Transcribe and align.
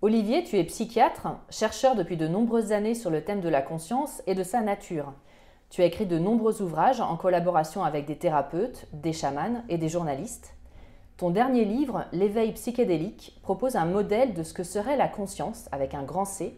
Olivier, 0.00 0.44
tu 0.44 0.56
es 0.56 0.62
psychiatre, 0.62 1.26
chercheur 1.50 1.96
depuis 1.96 2.16
de 2.16 2.28
nombreuses 2.28 2.70
années 2.70 2.94
sur 2.94 3.10
le 3.10 3.24
thème 3.24 3.40
de 3.40 3.48
la 3.48 3.62
conscience 3.62 4.22
et 4.28 4.36
de 4.36 4.44
sa 4.44 4.60
nature. 4.60 5.12
Tu 5.70 5.82
as 5.82 5.86
écrit 5.86 6.06
de 6.06 6.20
nombreux 6.20 6.62
ouvrages 6.62 7.00
en 7.00 7.16
collaboration 7.16 7.82
avec 7.82 8.06
des 8.06 8.14
thérapeutes, 8.14 8.86
des 8.92 9.12
chamans 9.12 9.64
et 9.68 9.76
des 9.76 9.88
journalistes. 9.88 10.54
Ton 11.16 11.30
dernier 11.30 11.64
livre, 11.64 12.04
L'éveil 12.12 12.52
psychédélique, 12.52 13.40
propose 13.42 13.74
un 13.74 13.86
modèle 13.86 14.34
de 14.34 14.44
ce 14.44 14.54
que 14.54 14.62
serait 14.62 14.96
la 14.96 15.08
conscience 15.08 15.68
avec 15.72 15.94
un 15.94 16.04
grand 16.04 16.24
C. 16.24 16.56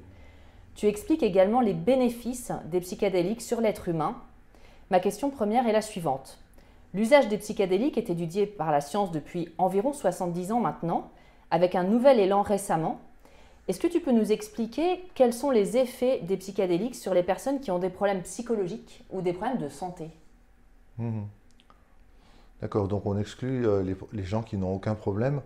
Tu 0.74 0.86
expliques 0.86 1.22
également 1.22 1.62
les 1.62 1.72
bénéfices 1.72 2.52
des 2.66 2.80
psychédéliques 2.80 3.40
sur 3.40 3.62
l'être 3.62 3.88
humain. 3.88 4.16
Ma 4.90 5.00
question 5.00 5.30
première 5.30 5.66
est 5.66 5.72
la 5.72 5.80
suivante. 5.80 6.38
L'usage 6.92 7.28
des 7.28 7.38
psychédéliques 7.38 7.96
est 7.96 8.10
étudié 8.10 8.44
par 8.44 8.70
la 8.70 8.82
science 8.82 9.10
depuis 9.12 9.48
environ 9.56 9.94
70 9.94 10.52
ans 10.52 10.60
maintenant, 10.60 11.08
avec 11.50 11.74
un 11.74 11.84
nouvel 11.84 12.20
élan 12.20 12.42
récemment. 12.42 13.00
Est-ce 13.68 13.80
que 13.80 13.86
tu 13.86 14.00
peux 14.00 14.12
nous 14.12 14.32
expliquer 14.32 15.02
quels 15.14 15.32
sont 15.32 15.50
les 15.50 15.76
effets 15.76 16.20
des 16.20 16.36
psychédéliques 16.36 16.94
sur 16.96 17.14
les 17.14 17.22
personnes 17.22 17.60
qui 17.60 17.70
ont 17.70 17.78
des 17.78 17.90
problèmes 17.90 18.22
psychologiques 18.22 19.04
ou 19.10 19.22
des 19.22 19.32
problèmes 19.32 19.58
de 19.58 19.68
santé? 19.68 20.10
Mhm. 20.98 21.30
D'accord, 22.60 22.88
donc 22.88 23.06
on 23.06 23.16
exclut 23.18 23.66
euh, 23.66 23.82
les, 23.82 23.96
les 24.12 24.24
gens 24.24 24.42
qui 24.42 24.56
n'ont 24.56 24.74
aucun 24.74 24.94
problème, 24.94 25.40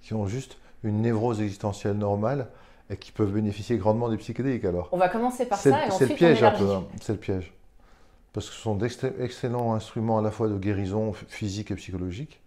qui 0.00 0.14
ont 0.14 0.26
juste 0.26 0.56
une 0.82 1.02
névrose 1.02 1.40
existentielle 1.40 1.96
normale 1.96 2.48
et 2.90 2.96
qui 2.96 3.12
peuvent 3.12 3.32
bénéficier 3.32 3.76
grandement 3.76 4.08
des 4.08 4.16
psychédéliques 4.16 4.64
alors. 4.64 4.88
On 4.92 4.96
va 4.98 5.08
commencer 5.08 5.46
par 5.46 5.58
ça 5.58 5.86
et 5.86 5.90
c'est 5.90 6.06
le 6.08 6.14
piège 6.14 6.42
on 6.42 6.46
un 6.46 6.50
peu, 6.52 6.70
hein. 6.70 6.84
c'est 7.00 7.12
le 7.12 7.18
piège. 7.18 7.52
Parce 8.32 8.48
que 8.48 8.54
ce 8.54 8.60
sont 8.60 8.76
d'excellents 8.76 9.74
instruments 9.74 10.18
à 10.18 10.22
la 10.22 10.30
fois 10.30 10.48
de 10.48 10.58
guérison 10.58 11.12
physique 11.12 11.70
et 11.70 11.76
psychologique, 11.76 12.40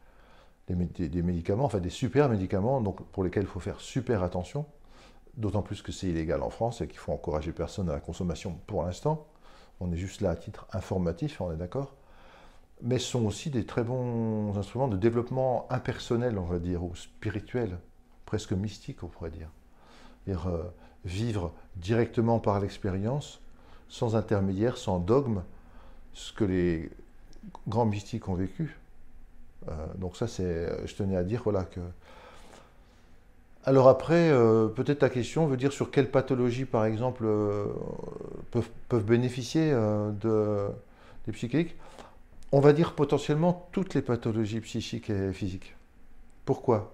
des- 0.69 1.09
des 1.09 1.21
médicaments, 1.23 1.65
enfin 1.65 1.79
des 1.79 1.89
super 1.89 2.29
médicaments, 2.29 2.81
donc 2.81 3.01
pour 3.11 3.23
lesquels 3.23 3.43
il 3.43 3.49
faut 3.49 3.59
faire 3.61 3.81
super 3.81 4.23
attention, 4.23 4.65
d'autant 5.37 5.61
plus 5.61 5.81
que 5.81 5.91
c'est 5.91 6.07
illégal 6.07 6.41
en 6.41 6.49
France 6.49 6.81
et 6.81 6.87
qu'il 6.87 6.97
faut 6.97 7.13
encourager 7.13 7.51
personne 7.51 7.89
à 7.89 7.93
la 7.93 7.99
consommation 7.99 8.59
pour 8.67 8.83
l'instant. 8.83 9.27
On 9.79 9.91
est 9.91 9.97
juste 9.97 10.21
là 10.21 10.31
à 10.31 10.35
titre 10.35 10.67
informatif, 10.73 11.39
on 11.39 11.51
est 11.51 11.57
d'accord. 11.57 11.93
Mais 12.81 12.99
ce 12.99 13.07
sont 13.07 13.25
aussi 13.25 13.49
des 13.49 13.65
très 13.65 13.83
bons 13.83 14.57
instruments 14.57 14.87
de 14.87 14.97
développement 14.97 15.67
impersonnel, 15.71 16.37
on 16.37 16.45
va 16.45 16.59
dire, 16.59 16.83
ou 16.83 16.95
spirituel, 16.95 17.77
presque 18.25 18.51
mystique, 18.51 19.03
on 19.03 19.07
pourrait 19.07 19.31
dire. 19.31 19.49
Euh, 20.27 20.63
vivre 21.05 21.53
directement 21.77 22.39
par 22.39 22.59
l'expérience, 22.59 23.39
sans 23.87 24.15
intermédiaire, 24.15 24.77
sans 24.77 24.99
dogme, 24.99 25.41
ce 26.13 26.33
que 26.33 26.43
les 26.43 26.89
grands 27.67 27.85
mystiques 27.85 28.27
ont 28.27 28.33
vécu. 28.33 28.77
Euh, 29.69 29.87
donc 29.95 30.17
ça, 30.17 30.27
c'est, 30.27 30.85
je 30.85 30.95
tenais 30.95 31.15
à 31.15 31.23
dire 31.23 31.41
voilà 31.43 31.63
que. 31.63 31.79
Alors 33.67 33.89
après, 33.89 34.29
euh, 34.31 34.69
peut-être 34.69 34.99
ta 34.99 35.09
question 35.09 35.45
veut 35.45 35.57
dire 35.57 35.73
sur 35.73 35.91
quelles 35.91 36.09
pathologies, 36.09 36.63
par 36.63 36.85
exemple, 36.85 37.25
euh, 37.25 37.65
peuvent, 38.87 39.03
bénéficier 39.03 39.71
euh, 39.73 40.09
de, 40.11 40.69
des 41.25 41.33
psychiques. 41.33 41.75
On 42.53 42.61
va 42.61 42.71
dire 42.71 42.93
potentiellement 42.93 43.67
toutes 43.73 43.93
les 43.93 44.01
pathologies 44.01 44.61
psychiques 44.61 45.09
et 45.09 45.33
physiques. 45.33 45.75
Pourquoi? 46.45 46.93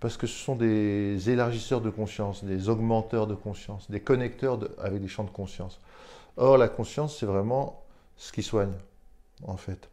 Parce 0.00 0.16
que 0.16 0.26
ce 0.26 0.38
sont 0.42 0.56
des 0.56 1.28
élargisseurs 1.28 1.82
de 1.82 1.90
conscience, 1.90 2.42
des 2.42 2.70
augmenteurs 2.70 3.26
de 3.26 3.34
conscience, 3.34 3.90
des 3.90 4.00
connecteurs 4.00 4.58
avec 4.78 5.02
des 5.02 5.08
champs 5.08 5.24
de 5.24 5.30
conscience. 5.30 5.78
Or, 6.38 6.56
la 6.56 6.68
conscience, 6.68 7.18
c'est 7.18 7.26
vraiment 7.26 7.82
ce 8.16 8.32
qui 8.32 8.42
soigne, 8.42 8.72
en 9.46 9.58
fait. 9.58 9.90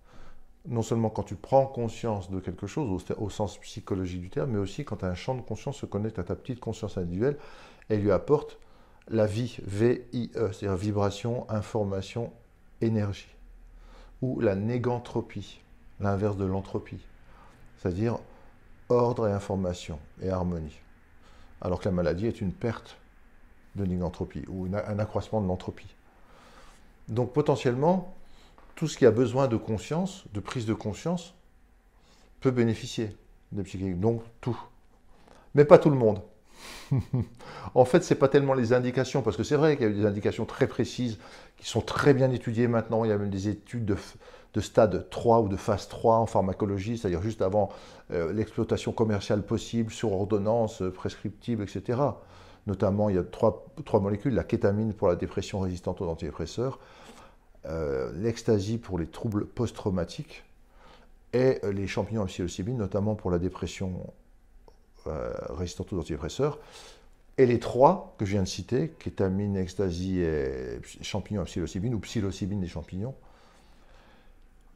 Non 0.65 0.81
seulement 0.81 1.09
quand 1.09 1.23
tu 1.23 1.35
prends 1.35 1.65
conscience 1.65 2.29
de 2.29 2.39
quelque 2.39 2.67
chose, 2.67 3.03
au, 3.17 3.29
sens 3.29 3.57
psychologique 3.57 4.21
du 4.21 4.29
terme, 4.29 4.51
mais 4.51 4.59
aussi 4.59 4.85
quand 4.85 5.03
un 5.03 5.13
champ 5.13 5.35
de 5.35 5.41
conscience 5.41 5.77
se 5.77 5.85
connecte 5.85 6.19
à 6.19 6.23
ta 6.23 6.35
petite 6.35 6.61
conscience 6.61 6.97
individuelle 6.97 7.37
et 7.89 7.97
lui 7.97 8.11
apporte 8.11 8.59
la 9.09 9.25
vie, 9.25 9.57
V-I-E, 9.65 10.51
c'est-à-dire 10.53 10.77
vibration, 10.77 11.45
information, 11.49 12.31
énergie. 12.79 13.27
Ou 14.21 14.39
la 14.39 14.55
négantropie, 14.55 15.59
l'inverse 15.99 16.37
de 16.37 16.45
l'entropie, 16.45 17.05
c'est-à-dire 17.77 18.17
ordre 18.87 19.27
et 19.27 19.33
information 19.33 19.99
et 20.21 20.29
harmonie. 20.29 20.79
Alors 21.59 21.79
que 21.79 21.85
la 21.85 21.91
maladie 21.91 22.27
est 22.27 22.39
une 22.39 22.53
perte 22.53 22.97
de 23.75 23.85
négantropie 23.85 24.45
ou 24.47 24.67
un 24.73 24.99
accroissement 24.99 25.41
de 25.41 25.47
l'entropie. 25.47 25.93
Donc 27.09 27.33
potentiellement, 27.33 28.15
tout 28.75 28.87
ce 28.87 28.97
qui 28.97 29.05
a 29.05 29.11
besoin 29.11 29.47
de 29.47 29.57
conscience, 29.57 30.25
de 30.33 30.39
prise 30.39 30.65
de 30.65 30.73
conscience, 30.73 31.35
peut 32.41 32.51
bénéficier 32.51 33.15
des 33.51 33.63
psychédéliques. 33.63 33.99
Donc 33.99 34.21
tout. 34.41 34.59
Mais 35.55 35.65
pas 35.65 35.77
tout 35.77 35.89
le 35.89 35.95
monde. 35.95 36.21
en 37.75 37.85
fait, 37.85 38.03
ce 38.03 38.13
n'est 38.13 38.19
pas 38.19 38.27
tellement 38.27 38.53
les 38.53 38.73
indications, 38.73 39.21
parce 39.21 39.37
que 39.37 39.43
c'est 39.43 39.55
vrai 39.55 39.75
qu'il 39.75 39.85
y 39.85 39.89
a 39.89 39.91
eu 39.91 39.95
des 39.95 40.05
indications 40.05 40.45
très 40.45 40.67
précises 40.67 41.17
qui 41.57 41.67
sont 41.67 41.81
très 41.81 42.13
bien 42.13 42.31
étudiées 42.31 42.67
maintenant. 42.67 43.03
Il 43.03 43.09
y 43.09 43.11
a 43.11 43.17
même 43.17 43.29
des 43.29 43.47
études 43.47 43.85
de, 43.85 43.97
de 44.53 44.61
stade 44.61 45.09
3 45.09 45.41
ou 45.41 45.47
de 45.47 45.57
phase 45.57 45.87
3 45.87 46.17
en 46.17 46.25
pharmacologie, 46.25 46.97
c'est-à-dire 46.97 47.21
juste 47.21 47.41
avant 47.41 47.69
euh, 48.11 48.33
l'exploitation 48.33 48.91
commerciale 48.91 49.43
possible 49.43 49.91
sur 49.91 50.13
ordonnance, 50.13 50.81
euh, 50.81 50.91
prescriptible, 50.91 51.63
etc. 51.63 51.99
Notamment, 52.67 53.09
il 53.09 53.15
y 53.15 53.19
a 53.19 53.23
trois, 53.23 53.65
trois 53.83 53.99
molécules, 53.99 54.33
la 54.33 54.43
kétamine 54.43 54.93
pour 54.93 55.09
la 55.09 55.15
dépression 55.15 55.59
résistante 55.59 56.01
aux 56.01 56.07
antidépresseurs, 56.07 56.79
euh, 57.65 58.11
l'ecstasy 58.15 58.77
pour 58.77 58.99
les 58.99 59.07
troubles 59.07 59.45
post-traumatiques 59.45 60.43
et 61.33 61.59
les 61.71 61.87
champignons 61.87 62.25
psilocybine, 62.25 62.77
notamment 62.77 63.15
pour 63.15 63.31
la 63.31 63.39
dépression 63.39 64.13
euh, 65.07 65.33
résistante 65.49 65.91
aux 65.93 65.99
antidépresseurs. 65.99 66.59
Et 67.37 67.45
les 67.47 67.59
trois 67.59 68.15
que 68.19 68.25
je 68.25 68.31
viens 68.31 68.43
de 68.43 68.47
citer, 68.47 68.93
kétamine, 68.99 69.57
ecstasy 69.57 70.19
et 70.19 70.79
champignons 71.01 71.43
psilocybine, 71.45 71.95
ou 71.95 71.99
psilocybine 71.99 72.61
des 72.61 72.67
champignons, 72.67 73.15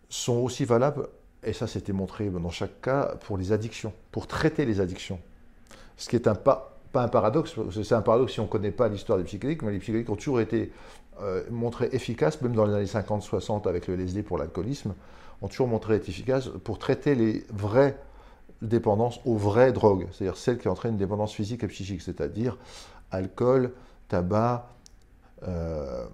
sont 0.10 0.38
aussi 0.38 0.66
valables, 0.66 1.08
et 1.44 1.54
ça 1.54 1.68
c'était 1.68 1.94
montré 1.94 2.30
dans 2.30 2.50
chaque 2.50 2.82
cas, 2.82 3.16
pour 3.26 3.38
les 3.38 3.52
addictions, 3.52 3.94
pour 4.12 4.26
traiter 4.26 4.66
les 4.66 4.80
addictions. 4.80 5.20
Ce 5.98 6.10
qui 6.10 6.16
est 6.16 6.28
un 6.28 6.36
pas 6.36 6.78
pas 6.92 7.04
un 7.04 7.10
paradoxe, 7.10 7.56
c'est 7.72 7.96
un 7.96 8.02
paradoxe 8.02 8.34
si 8.34 8.40
on 8.40 8.44
ne 8.44 8.50
connaît 8.50 8.72
pas 8.72 8.88
l'histoire 8.88 9.18
des 9.18 9.26
psychédéliques, 9.26 9.62
mais 9.62 9.72
les 9.72 9.80
psychédéliques 9.80 10.10
ont 10.10 10.16
toujours 10.16 10.40
été 10.40 10.72
euh, 11.22 11.44
montrés 11.50 11.90
efficaces, 11.92 12.42
même 12.42 12.54
dans 12.54 12.66
les 12.66 12.74
années 12.74 12.86
50-60 12.86 13.68
avec 13.68 13.88
le 13.88 13.96
LSD 13.96 14.24
pour 14.24 14.38
l'alcoolisme, 14.38 14.94
ont 15.42 15.48
toujours 15.48 15.68
montré 15.68 15.96
être 15.96 16.10
efficaces 16.10 16.50
pour 16.64 16.80
traiter 16.80 17.16
les 17.16 17.46
vraies 17.50 17.98
dépendances 18.62 19.20
aux 19.26 19.36
vraies 19.36 19.72
drogues, 19.72 20.08
c'est-à-dire 20.12 20.38
celles 20.38 20.58
qui 20.58 20.68
entraînent 20.68 20.94
une 20.94 20.98
dépendance 20.98 21.34
physique 21.34 21.64
et 21.64 21.68
psychique, 21.68 22.02
c'est-à-dire 22.02 22.58
alcool, 23.12 23.72
tabac, 24.08 24.70
euh, 25.44 26.06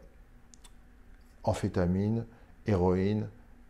amphétamine, 1.43 2.25
héroïne, 2.65 3.27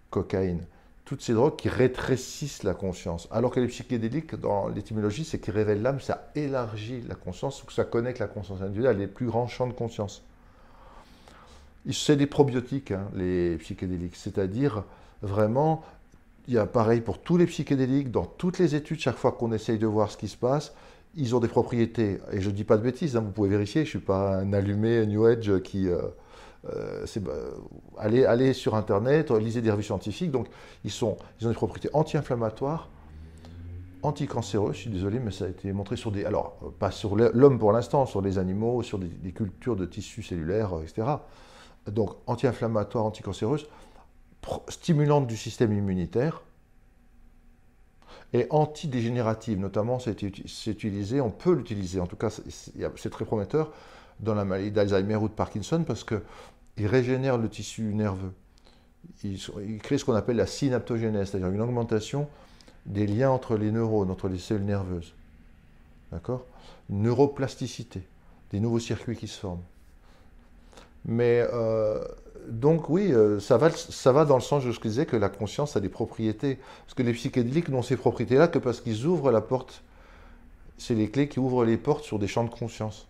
cocaïne. 0.09 0.65
Toutes 1.05 1.21
ces 1.21 1.33
drogues 1.33 1.55
qui 1.55 1.69
rétrécissent 1.69 2.63
la 2.63 2.73
conscience. 2.73 3.27
Alors 3.29 3.51
que 3.51 3.59
les 3.59 3.67
psychédéliques, 3.67 4.35
dans 4.35 4.69
l'étymologie, 4.69 5.25
c'est 5.25 5.39
qui 5.39 5.51
révèlent 5.51 5.81
l'âme, 5.81 5.99
ça 5.99 6.31
élargit 6.35 7.01
la 7.01 7.15
conscience, 7.15 7.61
ou 7.61 7.65
que 7.65 7.73
ça 7.73 7.83
connecte 7.83 8.19
la 8.19 8.27
conscience 8.27 8.61
individuelle 8.61 8.97
les 8.97 9.07
plus 9.07 9.27
grands 9.27 9.47
champs 9.47 9.67
de 9.67 9.73
conscience. 9.73 10.23
C'est 11.91 12.15
des 12.15 12.27
probiotiques, 12.27 12.91
hein, 12.91 13.09
les 13.13 13.57
psychédéliques, 13.57 14.15
c'est-à-dire 14.15 14.83
vraiment, 15.21 15.83
il 16.47 16.53
y 16.53 16.57
a 16.57 16.65
pareil 16.65 17.01
pour 17.01 17.19
tous 17.19 17.35
les 17.35 17.45
psychédéliques, 17.45 18.09
dans 18.09 18.25
toutes 18.25 18.57
les 18.59 18.75
études, 18.75 18.99
chaque 18.99 19.17
fois 19.17 19.33
qu'on 19.33 19.51
essaye 19.51 19.77
de 19.77 19.87
voir 19.87 20.09
ce 20.09 20.17
qui 20.17 20.29
se 20.29 20.37
passe, 20.37 20.73
ils 21.15 21.35
ont 21.35 21.39
des 21.39 21.47
propriétés, 21.47 22.19
et 22.31 22.39
je 22.39 22.49
ne 22.49 22.55
dis 22.55 22.63
pas 22.63 22.77
de 22.77 22.83
bêtises, 22.83 23.17
hein, 23.17 23.21
vous 23.21 23.31
pouvez 23.31 23.49
vérifier, 23.49 23.81
je 23.83 23.87
ne 23.87 23.89
suis 23.89 23.99
pas 23.99 24.37
un 24.37 24.53
allumé 24.53 25.05
New 25.05 25.25
Age 25.25 25.61
qui... 25.63 25.89
Euh, 25.89 26.01
euh, 26.73 27.05
bah, 27.19 27.33
allez, 27.97 28.53
sur 28.53 28.75
Internet, 28.75 29.31
lisez 29.31 29.61
des 29.61 29.69
revues 29.69 29.83
scientifiques, 29.83 30.31
donc 30.31 30.47
ils, 30.85 31.03
ont 31.03 31.17
des 31.41 31.53
propriétés 31.53 31.89
anti-inflammatoires, 31.91 32.89
anticancéreuses, 34.01 34.75
je 34.75 34.81
suis 34.81 34.89
désolé, 34.89 35.19
mais 35.19 35.31
ça 35.31 35.45
a 35.45 35.49
été 35.49 35.73
montré 35.73 35.97
sur 35.97 36.11
des... 36.11 36.23
Alors, 36.23 36.55
pas 36.79 36.91
sur 36.91 37.17
l'homme 37.17 37.59
pour 37.59 37.73
l'instant, 37.73 38.05
sur 38.05 38.21
les 38.21 38.37
animaux, 38.37 38.81
sur 38.83 38.97
des, 38.97 39.07
des, 39.07 39.33
cultures 39.33 39.75
de 39.75 39.85
tissus 39.85 40.23
cellulaires, 40.23 40.71
etc. 40.81 41.17
Donc, 41.87 42.15
anti-inflammatoires, 42.27 43.05
anticancéreuses, 43.05 43.67
stimulantes 44.69 45.27
du 45.27 45.37
système 45.37 45.73
immunitaire, 45.73 46.43
et 48.33 48.47
antidégénérative, 48.49 49.59
notamment 49.59 49.99
c'est 49.99 50.21
utilisé, 50.21 51.21
on 51.21 51.29
peut 51.29 51.53
l'utiliser, 51.53 51.99
en 51.99 52.07
tout 52.07 52.15
cas 52.15 52.29
c'est 52.31 53.09
très 53.09 53.25
prometteur 53.25 53.71
dans 54.19 54.33
la 54.33 54.43
maladie 54.43 54.71
d'Alzheimer 54.71 55.15
ou 55.17 55.27
de 55.27 55.33
Parkinson 55.33 55.83
parce 55.85 56.03
qu'il 56.03 56.87
régénère 56.87 57.37
le 57.37 57.47
tissu 57.47 57.93
nerveux. 57.93 58.33
Il, 59.23 59.79
crée 59.81 59.97
ce 59.97 60.05
qu'on 60.05 60.15
appelle 60.15 60.37
la 60.37 60.47
synaptogénèse, 60.47 61.29
c'est-à-dire 61.29 61.49
une 61.49 61.61
augmentation 61.61 62.27
des 62.85 63.05
liens 63.05 63.29
entre 63.29 63.55
les 63.55 63.71
neurones, 63.71 64.09
entre 64.09 64.29
les 64.29 64.39
cellules 64.39 64.65
nerveuses. 64.65 65.13
D'accord? 66.11 66.45
Neuroplasticité, 66.89 68.01
des 68.51 68.59
nouveaux 68.59 68.79
circuits 68.79 69.17
qui 69.17 69.27
se 69.27 69.39
forment. 69.39 69.61
Mais 71.05 71.45
euh, 71.53 72.03
donc 72.47 72.89
oui, 72.89 73.11
euh, 73.11 73.39
ça, 73.39 73.57
va, 73.57 74.25
dans 74.25 74.35
le 74.35 74.41
sens 74.41 74.65
de 74.65 74.71
ce 74.71 74.79
que 74.79 74.85
je 74.85 74.89
disais, 74.89 75.05
que 75.05 75.15
la 75.15 75.29
conscience 75.29 75.75
a 75.75 75.79
des 75.79 75.89
propriétés. 75.89 76.59
Parce 76.85 76.93
que 76.93 77.03
les 77.03 77.13
psychédéliques 77.13 77.69
n'ont 77.69 77.81
ces 77.81 77.97
propriétés-là 77.97 78.47
que 78.47 78.59
parce 78.59 78.81
qu'ils 78.81 79.05
ouvrent 79.05 79.31
la 79.31 79.41
porte. 79.41 79.83
C'est 80.77 80.95
les 80.95 81.09
clés 81.09 81.27
qui 81.27 81.39
ouvrent 81.39 81.65
les 81.65 81.77
portes 81.77 82.03
sur 82.03 82.19
des 82.19 82.27
champs 82.27 82.43
de 82.43 82.49
conscience. 82.49 83.07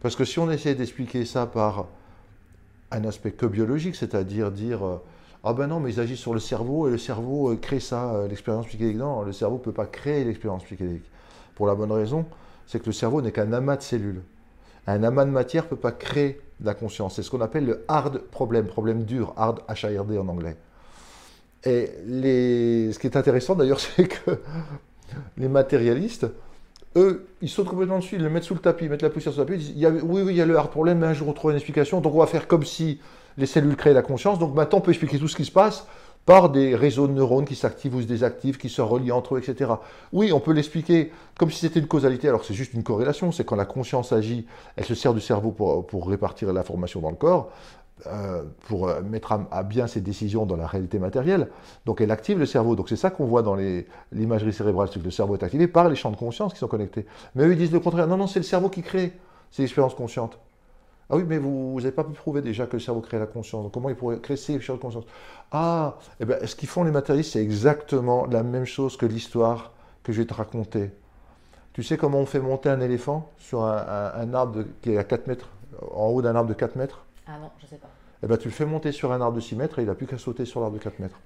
Parce 0.00 0.14
que 0.14 0.24
si 0.24 0.38
on 0.38 0.50
essaie 0.50 0.74
d'expliquer 0.74 1.24
ça 1.24 1.46
par 1.46 1.86
un 2.90 3.04
aspect 3.04 3.32
que 3.32 3.46
biologique, 3.46 3.96
c'est-à-dire 3.96 4.52
dire, 4.52 4.86
euh, 4.86 5.02
ah 5.42 5.52
ben 5.52 5.66
non, 5.66 5.80
mais 5.80 5.92
ils 5.92 6.00
agissent 6.00 6.20
sur 6.20 6.34
le 6.34 6.40
cerveau 6.40 6.86
et 6.88 6.90
le 6.90 6.98
cerveau 6.98 7.56
crée 7.56 7.80
ça, 7.80 8.26
l'expérience 8.28 8.66
psychédélique. 8.66 8.98
Non, 8.98 9.22
le 9.22 9.32
cerveau 9.32 9.56
ne 9.56 9.62
peut 9.62 9.72
pas 9.72 9.86
créer 9.86 10.24
l'expérience 10.24 10.64
psychédélique. 10.64 11.08
Pour 11.54 11.66
la 11.66 11.74
bonne 11.74 11.92
raison, 11.92 12.26
c'est 12.66 12.80
que 12.80 12.86
le 12.86 12.92
cerveau 12.92 13.22
n'est 13.22 13.32
qu'un 13.32 13.52
amas 13.52 13.76
de 13.76 13.82
cellules. 13.82 14.22
Un 14.86 15.02
amas 15.02 15.24
de 15.24 15.30
matière 15.30 15.64
ne 15.64 15.68
peut 15.68 15.76
pas 15.76 15.92
créer 15.92 16.40
la 16.62 16.74
conscience. 16.74 17.16
C'est 17.16 17.22
ce 17.22 17.30
qu'on 17.30 17.40
appelle 17.40 17.66
le 17.66 17.84
hard 17.88 18.18
problem, 18.18 18.66
problème 18.66 19.02
dur, 19.04 19.34
hard 19.36 19.60
H-A-R-D 19.68 20.18
en 20.18 20.28
anglais. 20.28 20.56
Et 21.64 21.86
ce 22.92 22.98
qui 22.98 23.06
est 23.06 23.16
intéressant 23.16 23.54
d'ailleurs, 23.54 23.80
c'est 23.96 24.06
que 24.06 24.38
les 25.36 25.48
matérialistes, 25.48 26.26
eux, 26.94 27.26
ils 27.42 27.48
sautent 27.48 27.68
complètement 27.68 27.98
dessus, 27.98 28.16
ils 28.16 28.22
le 28.22 28.30
mettent 28.30 28.44
sous 28.44 28.54
le 28.54 28.60
tapis, 28.60 28.84
ils 28.84 28.90
mettent 28.90 29.02
la 29.02 29.10
poussière 29.10 29.34
sous 29.34 29.40
le 29.40 29.46
tapis, 29.46 29.60
ils 29.60 29.74
disent 29.74 30.02
oui, 30.04 30.22
oui, 30.22 30.32
il 30.32 30.36
y 30.36 30.40
a 30.40 30.46
le 30.46 30.56
hard 30.56 30.70
problème, 30.70 30.98
mais 30.98 31.08
un 31.08 31.14
jour 31.14 31.28
on 31.28 31.32
trouve 31.32 31.50
une 31.50 31.56
explication, 31.56 32.00
donc 32.00 32.14
on 32.14 32.20
va 32.20 32.26
faire 32.26 32.46
comme 32.46 32.64
si 32.64 33.00
les 33.36 33.46
cellules 33.46 33.76
créaient 33.76 33.94
la 33.94 34.02
conscience, 34.02 34.38
donc 34.38 34.54
maintenant 34.54 34.78
on 34.78 34.80
peut 34.80 34.92
expliquer 34.92 35.18
tout 35.18 35.28
ce 35.28 35.36
qui 35.36 35.44
se 35.44 35.52
passe, 35.52 35.86
par 36.26 36.50
des 36.50 36.74
réseaux 36.74 37.06
de 37.06 37.12
neurones 37.12 37.44
qui 37.44 37.54
s'activent 37.54 37.94
ou 37.94 38.02
se 38.02 38.06
désactivent, 38.06 38.58
qui 38.58 38.68
se 38.68 38.82
relient 38.82 39.12
entre 39.12 39.36
eux, 39.36 39.38
etc. 39.38 39.70
Oui, 40.12 40.32
on 40.32 40.40
peut 40.40 40.52
l'expliquer 40.52 41.12
comme 41.38 41.50
si 41.50 41.60
c'était 41.60 41.78
une 41.78 41.86
causalité, 41.86 42.28
alors 42.28 42.44
c'est 42.44 42.54
juste 42.54 42.74
une 42.74 42.82
corrélation, 42.82 43.30
c'est 43.30 43.44
quand 43.44 43.56
la 43.56 43.64
conscience 43.64 44.12
agit, 44.12 44.44
elle 44.74 44.84
se 44.84 44.94
sert 44.94 45.14
du 45.14 45.20
cerveau 45.20 45.52
pour, 45.52 46.08
répartir 46.08 46.52
l'information 46.52 47.00
dans 47.00 47.10
le 47.10 47.16
corps, 47.16 47.50
euh, 48.06 48.42
pour 48.66 48.88
euh, 48.88 49.00
mettre 49.02 49.38
à, 49.50 49.62
bien 49.62 49.86
ses 49.86 50.00
décisions 50.00 50.46
dans 50.46 50.56
la 50.56 50.66
réalité 50.66 50.98
matérielle. 50.98 51.48
Donc 51.86 52.00
elle 52.00 52.10
active 52.10 52.38
le 52.38 52.46
cerveau. 52.46 52.74
Donc 52.74 52.88
c'est 52.88 52.96
ça 52.96 53.10
qu'on 53.10 53.24
voit 53.24 53.42
dans 53.42 53.56
l'imagerie 54.12 54.52
cérébrale, 54.52 54.88
c'est 54.92 54.98
que 54.98 55.04
le 55.04 55.10
cerveau 55.12 55.36
est 55.36 55.44
activé 55.44 55.68
par 55.68 55.88
les 55.88 55.96
champs 55.96 56.10
de 56.10 56.16
conscience 56.16 56.52
qui 56.52 56.58
sont 56.58 56.68
connectés. 56.68 57.06
Mais 57.36 57.44
eux, 57.44 57.52
ils 57.52 57.58
disent 57.58 57.72
le 57.72 57.80
contraire. 57.80 58.06
Non, 58.08 58.16
non, 58.16 58.26
c'est 58.26 58.40
le 58.40 58.44
cerveau 58.44 58.68
qui 58.68 58.82
crée 58.82 59.12
ces 59.52 59.62
expériences 59.62 59.94
conscientes. 59.94 60.38
Ah 61.08 61.16
oui, 61.16 61.24
mais 61.26 61.38
vous 61.38 61.76
n'avez 61.76 61.92
pas 61.92 62.02
pu 62.02 62.12
prouver 62.12 62.42
déjà 62.42 62.66
que 62.66 62.74
le 62.74 62.80
cerveau 62.80 63.00
crée 63.00 63.18
la 63.18 63.26
conscience. 63.26 63.62
Donc 63.62 63.72
comment 63.72 63.88
il 63.88 63.94
pourrait 63.94 64.18
créer 64.18 64.36
ces 64.36 64.58
de 64.58 64.72
conscience? 64.74 65.04
Ah, 65.52 65.98
eh 66.18 66.24
bien, 66.24 66.36
ce 66.44 66.56
qu'ils 66.56 66.68
font 66.68 66.82
les 66.82 66.90
matérialistes, 66.90 67.34
c'est 67.34 67.42
exactement 67.42 68.26
la 68.26 68.42
même 68.42 68.64
chose 68.64 68.96
que 68.96 69.06
l'histoire 69.06 69.72
que 70.02 70.12
je 70.12 70.20
vais 70.20 70.26
te 70.26 70.34
raconter. 70.34 70.90
Tu 71.74 71.82
sais 71.82 71.96
comment 71.96 72.18
on 72.18 72.26
fait 72.26 72.40
monter 72.40 72.70
un 72.70 72.80
éléphant 72.80 73.30
sur 73.38 73.62
un, 73.64 74.34
arbre 74.34 74.64
qui 74.82 74.92
est 74.92 74.98
à 74.98 75.04
4 75.04 75.26
mètres, 75.26 75.48
en 75.92 76.06
haut 76.06 76.22
d'un 76.22 76.34
arbre 76.34 76.48
de 76.48 76.54
4 76.54 76.74
mètres? 76.76 77.04
Ah 77.26 77.38
non, 77.40 77.50
je 77.58 77.66
ne 77.66 77.70
sais 77.70 77.76
pas. 77.76 77.88
Eh 78.22 78.26
bien, 78.26 78.36
tu 78.36 78.48
le 78.48 78.54
fais 78.54 78.64
monter 78.64 78.92
sur 78.92 79.12
un 79.12 79.20
arbre 79.20 79.36
de 79.36 79.40
6 79.40 79.56
mètres 79.56 79.78
et 79.78 79.82
il 79.82 79.86
n'a 79.86 79.94
plus 79.94 80.06
qu'à 80.06 80.18
sauter 80.18 80.44
sur 80.44 80.60
l'arbre 80.60 80.78
de 80.78 80.82
4 80.82 80.98
mètres. 80.98 81.20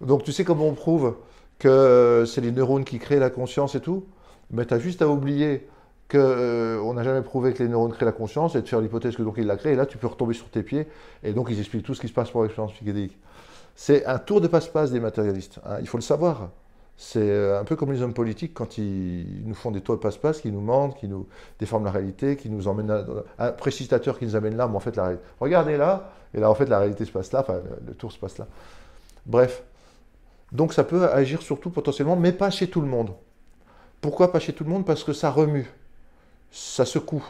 Donc 0.00 0.22
tu 0.22 0.32
sais 0.32 0.44
comment 0.44 0.66
on 0.66 0.74
prouve 0.74 1.16
que 1.58 2.24
c'est 2.26 2.40
les 2.40 2.52
neurones 2.52 2.84
qui 2.84 2.98
créent 2.98 3.18
la 3.18 3.30
conscience 3.30 3.74
et 3.74 3.80
tout? 3.80 4.06
Mais 4.50 4.64
tu 4.64 4.74
as 4.74 4.78
juste 4.78 5.02
à 5.02 5.08
oublier 5.08 5.68
qu'on 6.10 6.18
euh, 6.18 6.94
n'a 6.94 7.02
jamais 7.02 7.22
prouvé 7.22 7.52
que 7.52 7.62
les 7.62 7.68
neurones 7.68 7.92
créent 7.92 8.06
la 8.06 8.12
conscience 8.12 8.54
et 8.54 8.62
de 8.62 8.68
faire 8.68 8.80
l'hypothèse 8.80 9.14
que 9.16 9.22
donc 9.22 9.34
ils 9.36 9.46
la 9.46 9.56
créent, 9.56 9.72
et 9.72 9.76
là 9.76 9.84
tu 9.84 9.98
peux 9.98 10.06
retomber 10.06 10.34
sur 10.34 10.48
tes 10.48 10.62
pieds, 10.62 10.86
et 11.22 11.32
donc 11.32 11.48
ils 11.50 11.58
expliquent 11.58 11.84
tout 11.84 11.94
ce 11.94 12.00
qui 12.00 12.08
se 12.08 12.14
passe 12.14 12.30
pour 12.30 12.42
l'expérience 12.42 12.72
psychédélique. 12.72 13.18
C'est 13.76 14.06
un 14.06 14.18
tour 14.18 14.40
de 14.40 14.48
passe-passe 14.48 14.90
des 14.90 15.00
matérialistes, 15.00 15.60
hein. 15.66 15.76
il 15.80 15.86
faut 15.86 15.98
le 15.98 16.02
savoir. 16.02 16.50
C'est 16.96 17.20
euh, 17.20 17.60
un 17.60 17.64
peu 17.64 17.76
comme 17.76 17.92
les 17.92 18.02
hommes 18.02 18.14
politiques 18.14 18.54
quand 18.54 18.76
ils 18.76 19.42
nous 19.44 19.54
font 19.54 19.70
des 19.70 19.82
tours 19.82 19.96
de 19.96 20.00
passe-passe, 20.00 20.40
qui 20.40 20.50
nous 20.50 20.60
mentent, 20.60 20.96
qui 20.96 21.06
nous 21.06 21.28
déforment 21.60 21.84
la 21.84 21.92
réalité, 21.92 22.36
qui 22.36 22.50
nous 22.50 22.66
emmènent 22.66 23.04
un 23.38 23.52
précipitateur 23.52 24.18
qui 24.18 24.24
nous 24.24 24.34
amène 24.34 24.56
là, 24.56 24.66
mais 24.66 24.76
en 24.76 24.80
fait 24.80 24.96
la 24.96 25.04
réalité. 25.04 25.24
Regardez 25.40 25.76
là, 25.76 26.10
et 26.34 26.40
là 26.40 26.50
en 26.50 26.54
fait 26.54 26.66
la 26.66 26.78
réalité 26.78 27.04
se 27.04 27.12
passe 27.12 27.30
là, 27.32 27.40
enfin 27.40 27.60
le 27.86 27.94
tour 27.94 28.10
se 28.10 28.18
passe 28.18 28.38
là. 28.38 28.48
Bref. 29.26 29.62
Donc 30.50 30.72
ça 30.72 30.82
peut 30.82 31.08
agir 31.10 31.42
surtout 31.42 31.68
potentiellement, 31.70 32.16
mais 32.16 32.32
pas 32.32 32.50
chez 32.50 32.68
tout 32.68 32.80
le 32.80 32.88
monde. 32.88 33.10
Pourquoi 34.00 34.32
pas 34.32 34.40
chez 34.40 34.54
tout 34.54 34.64
le 34.64 34.70
monde? 34.70 34.86
Parce 34.86 35.04
que 35.04 35.12
ça 35.12 35.30
remue 35.30 35.70
ça 36.50 36.84
secoue. 36.84 37.24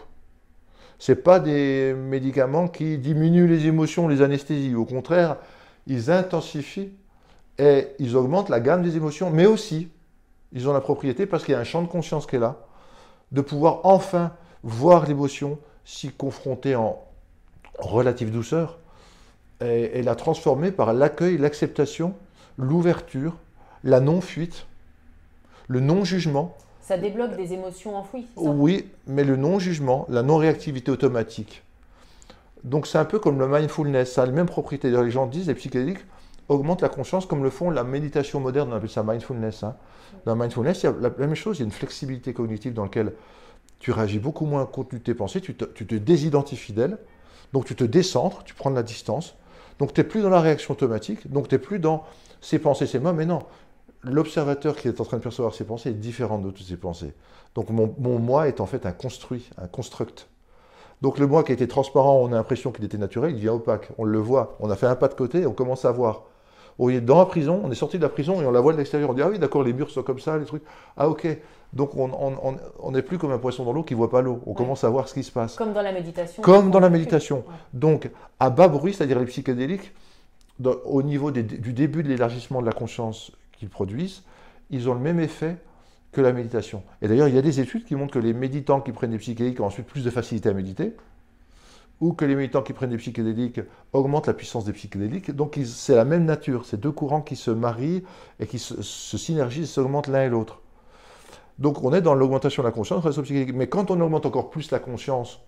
Ce 0.98 1.12
pas 1.12 1.38
des 1.38 1.94
médicaments 1.94 2.68
qui 2.68 2.98
diminuent 2.98 3.46
les 3.46 3.66
émotions, 3.66 4.08
les 4.08 4.22
anesthésies. 4.22 4.74
Au 4.74 4.84
contraire, 4.84 5.36
ils 5.86 6.10
intensifient 6.10 6.90
et 7.58 7.88
ils 7.98 8.16
augmentent 8.16 8.48
la 8.48 8.60
gamme 8.60 8.82
des 8.82 8.96
émotions, 8.96 9.30
mais 9.30 9.46
aussi, 9.46 9.88
ils 10.52 10.68
ont 10.68 10.72
la 10.72 10.80
propriété, 10.80 11.26
parce 11.26 11.44
qu'il 11.44 11.52
y 11.52 11.56
a 11.56 11.60
un 11.60 11.64
champ 11.64 11.82
de 11.82 11.88
conscience 11.88 12.26
qui 12.26 12.36
est 12.36 12.40
là, 12.40 12.56
de 13.32 13.40
pouvoir 13.40 13.80
enfin 13.84 14.32
voir 14.62 15.06
l'émotion 15.06 15.58
s'y 15.84 16.10
confronter 16.10 16.74
en 16.74 17.00
relative 17.78 18.30
douceur 18.30 18.78
et, 19.60 19.98
et 19.98 20.02
la 20.02 20.14
transformer 20.14 20.72
par 20.72 20.92
l'accueil, 20.92 21.38
l'acceptation, 21.38 22.14
l'ouverture, 22.56 23.36
la 23.84 24.00
non-fuite, 24.00 24.66
le 25.68 25.80
non-jugement, 25.80 26.56
ça 26.88 26.96
débloque 26.96 27.36
des 27.36 27.52
émotions 27.52 27.96
enfouies. 27.96 28.26
oui, 28.36 28.86
mais 29.06 29.22
le 29.22 29.36
non-jugement, 29.36 30.06
la 30.08 30.22
non-réactivité 30.22 30.90
automatique. 30.90 31.62
Donc 32.64 32.86
c'est 32.86 32.96
un 32.96 33.04
peu 33.04 33.18
comme 33.18 33.38
le 33.38 33.46
mindfulness, 33.46 34.14
ça 34.14 34.22
a 34.22 34.26
les 34.26 34.32
mêmes 34.32 34.46
propriétés. 34.46 34.90
Les 34.90 35.10
gens 35.10 35.26
disent, 35.26 35.48
les 35.48 35.54
psychédéliques 35.54 35.98
augmentent 36.48 36.80
la 36.80 36.88
conscience 36.88 37.26
comme 37.26 37.42
le 37.44 37.50
font 37.50 37.68
la 37.68 37.84
méditation 37.84 38.40
moderne, 38.40 38.70
on 38.72 38.76
appelle 38.76 38.88
ça 38.88 39.02
mindfulness. 39.02 39.64
Hein. 39.64 39.76
Dans 40.24 40.34
le 40.34 40.40
mindfulness, 40.40 40.82
il 40.82 40.86
y 40.86 40.88
a 40.88 40.94
la 40.98 41.10
même 41.10 41.34
chose, 41.34 41.58
il 41.58 41.60
y 41.60 41.62
a 41.64 41.66
une 41.66 41.72
flexibilité 41.72 42.32
cognitive 42.32 42.72
dans 42.72 42.84
laquelle 42.84 43.12
tu 43.80 43.92
réagis 43.92 44.18
beaucoup 44.18 44.46
moins 44.46 44.64
compte 44.64 44.90
de 44.92 44.98
tes 44.98 45.12
pensées, 45.12 45.42
tu 45.42 45.54
te, 45.54 45.66
tu 45.66 45.86
te 45.86 45.94
désidentifies 45.94 46.72
d'elles, 46.72 46.96
donc 47.52 47.66
tu 47.66 47.76
te 47.76 47.84
décentres, 47.84 48.44
tu 48.44 48.54
prends 48.54 48.70
de 48.70 48.76
la 48.76 48.82
distance, 48.82 49.36
donc 49.78 49.92
tu 49.92 50.00
n'es 50.00 50.06
plus 50.06 50.22
dans 50.22 50.30
la 50.30 50.40
réaction 50.40 50.72
automatique, 50.72 51.30
donc 51.30 51.48
tu 51.48 51.54
n'es 51.54 51.58
plus 51.58 51.80
dans 51.80 52.06
ces 52.40 52.58
pensées, 52.58 52.86
ces 52.86 52.98
mots, 52.98 53.12
mais 53.12 53.26
non, 53.26 53.42
l'observateur 54.02 54.76
qui 54.76 54.88
est 54.88 55.00
en 55.00 55.04
train 55.04 55.16
de 55.16 55.22
percevoir 55.22 55.54
ses 55.54 55.64
pensées 55.64 55.90
est 55.90 55.94
différent 55.94 56.38
de 56.38 56.50
toutes 56.50 56.66
ses 56.66 56.76
pensées. 56.76 57.14
Donc 57.54 57.70
mon, 57.70 58.18
moi 58.18 58.48
est 58.48 58.60
en 58.60 58.66
fait 58.66 58.86
un 58.86 58.92
construit, 58.92 59.50
un 59.58 59.66
construct. 59.66 60.28
Donc 61.02 61.18
le 61.18 61.26
moi 61.26 61.44
qui 61.44 61.52
a 61.52 61.54
été 61.54 61.68
transparent, 61.68 62.16
on 62.16 62.28
a 62.28 62.36
l'impression 62.36 62.72
qu'il 62.72 62.84
était 62.84 62.98
naturel, 62.98 63.30
il 63.30 63.36
devient 63.36 63.50
opaque. 63.50 63.90
On 63.98 64.04
le 64.04 64.18
voit. 64.18 64.56
On 64.60 64.70
a 64.70 64.76
fait 64.76 64.86
un 64.86 64.96
pas 64.96 65.08
de 65.08 65.14
côté, 65.14 65.46
on 65.46 65.52
commence 65.52 65.84
à 65.84 65.92
voir. 65.92 66.24
On 66.80 66.88
est 66.88 67.00
dans 67.00 67.18
la 67.18 67.26
prison, 67.26 67.60
on 67.64 67.70
est 67.70 67.76
sorti 67.76 67.98
de 67.98 68.02
la 68.02 68.08
prison 68.08 68.40
et 68.40 68.46
on 68.46 68.52
la 68.52 68.60
voit 68.60 68.72
de 68.72 68.78
l'extérieur. 68.78 69.10
On 69.10 69.14
dit 69.14 69.22
Ah 69.22 69.28
oui, 69.28 69.38
d'accord, 69.38 69.62
les 69.62 69.72
murs 69.72 69.90
sont 69.90 70.02
comme 70.02 70.20
ça, 70.20 70.38
les 70.38 70.44
trucs. 70.44 70.62
Ah 70.96 71.08
ok. 71.08 71.26
Donc 71.72 71.90
on 71.96 72.92
n'est 72.92 73.02
plus 73.02 73.18
comme 73.18 73.32
un 73.32 73.38
poisson 73.38 73.64
dans 73.64 73.72
l'eau 73.72 73.82
qui 73.82 73.94
ne 73.94 73.98
voit 73.98 74.10
pas 74.10 74.22
l'eau. 74.22 74.40
On 74.46 74.54
commence 74.54 74.84
à 74.84 74.88
voir 74.88 75.08
ce 75.08 75.14
qui 75.14 75.22
se 75.22 75.32
passe. 75.32 75.56
Comme 75.56 75.72
dans 75.72 75.82
la 75.82 75.92
méditation. 75.92 76.42
Comme 76.42 76.70
dans 76.70 76.80
la 76.80 76.88
méditation. 76.88 77.44
Donc 77.74 78.10
à 78.40 78.50
bas 78.50 78.68
bruit, 78.68 78.94
c'est-à-dire 78.94 79.18
les 79.18 79.26
psychédéliques, 79.26 79.92
au 80.84 81.02
niveau 81.02 81.30
du 81.30 81.72
début 81.72 82.02
de 82.02 82.08
l'élargissement 82.08 82.60
de 82.60 82.66
la 82.66 82.72
conscience 82.72 83.32
qu'ils 83.58 83.68
produisent, 83.68 84.22
ils 84.70 84.88
ont 84.88 84.94
le 84.94 85.00
même 85.00 85.20
effet 85.20 85.56
que 86.12 86.20
la 86.20 86.32
méditation. 86.32 86.82
Et 87.02 87.08
d'ailleurs, 87.08 87.28
il 87.28 87.34
y 87.34 87.38
a 87.38 87.42
des 87.42 87.60
études 87.60 87.84
qui 87.84 87.94
montrent 87.94 88.14
que 88.14 88.18
les 88.18 88.32
méditants 88.32 88.80
qui 88.80 88.92
prennent 88.92 89.10
des 89.10 89.18
psychédéliques 89.18 89.60
ont 89.60 89.66
ensuite 89.66 89.86
plus 89.86 90.04
de 90.04 90.10
facilité 90.10 90.48
à 90.48 90.54
méditer, 90.54 90.94
ou 92.00 92.12
que 92.12 92.24
les 92.24 92.36
méditants 92.36 92.62
qui 92.62 92.72
prennent 92.72 92.90
des 92.90 92.96
psychédéliques 92.96 93.60
augmentent 93.92 94.26
la 94.26 94.34
puissance 94.34 94.64
des 94.64 94.72
psychédéliques. 94.72 95.32
Donc 95.32 95.58
c'est 95.64 95.96
la 95.96 96.04
même 96.04 96.24
nature, 96.24 96.64
c'est 96.64 96.78
deux 96.78 96.92
courants 96.92 97.22
qui 97.22 97.36
se 97.36 97.50
marient 97.50 98.04
et 98.38 98.46
qui 98.46 98.58
se, 98.58 98.82
synergisent, 98.82 99.70
s'augmentent 99.70 100.06
l'un 100.06 100.22
et 100.22 100.28
l'autre. 100.28 100.62
Donc 101.58 101.82
on 101.82 101.92
est 101.92 102.00
dans 102.00 102.14
l'augmentation 102.14 102.62
de 102.62 102.68
la 102.68 102.72
conscience 102.72 103.02
grâce 103.02 103.18
psychédélique. 103.18 103.54
Mais 103.54 103.68
quand 103.68 103.90
on 103.90 104.00
augmente 104.00 104.26
encore 104.26 104.50
plus 104.50 104.70
la 104.70 104.78
conscience, 104.78 105.40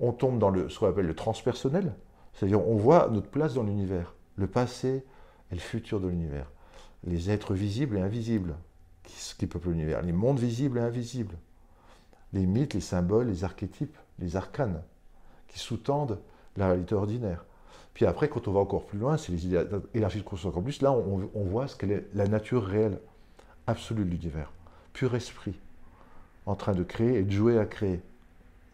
on 0.00 0.12
tombe 0.12 0.38
dans 0.38 0.50
le, 0.50 0.68
ce 0.70 0.78
qu'on 0.78 0.88
appelle 0.88 1.06
le 1.06 1.14
transpersonnel, 1.14 1.94
c'est-à-dire 2.32 2.66
on 2.66 2.76
voit 2.76 3.08
notre 3.12 3.28
place 3.28 3.54
dans 3.54 3.62
l'univers, 3.62 4.14
le 4.36 4.46
passé 4.46 5.04
et 5.52 5.54
le 5.54 5.60
futur 5.60 6.00
de 6.00 6.08
l'univers, 6.08 6.50
les 7.06 7.30
êtres 7.30 7.54
visibles 7.54 7.98
et 7.98 8.00
invisibles 8.00 8.54
qui, 9.02 9.34
qui 9.38 9.46
peuplent 9.46 9.70
l'univers, 9.70 10.02
les 10.02 10.12
mondes 10.12 10.38
visibles 10.38 10.78
et 10.78 10.82
invisibles, 10.82 11.36
les 12.32 12.46
mythes, 12.46 12.74
les 12.74 12.80
symboles, 12.80 13.28
les 13.28 13.44
archétypes, 13.44 13.96
les 14.18 14.36
arcanes 14.36 14.82
qui 15.48 15.58
sous-tendent 15.58 16.18
la 16.56 16.68
réalité 16.68 16.94
ordinaire. 16.94 17.44
Puis 17.94 18.06
après, 18.06 18.28
quand 18.28 18.48
on 18.48 18.52
va 18.52 18.60
encore 18.60 18.84
plus 18.84 18.98
loin, 18.98 19.16
c'est 19.16 19.30
les 19.30 19.46
idées 19.46 19.64
élargies 19.94 20.18
de 20.18 20.24
conscience 20.24 20.50
encore 20.50 20.64
plus, 20.64 20.82
là 20.82 20.92
on, 20.92 21.44
voit 21.44 21.68
ce 21.68 21.76
qu'est 21.76 21.88
est 21.88 22.08
la 22.14 22.26
nature 22.26 22.64
réelle, 22.64 22.98
absolue 23.66 24.04
de 24.04 24.10
l'univers, 24.10 24.50
pur 24.92 25.14
esprit, 25.14 25.54
en 26.44 26.56
train 26.56 26.72
de 26.72 26.82
créer 26.82 27.18
et 27.18 27.22
de 27.22 27.30
jouer 27.30 27.58
à 27.58 27.66
créer, 27.66 28.00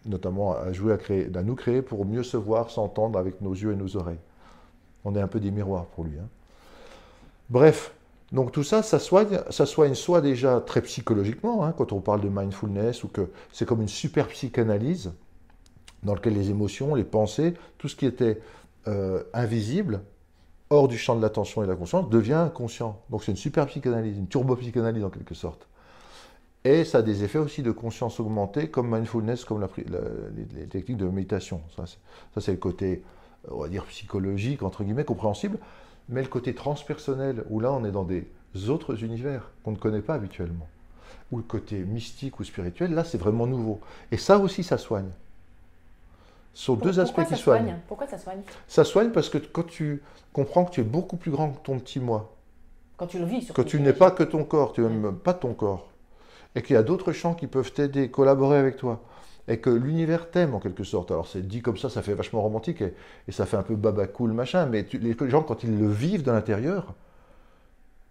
notamment 0.06 0.54
à 0.54 0.72
jouer 0.72 0.94
à 0.94 0.96
créer, 0.96 1.30
à 1.34 1.42
nous 1.42 1.54
créer 1.54 1.82
pour 1.82 2.06
mieux 2.06 2.22
se 2.22 2.38
voir, 2.38 2.70
s'entendre 2.70 3.18
avec 3.18 3.42
nos 3.42 3.52
yeux 3.52 3.72
et 3.72 3.76
nos 3.76 3.96
oreilles. 3.96 4.18
On 5.04 5.14
est 5.14 5.20
un 5.20 5.28
peu 5.28 5.38
des 5.38 5.50
miroirs 5.50 5.84
pour 5.86 6.04
lui. 6.04 6.18
Hein. 6.18 6.28
Bref, 7.50 7.92
donc 8.32 8.52
tout 8.52 8.62
ça, 8.62 8.82
ça 8.82 8.98
soigne, 8.98 9.40
ça 9.50 9.66
soigne 9.66 9.94
soit 9.94 10.20
déjà 10.20 10.60
très 10.60 10.82
psychologiquement, 10.82 11.64
hein, 11.64 11.74
quand 11.76 11.92
on 11.92 12.00
parle 12.00 12.20
de 12.20 12.28
mindfulness, 12.28 13.02
ou 13.02 13.08
que 13.08 13.30
c'est 13.52 13.66
comme 13.66 13.80
une 13.80 13.88
super 13.88 14.28
psychanalyse, 14.28 15.12
dans 16.02 16.14
lequel 16.14 16.34
les 16.34 16.50
émotions, 16.50 16.94
les 16.94 17.04
pensées, 17.04 17.54
tout 17.78 17.88
ce 17.88 17.96
qui 17.96 18.06
était 18.06 18.40
euh, 18.88 19.22
invisible, 19.34 20.00
hors 20.70 20.86
du 20.86 20.96
champ 20.96 21.16
de 21.16 21.22
l'attention 21.22 21.62
et 21.62 21.66
de 21.66 21.70
la 21.70 21.76
conscience, 21.76 22.08
devient 22.08 22.48
conscient. 22.54 23.00
Donc 23.10 23.24
c'est 23.24 23.32
une 23.32 23.36
super 23.36 23.66
psychanalyse, 23.66 24.16
une 24.16 24.28
turbo-psychanalyse 24.28 25.04
en 25.04 25.10
quelque 25.10 25.34
sorte. 25.34 25.66
Et 26.64 26.84
ça 26.84 26.98
a 26.98 27.02
des 27.02 27.24
effets 27.24 27.38
aussi 27.38 27.62
de 27.62 27.72
conscience 27.72 28.20
augmentée, 28.20 28.68
comme 28.68 28.94
mindfulness, 28.94 29.44
comme 29.44 29.66
les, 30.54 30.66
techniques 30.66 30.98
de 30.98 31.06
méditation. 31.06 31.62
Ça, 31.74 31.84
c'est 32.40 32.52
le 32.52 32.58
côté, 32.58 33.02
on 33.50 33.62
va 33.62 33.68
dire, 33.68 33.84
psychologique, 33.86 34.62
entre 34.62 34.84
guillemets, 34.84 35.04
compréhensible. 35.04 35.58
Mais 36.10 36.22
le 36.22 36.28
côté 36.28 36.54
transpersonnel, 36.54 37.44
où 37.48 37.60
là, 37.60 37.72
on 37.72 37.84
est 37.84 37.92
dans 37.92 38.04
des 38.04 38.26
autres 38.68 39.02
univers 39.02 39.50
qu'on 39.64 39.70
ne 39.70 39.76
connaît 39.76 40.02
pas 40.02 40.14
habituellement. 40.14 40.68
Ou 41.32 41.38
le 41.38 41.42
côté 41.42 41.78
mystique 41.78 42.40
ou 42.40 42.44
spirituel, 42.44 42.92
là, 42.92 43.04
c'est 43.04 43.18
vraiment 43.18 43.46
nouveau. 43.46 43.80
Et 44.10 44.16
ça 44.16 44.38
aussi, 44.38 44.62
ça 44.62 44.76
soigne 44.76 45.10
sont 46.54 46.74
deux 46.74 47.00
aspects 47.00 47.24
qui 47.26 47.36
soignent. 47.36 47.76
Pourquoi 47.88 48.06
ça 48.06 48.18
soigne? 48.18 48.42
Ça 48.66 48.84
soigne 48.84 49.10
parce 49.10 49.28
que 49.28 49.38
quand 49.38 49.66
tu 49.66 50.02
comprends 50.32 50.64
que 50.64 50.72
tu 50.72 50.80
es 50.80 50.84
beaucoup 50.84 51.16
plus 51.16 51.30
grand 51.30 51.50
que 51.50 51.62
ton 51.62 51.78
petit 51.78 52.00
moi, 52.00 52.34
quand 52.96 53.06
tu 53.06 53.18
le 53.18 53.24
vis, 53.24 53.42
surtout, 53.42 53.62
que 53.62 53.68
tu 53.68 53.80
n'es 53.80 53.92
pas 53.92 54.10
que 54.10 54.22
ton 54.22 54.44
corps, 54.44 54.72
tu 54.72 54.82
n'es 54.82 54.88
même 54.88 55.16
pas 55.16 55.32
ton 55.32 55.54
corps, 55.54 55.88
et 56.54 56.62
qu'il 56.62 56.74
y 56.74 56.78
a 56.78 56.82
d'autres 56.82 57.12
champs 57.12 57.34
qui 57.34 57.46
peuvent 57.46 57.72
t'aider, 57.72 58.10
collaborer 58.10 58.58
avec 58.58 58.76
toi, 58.76 59.00
et 59.50 59.58
que 59.58 59.68
l'univers 59.68 60.30
t'aime 60.30 60.54
en 60.54 60.60
quelque 60.60 60.84
sorte. 60.84 61.10
Alors 61.10 61.26
c'est 61.26 61.46
dit 61.46 61.60
comme 61.60 61.76
ça, 61.76 61.90
ça 61.90 62.02
fait 62.02 62.14
vachement 62.14 62.40
romantique 62.40 62.82
et, 62.82 63.32
ça 63.32 63.46
fait 63.46 63.56
un 63.56 63.64
peu 63.64 63.74
baba 63.74 64.06
cool 64.06 64.32
machin, 64.32 64.64
mais 64.66 64.86
les 64.92 65.16
gens 65.28 65.42
quand 65.42 65.64
ils 65.64 65.76
le 65.76 65.88
vivent 65.88 66.22
de 66.22 66.30
l'intérieur, 66.30 66.94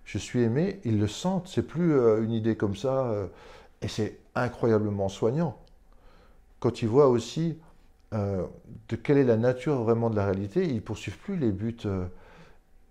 je 0.03 0.17
suis 0.17 0.41
aimé, 0.41 0.81
ils 0.83 0.99
le 0.99 1.07
sentent. 1.07 1.47
C'est 1.47 1.63
plus 1.63 1.93
euh, 1.93 2.21
une 2.23 2.31
idée 2.31 2.57
comme 2.57 2.75
ça, 2.75 3.05
euh, 3.05 3.27
et 3.81 3.87
c'est 3.87 4.19
incroyablement 4.35 5.07
soignant. 5.07 5.57
Quand 6.59 6.81
ils 6.81 6.89
voient 6.89 7.07
aussi 7.07 7.57
euh, 8.13 8.45
de 8.89 8.95
quelle 8.97 9.17
est 9.17 9.23
la 9.23 9.37
nature 9.37 9.83
vraiment 9.83 10.09
de 10.09 10.17
la 10.17 10.25
réalité. 10.25 10.67
Ils 10.67 10.81
poursuivent 10.81 11.19
plus 11.19 11.37
les 11.37 11.51
buts 11.51 11.77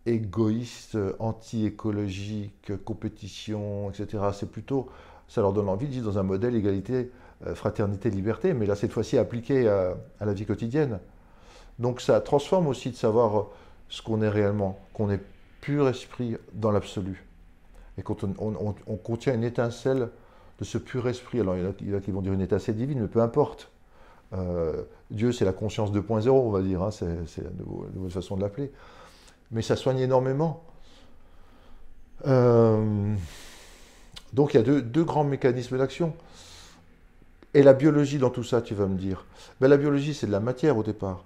égoïstes, 0.06 0.96
anti-écologiques, 1.18 2.72
compétition, 2.84 3.90
etc. 3.90 4.24
C'est 4.32 4.50
plutôt, 4.50 4.88
ça 5.26 5.42
leur 5.42 5.52
donne 5.52 5.68
envie 5.68 5.86
de 5.86 5.92
vivre 5.92 6.10
dans 6.10 6.18
un 6.18 6.22
modèle 6.22 6.54
égalité, 6.54 7.10
fraternité, 7.54 8.10
liberté, 8.10 8.52
mais 8.52 8.66
là 8.66 8.74
cette 8.74 8.92
fois-ci 8.92 9.16
appliqué 9.16 9.68
à, 9.68 9.94
la 10.20 10.32
vie 10.32 10.46
quotidienne. 10.46 10.98
Donc 11.78 12.00
ça 12.00 12.20
transforme 12.20 12.66
aussi 12.66 12.90
de 12.90 12.96
savoir 12.96 13.46
ce 13.88 14.02
qu'on 14.02 14.22
est 14.22 14.28
réellement, 14.28 14.78
qu'on 14.92 15.10
est 15.10 15.20
pur 15.60 15.88
esprit 15.88 16.36
dans 16.52 16.72
l'absolu. 16.72 17.24
Et 17.96 18.02
quand 18.02 18.24
on, 18.24 18.96
contient 18.96 19.34
une 19.34 19.44
étincelle 19.44 20.08
de 20.58 20.64
ce 20.64 20.78
pur 20.78 21.08
esprit, 21.08 21.40
alors 21.40 21.56
il 21.56 21.62
y 21.62 21.94
en 21.94 21.98
a 21.98 22.00
qui 22.00 22.10
vont 22.10 22.22
dire 22.22 22.32
une 22.32 22.40
étincelle 22.40 22.76
divine, 22.76 23.00
mais 23.00 23.08
peu 23.08 23.20
importe. 23.20 23.70
Euh, 24.34 24.82
Dieu, 25.10 25.32
c'est 25.32 25.44
la 25.44 25.52
conscience 25.52 25.90
2.0, 25.92 26.28
on 26.28 26.50
va 26.50 26.60
dire, 26.60 26.82
hein, 26.82 26.90
c'est 26.90 27.06
la, 27.06 27.50
nouvelle 27.94 28.10
façon 28.10 28.36
de 28.36 28.42
l'appeler. 28.42 28.70
Mais 29.50 29.62
ça 29.62 29.76
soigne 29.76 29.98
énormément. 30.00 30.62
Euh, 32.26 33.14
donc 34.32 34.52
il 34.52 34.56
y 34.58 34.60
a 34.60 34.62
deux, 34.62 35.04
grands 35.04 35.24
mécanismes 35.24 35.78
d'action. 35.78 36.14
Et 37.54 37.62
la 37.62 37.72
biologie 37.72 38.18
dans 38.18 38.30
tout 38.30 38.44
ça, 38.44 38.60
tu 38.60 38.74
vas 38.74 38.86
me 38.86 38.96
dire 38.96 39.24
ben, 39.60 39.68
La 39.68 39.76
biologie, 39.76 40.14
c'est 40.14 40.26
de 40.26 40.32
la 40.32 40.40
matière 40.40 40.76
au 40.76 40.82
départ. 40.82 41.24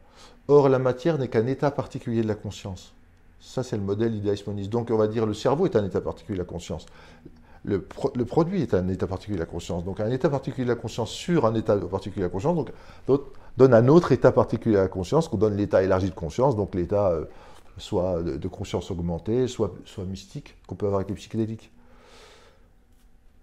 Or, 0.48 0.68
la 0.68 0.78
matière 0.78 1.18
n'est 1.18 1.28
qu'un 1.28 1.46
état 1.46 1.70
particulier 1.70 2.22
de 2.22 2.28
la 2.28 2.34
conscience. 2.34 2.94
Ça, 3.40 3.62
c'est 3.62 3.76
le 3.76 3.82
modèle 3.82 4.14
idéalisme 4.14 4.54
Donc, 4.68 4.90
on 4.90 4.96
va 4.96 5.08
dire 5.08 5.26
le 5.26 5.34
cerveau 5.34 5.66
est 5.66 5.76
un 5.76 5.84
état 5.84 6.00
particulier 6.00 6.38
de 6.38 6.42
la 6.42 6.48
conscience 6.48 6.86
le, 7.64 7.80
produit 8.24 8.62
est 8.62 8.74
un 8.74 8.88
état 8.88 9.06
particulier 9.06 9.36
de 9.36 9.42
la 9.42 9.46
conscience. 9.46 9.84
Donc 9.84 10.00
un 10.00 10.10
état 10.10 10.28
particulier 10.28 10.64
de 10.64 10.70
la 10.70 10.76
conscience 10.76 11.10
sur 11.10 11.46
un 11.46 11.54
état 11.54 11.76
particulier 11.76 12.22
de 12.22 12.26
la 12.26 12.32
conscience 12.32 12.66
donc, 13.06 13.20
donne 13.56 13.74
un 13.74 13.88
autre 13.88 14.12
état 14.12 14.32
particulier 14.32 14.76
de 14.76 14.80
la 14.80 14.88
conscience 14.88 15.28
qu'on 15.28 15.36
donne 15.36 15.56
l'état 15.56 15.82
élargi 15.82 16.10
de 16.10 16.14
conscience, 16.14 16.56
donc 16.56 16.74
l'état 16.74 17.10
euh, 17.10 17.24
soit 17.78 18.22
de, 18.22 18.48
conscience 18.48 18.90
augmentée, 18.90 19.46
soit, 19.46 19.72
soit 19.84 20.04
mystique 20.04 20.56
qu'on 20.66 20.74
peut 20.74 20.86
avoir 20.86 21.00
avec 21.00 21.10
les 21.10 21.16
psychédéliques. 21.16 21.70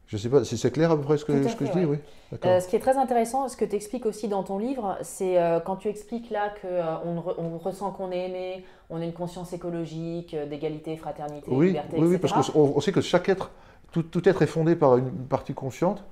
Je 0.09 0.15
ne 0.15 0.21
sais 0.21 0.29
pas, 0.29 0.43
c'est 0.43 0.71
clair 0.71 0.89
à 0.89 0.97
peu 0.97 1.03
près 1.03 1.19
ce 1.19 1.25
que, 1.25 1.47
ce 1.47 1.55
que 1.55 1.67
je 1.67 1.71
dis, 1.71 1.85
oui. 1.85 1.97
Euh, 2.43 2.59
ce 2.59 2.67
qui 2.67 2.75
est 2.75 2.79
très 2.79 2.97
intéressant, 2.97 3.47
ce 3.47 3.55
que 3.55 3.63
tu 3.63 3.75
expliques 3.75 4.07
aussi 4.07 4.27
dans 4.27 4.41
ton 4.41 4.57
livre, 4.57 4.97
c'est 5.03 5.39
euh, 5.39 5.59
quand 5.59 5.75
tu 5.75 5.87
expliques 5.87 6.31
là 6.31 6.51
qu'on 6.59 7.23
on 7.37 7.57
ressent 7.59 7.91
qu'on 7.91 8.11
est 8.11 8.27
aimé, 8.27 8.65
on 8.89 8.99
a 8.99 9.05
une 9.05 9.13
conscience 9.13 9.53
écologique, 9.53 10.35
d'égalité, 10.49 10.97
fraternité, 10.97 11.51
liberté, 11.51 11.97
oui, 11.99 12.07
Oui, 12.07 12.17
parce 12.17 12.49
qu'on 12.49 12.81
sait 12.81 12.91
que 12.91 13.01
chaque 13.01 13.29
être 13.29 13.51
tout, 13.91 14.27
être 14.27 14.41
est 14.41 14.47
fondé 14.47 14.75
par 14.75 14.97
une 14.97 15.11
partie 15.11 15.53
consciente 15.53 16.03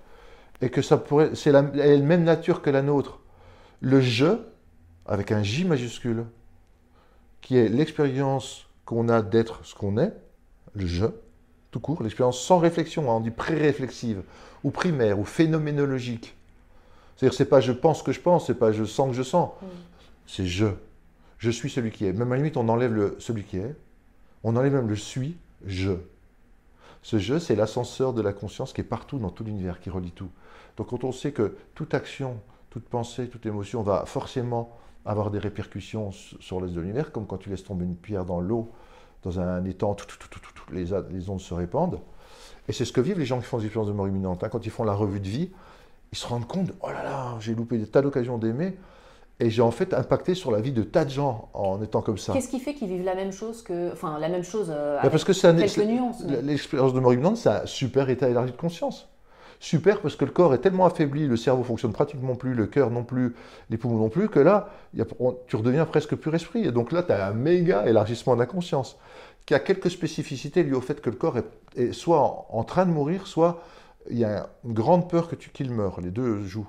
et 0.61 0.69
que 0.69 0.83
ça 0.83 0.97
pourrait, 0.97 1.31
c'est 1.33 1.51
la, 1.51 1.63
même 1.63 2.23
nature 2.23 2.61
que 2.61 2.69
la 2.69 2.83
nôtre. 2.83 3.19
Le 3.79 3.99
je, 3.99 4.37
avec 5.07 5.31
un 5.31 5.41
J 5.41 5.65
majuscule, 5.65 6.25
qui 7.41 7.57
est 7.57 7.67
l'expérience 7.67 8.67
qu'on 8.85 9.09
a 9.09 9.23
d'être 9.23 9.65
ce 9.65 9.73
qu'on 9.73 9.97
est, 9.97 10.13
le 10.75 10.85
je, 10.85 11.07
tout 11.71 11.79
court, 11.79 12.01
l'expérience 12.01 12.41
sans 12.41 12.59
réflexion, 12.59 13.11
hein, 13.11 13.15
on 13.15 13.19
dit 13.19 13.31
pré-réflexive, 13.31 14.23
ou 14.63 14.71
primaire, 14.71 15.19
ou 15.19 15.25
phénoménologique. 15.25 16.35
C'est-à-dire, 17.15 17.35
c'est 17.35 17.45
pas 17.45 17.61
je 17.61 17.71
pense 17.71 18.03
que 18.03 18.11
je 18.11 18.21
pense, 18.21 18.47
c'est 18.47 18.55
pas 18.55 18.71
je 18.71 18.83
sens 18.83 19.09
que 19.09 19.15
je 19.15 19.23
sens, 19.23 19.51
mm. 19.61 19.65
c'est 20.27 20.45
je. 20.45 20.67
Je 21.37 21.51
suis 21.51 21.69
celui 21.69 21.91
qui 21.91 22.05
est. 22.05 22.13
Même 22.13 22.31
à 22.31 22.35
la 22.35 22.37
limite, 22.37 22.57
on 22.57 22.67
enlève 22.67 22.93
le 22.93 23.15
celui 23.19 23.43
qui 23.43 23.57
est, 23.57 23.75
on 24.43 24.55
enlève 24.55 24.73
même 24.73 24.87
le 24.87 24.95
suis, 24.95 25.37
je. 25.65 25.93
Ce 27.03 27.19
jeu, 27.19 27.39
c'est 27.39 27.55
l'ascenseur 27.55 28.13
de 28.13 28.21
la 28.21 28.33
conscience 28.33 28.73
qui 28.73 28.81
est 28.81 28.83
partout 28.83 29.19
dans 29.19 29.29
tout 29.29 29.43
l'univers, 29.43 29.79
qui 29.79 29.89
relie 29.89 30.11
tout. 30.11 30.29
Donc 30.77 30.87
quand 30.87 31.03
on 31.03 31.11
sait 31.11 31.31
que 31.31 31.55
toute 31.75 31.93
action, 31.93 32.39
toute 32.69 32.87
pensée, 32.89 33.27
toute 33.27 33.45
émotion 33.45 33.81
va 33.81 34.05
forcément 34.05 34.77
avoir 35.05 35.31
des 35.31 35.39
répercussions 35.39 36.11
sur 36.11 36.59
le 36.59 36.69
de 36.69 36.81
l'univers, 36.81 37.11
comme 37.11 37.25
quand 37.25 37.37
tu 37.37 37.49
laisses 37.49 37.63
tomber 37.63 37.85
une 37.85 37.95
pierre 37.95 38.25
dans 38.25 38.41
l'eau, 38.41 38.71
dans 39.23 39.39
un 39.39 39.63
étang, 39.65 39.93
tout, 39.93 40.07
les, 40.71 40.85
les, 41.11 41.29
ondes 41.29 41.41
se 41.41 41.53
répandent. 41.53 41.99
Et 42.67 42.73
c'est 42.73 42.85
ce 42.85 42.91
que 42.91 43.01
vivent 43.01 43.19
les 43.19 43.25
gens 43.25 43.39
qui 43.39 43.45
font 43.45 43.57
des 43.57 43.65
expériences 43.65 43.89
de 43.89 43.95
mort 43.95 44.07
imminente. 44.07 44.43
Hein. 44.43 44.49
Quand 44.49 44.65
ils 44.65 44.71
font 44.71 44.83
la 44.83 44.93
revue 44.93 45.19
de 45.19 45.27
vie, 45.27 45.51
ils 46.11 46.17
se 46.17 46.27
rendent 46.27 46.47
compte, 46.47 46.71
oh 46.81 46.89
là 46.89 47.03
là, 47.03 47.37
j'ai 47.39 47.55
loupé 47.55 47.77
des 47.77 47.87
tas 47.87 48.01
d'occasions 48.01 48.37
d'aimer. 48.37 48.77
Et 49.39 49.51
j'ai 49.51 49.61
en 49.61 49.69
fait 49.69 49.93
impacté 49.93 50.33
sur 50.33 50.49
la 50.49 50.61
vie 50.61 50.71
de 50.71 50.81
tas 50.81 51.05
de 51.05 51.11
gens 51.11 51.49
en 51.53 51.79
étant 51.83 52.01
comme 52.01 52.17
ça. 52.17 52.33
Qu'est-ce 52.33 52.49
qui 52.49 52.59
fait 52.59 52.73
qu'ils 52.73 52.87
vivent 52.87 53.03
la 53.03 53.13
même 53.13 53.31
chose 53.31 53.61
que, 53.61 53.91
enfin, 53.91 54.17
la 54.17 54.29
même 54.29 54.43
chose 54.43 54.71
euh, 54.71 54.97
avec 54.97 55.11
parce 55.11 55.23
que 55.23 55.31
quelques 55.31 55.87
nuances 55.87 56.23
L'expérience 56.41 56.93
de 56.93 56.99
mort 56.99 57.13
imminente, 57.13 57.37
c'est 57.37 57.49
un 57.49 57.65
super 57.67 58.09
état 58.09 58.27
élargi 58.27 58.51
de 58.51 58.57
conscience. 58.57 59.07
Super 59.59 60.01
parce 60.01 60.15
que 60.15 60.25
le 60.25 60.31
corps 60.31 60.53
est 60.53 60.59
tellement 60.59 60.85
affaibli, 60.85 61.27
le 61.27 61.35
cerveau 61.35 61.63
fonctionne 61.63 61.91
pratiquement 61.91 62.35
plus, 62.35 62.53
le 62.53 62.67
cœur 62.67 62.91
non 62.91 63.03
plus, 63.03 63.35
les 63.69 63.77
poumons 63.77 63.97
non 63.97 64.09
plus, 64.09 64.29
que 64.29 64.39
là, 64.39 64.69
tu 65.47 65.55
redeviens 65.55 65.85
presque 65.85 66.15
pur 66.15 66.35
esprit. 66.35 66.65
Et 66.65 66.71
donc 66.71 66.91
là, 66.91 67.01
tu 67.01 67.11
as 67.11 67.27
un 67.27 67.33
méga 67.33 67.87
élargissement 67.87 68.35
de 68.35 68.39
la 68.39 68.45
conscience. 68.45 68.97
qui 69.45 69.55
a 69.55 69.59
quelques 69.59 69.89
spécificités 69.89 70.63
liées 70.63 70.73
au 70.73 70.81
fait 70.81 71.01
que 71.01 71.09
le 71.09 71.15
corps 71.15 71.37
est, 71.75 71.93
soit 71.93 72.45
en, 72.49 72.63
train 72.63 72.85
de 72.85 72.91
mourir, 72.91 73.27
soit 73.27 73.63
il 74.09 74.19
y 74.19 74.25
a 74.25 74.49
une 74.65 74.73
grande 74.73 75.09
peur 75.09 75.29
que 75.29 75.35
tu 75.35 75.49
qu'il 75.49 75.71
meure. 75.71 75.99
Les 76.01 76.11
deux 76.11 76.43
jouent. 76.43 76.67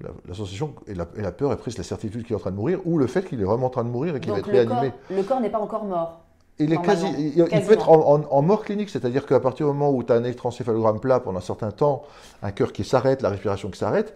La, 0.00 0.34
sensation 0.34 0.74
et 0.86 0.94
la, 0.94 1.04
peur 1.04 1.52
est 1.52 1.56
prise 1.56 1.78
la 1.78 1.84
certitude 1.84 2.24
qu'il 2.24 2.32
est 2.32 2.36
en 2.36 2.40
train 2.40 2.50
de 2.50 2.56
mourir 2.56 2.80
ou 2.84 2.98
le 2.98 3.06
fait 3.06 3.24
qu'il 3.28 3.40
est 3.40 3.44
vraiment 3.44 3.66
en 3.66 3.70
train 3.70 3.84
de 3.84 3.88
mourir 3.88 4.16
et 4.16 4.20
qu'il 4.20 4.32
va 4.32 4.38
être 4.38 4.50
réanimé. 4.50 4.92
le 5.10 5.22
corps 5.22 5.40
n'est 5.40 5.50
pas 5.50 5.60
encore 5.60 5.84
mort. 5.84 6.23
Il, 6.60 6.72
est 6.72 6.82
quasi, 6.82 7.06
il, 7.36 7.44
peut 7.44 7.72
être 7.72 7.88
en, 7.88 8.42
mort 8.42 8.64
clinique, 8.64 8.88
c'est-à-dire 8.88 9.26
qu'à 9.26 9.40
partir 9.40 9.66
du 9.66 9.72
moment 9.72 9.90
où 9.90 10.04
tu 10.04 10.12
as 10.12 10.16
un 10.16 10.22
électroencéphalogramme 10.22 11.00
plat 11.00 11.18
pendant 11.18 11.38
un 11.38 11.42
certain 11.42 11.72
temps, 11.72 12.04
un 12.42 12.52
cœur 12.52 12.72
qui 12.72 12.84
s'arrête, 12.84 13.22
la 13.22 13.30
respiration 13.30 13.70
qui 13.70 13.78
s'arrête, 13.78 14.14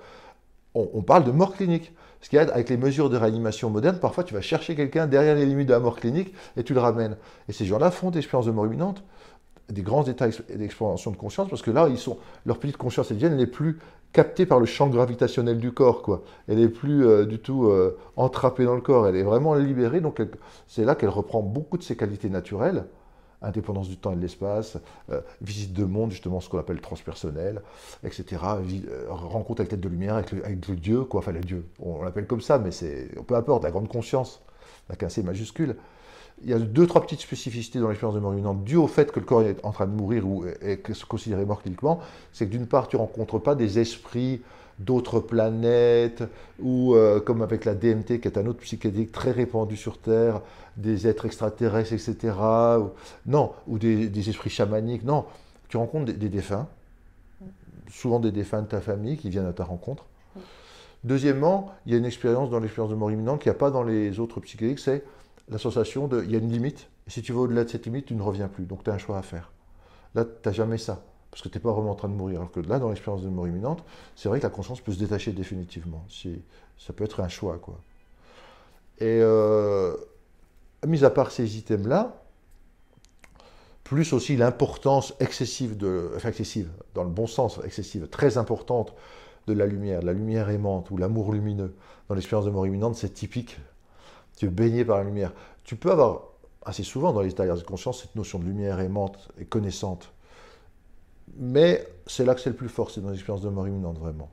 on, 0.75 1.03
parle 1.03 1.25
de 1.25 1.33
mort 1.33 1.55
clinique. 1.55 1.93
Ce 2.21 2.29
qu'il 2.29 2.37
y 2.37 2.41
a 2.41 2.43
avec 2.53 2.69
les 2.69 2.77
mesures 2.77 3.11
de 3.11 3.17
réanimation 3.17 3.71
modernes, 3.71 3.99
parfois 3.99 4.23
tu 4.23 4.35
vas 4.35 4.41
chercher 4.41 4.77
quelqu'un 4.77 5.07
derrière 5.07 5.35
les 5.35 5.47
limites 5.47 5.69
de 5.69 5.73
la 5.73 5.81
mort 5.81 5.97
clinique 5.97 6.33
et 6.57 6.63
tu 6.63 6.75
le 6.75 6.81
ramènes. 6.81 7.17
Et 7.49 7.53
ces 7.53 7.65
gens-là 7.65 7.91
font 7.91 8.11
des 8.11 8.19
expériences 8.19 8.47
de 8.47 8.53
mort 8.53 8.67
imminente, 8.67 9.03
des 9.69 9.83
grands 9.83 10.05
états 10.05 10.29
d'expansion 10.29 11.11
de 11.11 11.17
conscience, 11.17 11.49
parce 11.49 11.63
que 11.63 11.71
là, 11.71 11.89
ils 11.89 11.99
sont, 11.99 12.19
leur 12.47 12.59
petite 12.59 12.77
conscience 12.77 13.11
elle 13.11 13.37
n'est 13.37 13.47
plus 13.47 13.79
captée 14.13 14.47
par 14.47 14.61
le 14.61 14.67
champ 14.67 14.89
gravitationnel 14.89 15.59
du 15.59 15.73
corps. 15.73 16.03
Quoi. 16.03 16.23
Elle 16.49 16.59
n'est 16.59 16.69
plus 16.69 17.07
euh, 17.07 17.27
du 17.27 17.39
tout 17.39 17.67
euh, 17.67 17.97
entrapée 18.17 18.65
dans 18.65 18.75
le 18.75 18.81
corps, 18.81 19.07
elle 19.07 19.17
est 19.17 19.23
vraiment 19.23 19.55
libérée. 19.55 20.01
Donc 20.01 20.23
c'est 20.67 20.85
là 20.85 20.95
qu'elle 20.95 21.11
reprend 21.11 21.43
beaucoup 21.43 21.79
de 21.79 21.83
ses 21.83 21.97
qualités 21.97 22.31
naturelles 22.31 22.85
indépendance 23.43 23.89
du 23.89 23.97
temps 23.97 24.13
et 24.13 24.17
de 24.17 24.21
l'espace, 24.21 24.79
euh, 25.11 25.21
visite 25.41 25.73
de 25.73 25.85
monde, 25.85 26.11
justement 26.11 26.41
ce 26.41 26.49
qu'on 26.49 26.59
appelle 26.59 26.81
transpersonnel, 26.81 27.63
etc. 28.05 28.43
Euh, 28.89 29.07
rencontre 29.09 29.61
avec 29.61 29.71
tête 29.71 29.81
de 29.81 29.89
lumière, 29.89 30.17
avec 30.17 30.33
le, 30.33 30.77
Dieu, 30.77 31.05
quoi, 31.05 31.21
enfin 31.21 31.33
le 31.33 31.41
Dieu, 31.41 31.67
on, 31.81 32.03
l'appelle 32.03 32.27
comme 32.27 32.41
ça, 32.41 32.59
mais 32.59 32.71
c'est 32.71 33.11
peu 33.27 33.35
importe, 33.35 33.65
la 33.65 33.71
grande 33.71 33.89
conscience, 33.89 34.43
avec 34.89 35.03
un 35.03 35.09
C 35.09 35.23
majuscule. 35.23 35.77
Il 36.45 36.51
y 36.51 36.53
a 36.53 36.59
deux, 36.59 36.87
trois 36.87 37.03
petites 37.03 37.21
spécificités 37.21 37.81
dans 37.81 37.89
l'expérience 37.89 38.15
de 38.15 38.21
mort 38.21 38.33
imminente, 38.33 38.65
dû 38.65 38.77
au 38.77 38.87
fait 38.87 39.11
que 39.11 39.19
le 39.19 39.27
corps 39.27 39.43
est 39.43 39.65
en 39.65 39.73
train 39.73 39.87
de 39.87 39.93
mourir 39.93 40.27
ou 40.27 40.45
est 40.47 41.05
considéré 41.07 41.45
mort 41.45 41.63
cliniquement, 41.63 42.01
c'est 42.33 42.47
que 42.47 42.51
d'une 42.51 42.67
part, 42.67 42.89
tu 42.89 42.97
ne 42.97 43.01
rencontres 43.01 43.39
pas 43.39 43.55
des 43.55 43.79
esprits 43.79 44.41
d'autres 44.79 45.21
planètes, 45.21 46.23
ou 46.61 46.95
euh, 46.95 47.21
comme 47.21 47.43
avec 47.43 47.65
la 47.65 47.75
DMT, 47.75 48.21
qui 48.21 48.29
est 48.29 48.39
un 48.39 48.47
autre 48.47 48.61
psychédélique 48.61 49.13
très 49.13 49.33
répandu 49.33 49.77
sur 49.77 49.99
Terre, 49.99 50.41
des 50.77 51.07
êtres 51.07 51.27
extraterrestres, 51.27 51.93
etc. 51.93 52.35
Ou, 52.79 52.91
non, 53.27 53.53
ou 53.67 53.79
des, 53.79 54.29
esprits 54.29 54.51
chamaniques. 54.51 55.05
Non, 55.05 55.25
tu 55.69 55.77
rencontres 55.77 56.13
des, 56.13 56.29
défunts, 56.29 56.69
souvent 57.91 58.21
des 58.21 58.31
défunts 58.31 58.63
de 58.63 58.69
ta 58.69 58.81
famille 58.81 59.17
qui 59.17 59.31
viennent 59.31 59.47
à 59.47 59.53
ta 59.53 59.65
rencontre. 59.65 60.05
Deuxièmement, 61.05 61.73
il 61.87 61.93
y 61.93 61.95
a 61.95 61.99
une 61.99 62.05
expérience 62.05 62.51
dans 62.51 62.59
l'expérience 62.59 62.91
de 62.91 62.97
mort 62.97 63.11
imminente 63.11 63.41
qu'il 63.41 63.51
n'y 63.51 63.57
a 63.57 63.59
pas 63.59 63.71
dans 63.71 63.85
les 63.85 64.19
autres 64.19 64.41
psychédéliques, 64.41 64.81
c'est 64.81 65.05
la 65.51 65.59
sensation 65.59 66.09
de, 66.09 66.23
il 66.23 66.31
y 66.31 66.35
a 66.35 66.39
une 66.39 66.51
limite, 66.51 66.89
et 67.07 67.11
si 67.11 67.23
tu 67.23 67.33
vas 67.33 67.41
au-delà 67.41 67.65
de 67.65 67.71
cette 67.71 67.87
limite, 67.87 68.07
tu 68.07 68.15
ne 68.15 68.23
reviens 68.23 68.49
plus. 68.49 68.65
Donc 68.67 68.85
tu 68.85 68.91
as 68.91 68.95
un 68.95 68.99
choix 68.99 69.19
à 69.19 69.23
faire. 69.23 69.53
Là, 70.15 70.25
tu 70.25 70.31
n'as 70.47 70.53
jamais 70.53 70.79
ça 70.79 71.05
parce 71.31 71.43
que 71.43 71.49
tu 71.49 71.59
n'es 71.59 71.63
pas 71.63 71.73
vraiment 71.73 71.91
en 71.91 71.95
train 71.95 72.09
de 72.09 72.15
mourir. 72.15 72.41
Alors 72.41 72.51
que 72.51 72.61
là, 72.61 72.79
dans 72.79 72.89
l'expérience 72.89 73.23
de 73.23 73.29
mort 73.29 73.47
imminente, 73.47 73.85
c'est 74.17 74.29
vrai 74.29 74.39
que 74.39 74.45
la 74.45 74.51
conscience 74.51 74.81
peut 74.81 74.93
se 74.93 74.99
détacher 74.99 75.33
définitivement. 75.33 76.05
Ça 76.79 76.93
peut 76.93 77.05
être 77.05 77.21
un 77.21 77.29
choix, 77.29 77.59
quoi. 77.59 77.81
Et 78.99 79.21
euh, 79.23 79.95
mis 80.87 81.05
à 81.05 81.11
part 81.11 81.31
ces 81.31 81.59
items-là, 81.59 82.23
plus 83.85 84.13
aussi 84.13 84.37
l'importance 84.37 85.15
excessive, 85.21 85.77
de, 85.77 86.13
enfin 86.17 86.31
excessive, 86.31 86.71
dans 86.95 87.05
le 87.05 87.11
bon 87.11 87.27
sens, 87.27 87.61
excessive, 87.65 88.09
très 88.09 88.37
importante 88.37 88.95
de 89.47 89.53
la 89.53 89.67
lumière, 89.67 90.01
de 90.01 90.07
la 90.07 90.13
lumière 90.13 90.51
aimante 90.51 90.91
ou 90.91 90.97
l'amour 90.97 91.33
lumineux. 91.33 91.75
Dans 92.09 92.15
l'expérience 92.15 92.47
de 92.47 92.51
mort 92.51 92.67
imminente, 92.67 92.97
c'est 92.97 93.11
typique. 93.11 93.59
Tu 94.39 94.47
es 94.47 94.49
baigné 94.49 94.85
par 94.85 94.99
la 94.99 95.05
lumière. 95.05 95.33
Tu 95.65 95.77
peux 95.77 95.91
avoir 95.91 96.23
assez 96.65 96.85
souvent 96.85 97.13
dans 97.13 97.23
les 97.23 97.31
états 97.31 97.47
de 97.47 97.63
conscience 97.63 98.03
cette 98.03 98.15
notion 98.15 98.39
de 98.39 98.45
lumière 98.45 98.79
aimante 98.81 99.29
et 99.39 99.45
connaissante. 99.45 100.13
Mais 101.37 101.87
c'est 102.07 102.25
là 102.25 102.35
que 102.35 102.41
c'est 102.41 102.51
le 102.51 102.57
plus 102.57 102.69
fort, 102.69 102.91
c'est 102.91 103.01
dans 103.01 103.11
l'expérience 103.11 103.43
de 103.43 103.49
mort 103.49 103.67
imminente, 103.67 103.99
vraiment. 103.99 104.29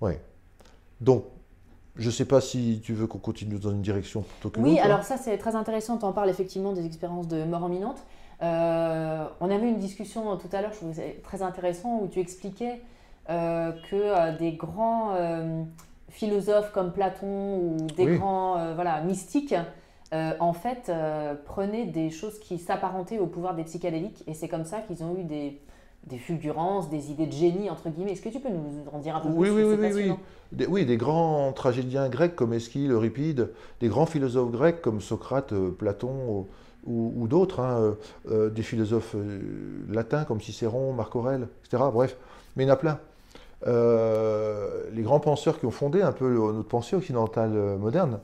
Oui. 0.00 0.12
Donc, 1.00 1.24
je 1.96 2.06
ne 2.06 2.10
sais 2.10 2.24
pas 2.24 2.40
si 2.40 2.80
tu 2.84 2.92
veux 2.92 3.06
qu'on 3.06 3.18
continue 3.18 3.58
dans 3.58 3.70
une 3.70 3.82
direction 3.82 4.22
plutôt 4.22 4.50
que 4.50 4.60
Oui, 4.60 4.78
alors 4.78 5.04
ça 5.04 5.16
c'est 5.16 5.38
très 5.38 5.54
intéressant, 5.54 5.98
tu 5.98 6.04
en 6.04 6.12
parles 6.12 6.30
effectivement 6.30 6.72
des 6.72 6.86
expériences 6.86 7.28
de 7.28 7.44
mort 7.44 7.66
imminente. 7.68 8.02
Euh, 8.42 9.26
on 9.40 9.50
avait 9.50 9.68
une 9.68 9.78
discussion 9.78 10.36
tout 10.36 10.48
à 10.52 10.60
l'heure, 10.60 10.72
je 10.72 10.78
trouvais 10.78 11.20
très 11.22 11.42
intéressant, 11.42 12.00
où 12.00 12.08
tu 12.08 12.18
expliquais 12.18 12.82
euh, 13.30 13.72
que 13.88 13.96
euh, 13.96 14.36
des 14.36 14.52
grands 14.52 15.14
philosophes 16.14 16.72
comme 16.72 16.92
Platon 16.92 17.58
ou 17.58 17.76
des 17.96 18.16
grands 18.16 18.74
voilà, 18.74 19.02
mystiques 19.02 19.54
euh, 20.14 20.32
en 20.38 20.52
fait, 20.52 20.88
euh, 20.88 21.34
prenaient 21.34 21.86
des 21.86 22.10
choses 22.10 22.38
qui 22.38 22.58
s'apparentaient 22.58 23.18
au 23.18 23.26
pouvoir 23.26 23.54
des 23.56 23.64
psychédéliques, 23.64 24.22
et 24.28 24.34
c'est 24.34 24.46
comme 24.46 24.64
ça 24.64 24.80
qu'ils 24.80 25.02
ont 25.02 25.16
eu 25.18 25.24
des, 25.24 25.60
des 26.06 26.18
fulgurances, 26.18 26.88
des 26.88 27.10
idées 27.10 27.26
de 27.26 27.32
génie, 27.32 27.68
entre 27.68 27.88
guillemets. 27.88 28.12
Est-ce 28.12 28.22
que 28.22 28.28
tu 28.28 28.38
peux 28.38 28.50
nous 28.50 28.84
en 28.92 28.98
dire 29.00 29.16
un 29.16 29.20
peu 29.20 29.28
oui, 29.30 29.48
plus 29.50 29.64
Oui, 29.64 29.76
oui, 29.76 29.92
oui. 29.92 30.12
Des, 30.52 30.66
oui, 30.66 30.86
des 30.86 30.98
grands 30.98 31.52
tragédiens 31.52 32.08
grecs 32.08 32.36
comme 32.36 32.52
Eschyle, 32.52 32.92
Euripide, 32.92 33.50
des 33.80 33.88
grands 33.88 34.06
philosophes 34.06 34.52
grecs 34.52 34.80
comme 34.82 35.00
Socrate, 35.00 35.52
euh, 35.52 35.70
Platon 35.70 36.46
ou, 36.86 37.26
d'autres, 37.26 37.60
hein, 37.60 37.96
des 38.28 38.62
philosophes 38.62 39.16
latins 39.88 40.24
comme 40.24 40.42
Cicéron, 40.42 40.92
Marc 40.92 41.16
Aurèle, 41.16 41.48
etc. 41.64 41.82
Bref, 41.90 42.18
mais 42.56 42.64
il 42.64 42.66
y 42.66 42.70
en 42.70 42.74
a 42.74 42.76
plein. 42.76 43.00
Les 43.66 45.02
grands 45.02 45.20
penseurs 45.20 45.58
qui 45.58 45.66
ont 45.66 45.70
fondé 45.70 46.02
un 46.02 46.12
peu 46.12 46.28
notre 46.52 46.68
pensée 46.68 46.96
occidentale 46.96 47.50
moderne, 47.78 48.20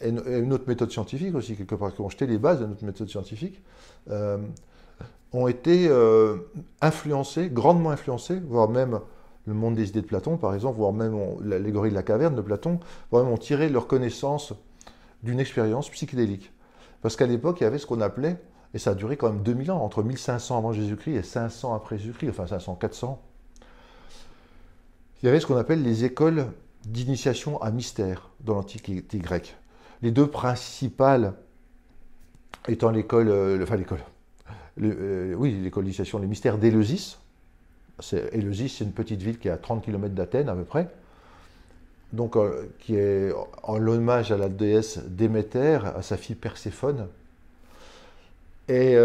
et 0.00 0.08
une 0.10 0.52
autre 0.52 0.64
méthode 0.68 0.90
scientifique 0.90 1.34
aussi, 1.34 1.56
quelque 1.56 1.74
part, 1.74 1.94
qui 1.94 2.00
ont 2.00 2.08
jeté 2.08 2.26
les 2.26 2.38
bases 2.38 2.60
de 2.60 2.66
notre 2.66 2.84
méthode 2.84 3.08
scientifique, 3.08 3.62
euh, 4.10 4.38
ont 5.32 5.48
été 5.48 5.88
euh, 5.88 6.36
influencés, 6.80 7.48
grandement 7.48 7.90
influencés, 7.90 8.40
voire 8.48 8.68
même 8.68 9.00
le 9.46 9.54
monde 9.54 9.74
des 9.74 9.88
idées 9.88 10.02
de 10.02 10.06
Platon, 10.06 10.36
par 10.36 10.54
exemple, 10.54 10.76
voire 10.78 10.92
même 10.92 11.18
l'allégorie 11.42 11.90
de 11.90 11.94
la 11.94 12.02
caverne 12.02 12.34
de 12.34 12.42
Platon, 12.42 12.78
voire 13.10 13.24
même 13.24 13.32
ont 13.32 13.38
tiré 13.38 13.68
leur 13.68 13.86
connaissance 13.86 14.52
d'une 15.22 15.40
expérience 15.40 15.90
psychédélique. 15.90 16.52
Parce 17.02 17.16
qu'à 17.16 17.26
l'époque, 17.26 17.60
il 17.60 17.64
y 17.64 17.66
avait 17.66 17.78
ce 17.78 17.86
qu'on 17.86 18.00
appelait, 18.00 18.36
et 18.74 18.78
ça 18.78 18.90
a 18.90 18.94
duré 18.94 19.16
quand 19.16 19.32
même 19.32 19.42
2000 19.42 19.70
ans, 19.70 19.82
entre 19.82 20.02
1500 20.02 20.58
avant 20.58 20.72
Jésus-Christ 20.72 21.16
et 21.16 21.22
500 21.22 21.74
après 21.74 21.98
Jésus-Christ, 21.98 22.30
enfin 22.30 22.46
500, 22.46 22.76
400, 22.76 23.20
il 25.22 25.26
y 25.26 25.28
avait 25.28 25.40
ce 25.40 25.46
qu'on 25.46 25.56
appelle 25.56 25.82
les 25.82 26.04
écoles 26.04 26.46
d'initiation 26.86 27.60
à 27.60 27.70
mystère 27.70 28.30
dans 28.40 28.54
l'Antiquité 28.54 29.18
grecque. 29.18 29.56
Les 30.02 30.10
deux 30.10 30.28
principales 30.28 31.34
étant 32.68 32.90
l'école, 32.90 33.28
euh, 33.28 33.62
enfin 33.62 33.76
l'école, 33.76 34.00
euh, 34.80 35.34
oui, 35.34 35.58
l'école 35.62 35.84
d'initiation, 35.84 36.18
les 36.18 36.26
mystères 36.26 36.58
d'Éleusis. 36.58 37.18
Éleusis, 38.32 38.68
c'est 38.68 38.84
une 38.84 38.92
petite 38.92 39.20
ville 39.20 39.38
qui 39.38 39.48
est 39.48 39.50
à 39.50 39.56
30 39.56 39.84
km 39.84 40.14
d'Athènes 40.14 40.48
à 40.48 40.54
peu 40.54 40.62
près, 40.62 40.88
donc 42.12 42.36
euh, 42.36 42.66
qui 42.78 42.94
est 42.94 43.32
en 43.64 43.76
l'hommage 43.76 44.30
à 44.30 44.36
la 44.36 44.48
déesse 44.48 44.98
Déméter, 44.98 45.80
à 45.84 46.02
sa 46.02 46.16
fille 46.16 46.36
Perséphone. 46.36 47.08
Et 48.68 48.96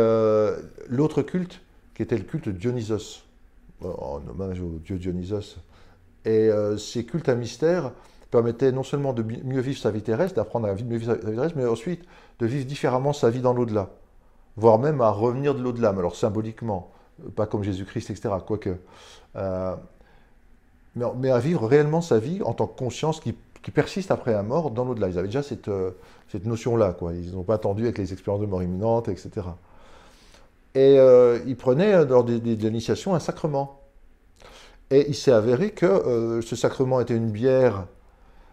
l'autre 0.89 1.21
culte, 1.21 1.61
qui 1.95 2.03
était 2.03 2.17
le 2.17 2.23
culte 2.23 2.49
de 2.49 2.51
Dionysos, 2.51 3.23
en 3.81 4.21
hommage 4.29 4.59
au 4.59 4.77
dieu 4.83 4.97
Dionysos. 4.97 5.55
Et 6.25 6.49
ces 6.77 7.05
cultes 7.05 7.27
à 7.27 7.35
mystère 7.35 7.91
permettait 8.31 8.71
non 8.71 8.83
seulement 8.83 9.13
de 9.13 9.23
mieux 9.23 9.61
vivre 9.61 9.77
sa 9.77 9.91
vie 9.91 10.01
terrestre, 10.01 10.35
d'apprendre 10.35 10.67
à 10.67 10.73
mieux 10.73 10.97
vivre 10.97 11.13
sa 11.13 11.19
vie 11.19 11.35
terrestre, 11.35 11.57
mais 11.57 11.65
ensuite 11.65 12.03
de 12.39 12.45
vivre 12.45 12.65
différemment 12.65 13.13
sa 13.13 13.29
vie 13.29 13.41
dans 13.41 13.53
l'au-delà, 13.53 13.89
voire 14.57 14.79
même 14.79 15.01
à 15.01 15.09
revenir 15.09 15.53
de 15.53 15.61
l'au-delà, 15.61 15.91
mais 15.91 15.99
alors 15.99 16.15
symboliquement, 16.15 16.91
pas 17.35 17.45
comme 17.45 17.63
Jésus-Christ, 17.63 18.09
etc. 18.09 18.35
Quoique. 18.45 18.75
Euh, 19.35 19.75
mais, 20.95 21.31
à 21.31 21.39
vivre 21.39 21.65
réellement 21.67 22.01
sa 22.01 22.19
vie 22.19 22.41
en 22.43 22.53
tant 22.53 22.67
que 22.67 22.77
conscience 22.77 23.19
qui, 23.19 23.35
persiste 23.73 24.11
après 24.11 24.33
la 24.33 24.43
mort 24.43 24.71
dans 24.71 24.83
l'au-delà. 24.83 25.07
Ils 25.07 25.17
avaient 25.17 25.29
déjà 25.29 25.41
cette, 25.41 25.69
euh, 25.69 25.91
notion-là. 26.43 26.95
Ils 27.13 27.33
n'ont 27.33 27.43
pas 27.43 27.55
attendu 27.55 27.83
avec 27.83 27.97
les 27.97 28.11
expériences 28.11 28.41
de 28.41 28.45
mort 28.45 28.61
imminente, 28.61 29.07
etc. 29.07 29.31
Et 30.75 30.97
euh, 30.99 31.39
ils 31.47 31.55
prenaient 31.55 32.03
lors 32.05 32.23
des, 32.23 32.37
initiations 32.37 33.15
un 33.15 33.19
sacrement. 33.19 33.79
Et 34.93 35.07
il 35.07 35.15
s'est 35.15 35.31
avéré 35.31 35.71
que 35.71 36.39
ce 36.45 36.55
sacrement 36.55 37.01
était 37.01 37.15
une 37.15 37.31
bière 37.31 37.87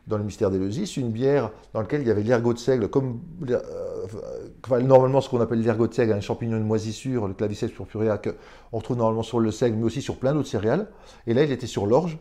dans 0.06 0.16
le 0.16 0.24
mystère 0.24 0.50
d'Éleusis, 0.50 0.96
une 0.96 1.10
bière 1.10 1.50
dans 1.74 1.80
laquelle 1.80 2.00
il 2.00 2.08
y 2.08 2.10
avait 2.10 2.22
l'ergot 2.22 2.54
de 2.54 2.58
seigle, 2.58 2.88
comme 2.88 3.20
euh, 3.50 4.06
normalement 4.80 5.20
ce 5.20 5.28
qu'on 5.28 5.42
appelle 5.42 5.60
l'ergot 5.60 5.86
de 5.86 5.92
seigle, 5.92 6.14
un 6.14 6.20
champignon 6.22 6.56
de 6.56 6.64
moisissure, 6.64 7.28
le 7.28 7.34
claviceps 7.34 7.74
purpurea, 7.74 8.16
qu'on 8.16 8.32
retrouve 8.78 8.96
normalement 8.96 9.22
sur 9.22 9.38
le 9.38 9.50
seigle, 9.50 9.76
mais 9.76 9.84
aussi 9.84 10.00
sur 10.00 10.16
plein 10.16 10.32
d'autres 10.32 10.48
céréales. 10.48 10.86
Et 11.26 11.34
là, 11.34 11.44
il 11.44 11.52
était 11.52 11.66
sur 11.66 11.84
l'orge. 11.86 12.16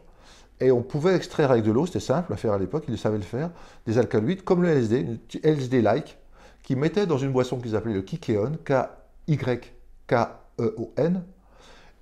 Et 0.59 0.69
on 0.69 0.81
pouvait 0.81 1.15
extraire 1.15 1.51
avec 1.51 1.63
de 1.63 1.71
l'eau, 1.71 1.85
c'était 1.85 2.01
simple 2.01 2.33
à 2.33 2.35
faire 2.35 2.51
à 2.51 2.59
l'époque, 2.59 2.83
ils 2.89 2.97
savaient 2.97 3.19
le 3.19 3.23
faire, 3.23 3.51
des 3.85 3.97
alcaloïdes 3.97 4.43
comme 4.43 4.63
le 4.63 4.67
LSD, 4.67 4.99
une 4.99 5.19
LSD-like, 5.41 6.17
qui 6.63 6.75
mettait 6.75 7.05
dans 7.05 7.17
une 7.17 7.31
boisson 7.31 7.57
qu'ils 7.57 7.77
appelaient 7.77 7.93
le 7.93 8.01
Kikeon, 8.01 8.57
K-Y-K-E-O-N, 8.65 9.63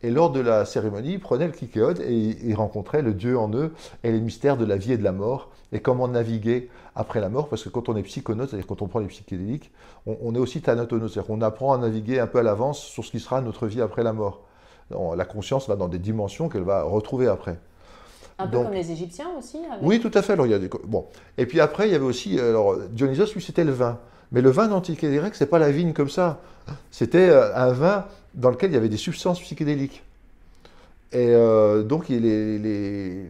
Et 0.03 0.12
lors 0.12 0.29
de 0.31 0.39
la 0.39 0.65
cérémonie, 0.65 1.13
ils 1.13 1.19
prenaient 1.19 1.47
le 1.47 1.53
kikeod 1.53 1.99
et 2.01 2.13
ils 2.13 2.53
rencontraient 2.53 3.01
le 3.01 3.13
Dieu 3.13 3.38
en 3.38 3.51
eux 3.53 3.73
et 4.03 4.12
les 4.12 4.21
mystères 4.21 4.57
de 4.57 4.65
la 4.65 4.77
vie 4.77 4.93
et 4.93 4.97
de 4.97 5.03
la 5.03 5.12
mort 5.12 5.49
et 5.71 5.79
comment 5.79 6.07
naviguer 6.07 6.69
après 6.95 7.19
la 7.19 7.29
mort. 7.29 7.49
Parce 7.49 7.63
que 7.63 7.69
quand 7.69 7.89
on 7.89 7.95
est 7.95 8.03
psychonaute, 8.03 8.49
c'est-à-dire 8.49 8.67
quand 8.67 8.81
on 8.81 8.88
prend 8.88 8.99
les 8.99 9.07
psychédéliques, 9.07 9.71
on, 10.05 10.36
est 10.36 10.39
aussi 10.39 10.62
thanatonaute, 10.62 11.12
c'est-à-dire 11.12 11.27
qu'on 11.27 11.41
apprend 11.41 11.73
à 11.73 11.77
naviguer 11.77 12.19
un 12.19 12.27
peu 12.27 12.39
à 12.39 12.43
l'avance 12.43 12.79
sur 12.79 13.03
ce 13.03 13.12
qui 13.12 13.19
sera 13.19 13.41
notre 13.41 13.67
vie 13.67 13.81
après 13.81 14.03
la 14.03 14.13
mort. 14.13 14.43
La 14.91 15.25
conscience 15.25 15.67
va 15.67 15.75
dans 15.75 15.88
des 15.88 15.99
dimensions 15.99 16.47
qu'elle 16.47 16.63
va 16.63 16.83
retrouver 16.83 17.27
après. 17.27 17.60
Un 18.39 18.47
peu 18.47 18.60
comme 18.60 18.71
les 18.71 18.91
Égyptiens 18.91 19.29
aussi 19.38 19.57
Oui, 19.81 19.99
tout 19.99 20.12
à 20.13 20.21
fait. 20.21 20.33
Alors, 20.33 20.45
il 20.45 20.51
y 20.51 20.55
a 20.55 20.60
des... 20.60 20.69
bon. 20.86 21.07
Et 21.39 21.47
puis 21.47 21.60
après, 21.60 21.88
il 21.88 21.91
y 21.91 21.95
avait 21.95 22.05
aussi. 22.05 22.39
Alors, 22.39 22.77
Dionysos, 22.91 23.33
lui, 23.33 23.41
c'était 23.41 23.63
le 23.63 23.71
vin. 23.71 23.97
Mais 24.31 24.41
le 24.41 24.49
vin 24.49 24.67
d'Antiquité 24.67 25.15
grecque, 25.15 25.36
ce 25.36 25.43
n'est 25.43 25.49
pas 25.49 25.60
la 25.60 25.71
vigne 25.71 25.93
comme 25.93 26.10
ça. 26.10 26.39
C'était 26.91 27.29
euh, 27.29 27.55
un 27.55 27.71
vin 27.71 28.05
dans 28.38 28.52
lequel 28.52 28.71
il 28.71 28.76
y 28.76 28.78
avait 28.78 28.88
des 28.88 28.97
substances 28.97 29.41
psychédéliques. 29.41 30.04
Et 31.12 31.30
euh, 31.30 31.84
donc, 31.84 32.08
les, 32.10 33.28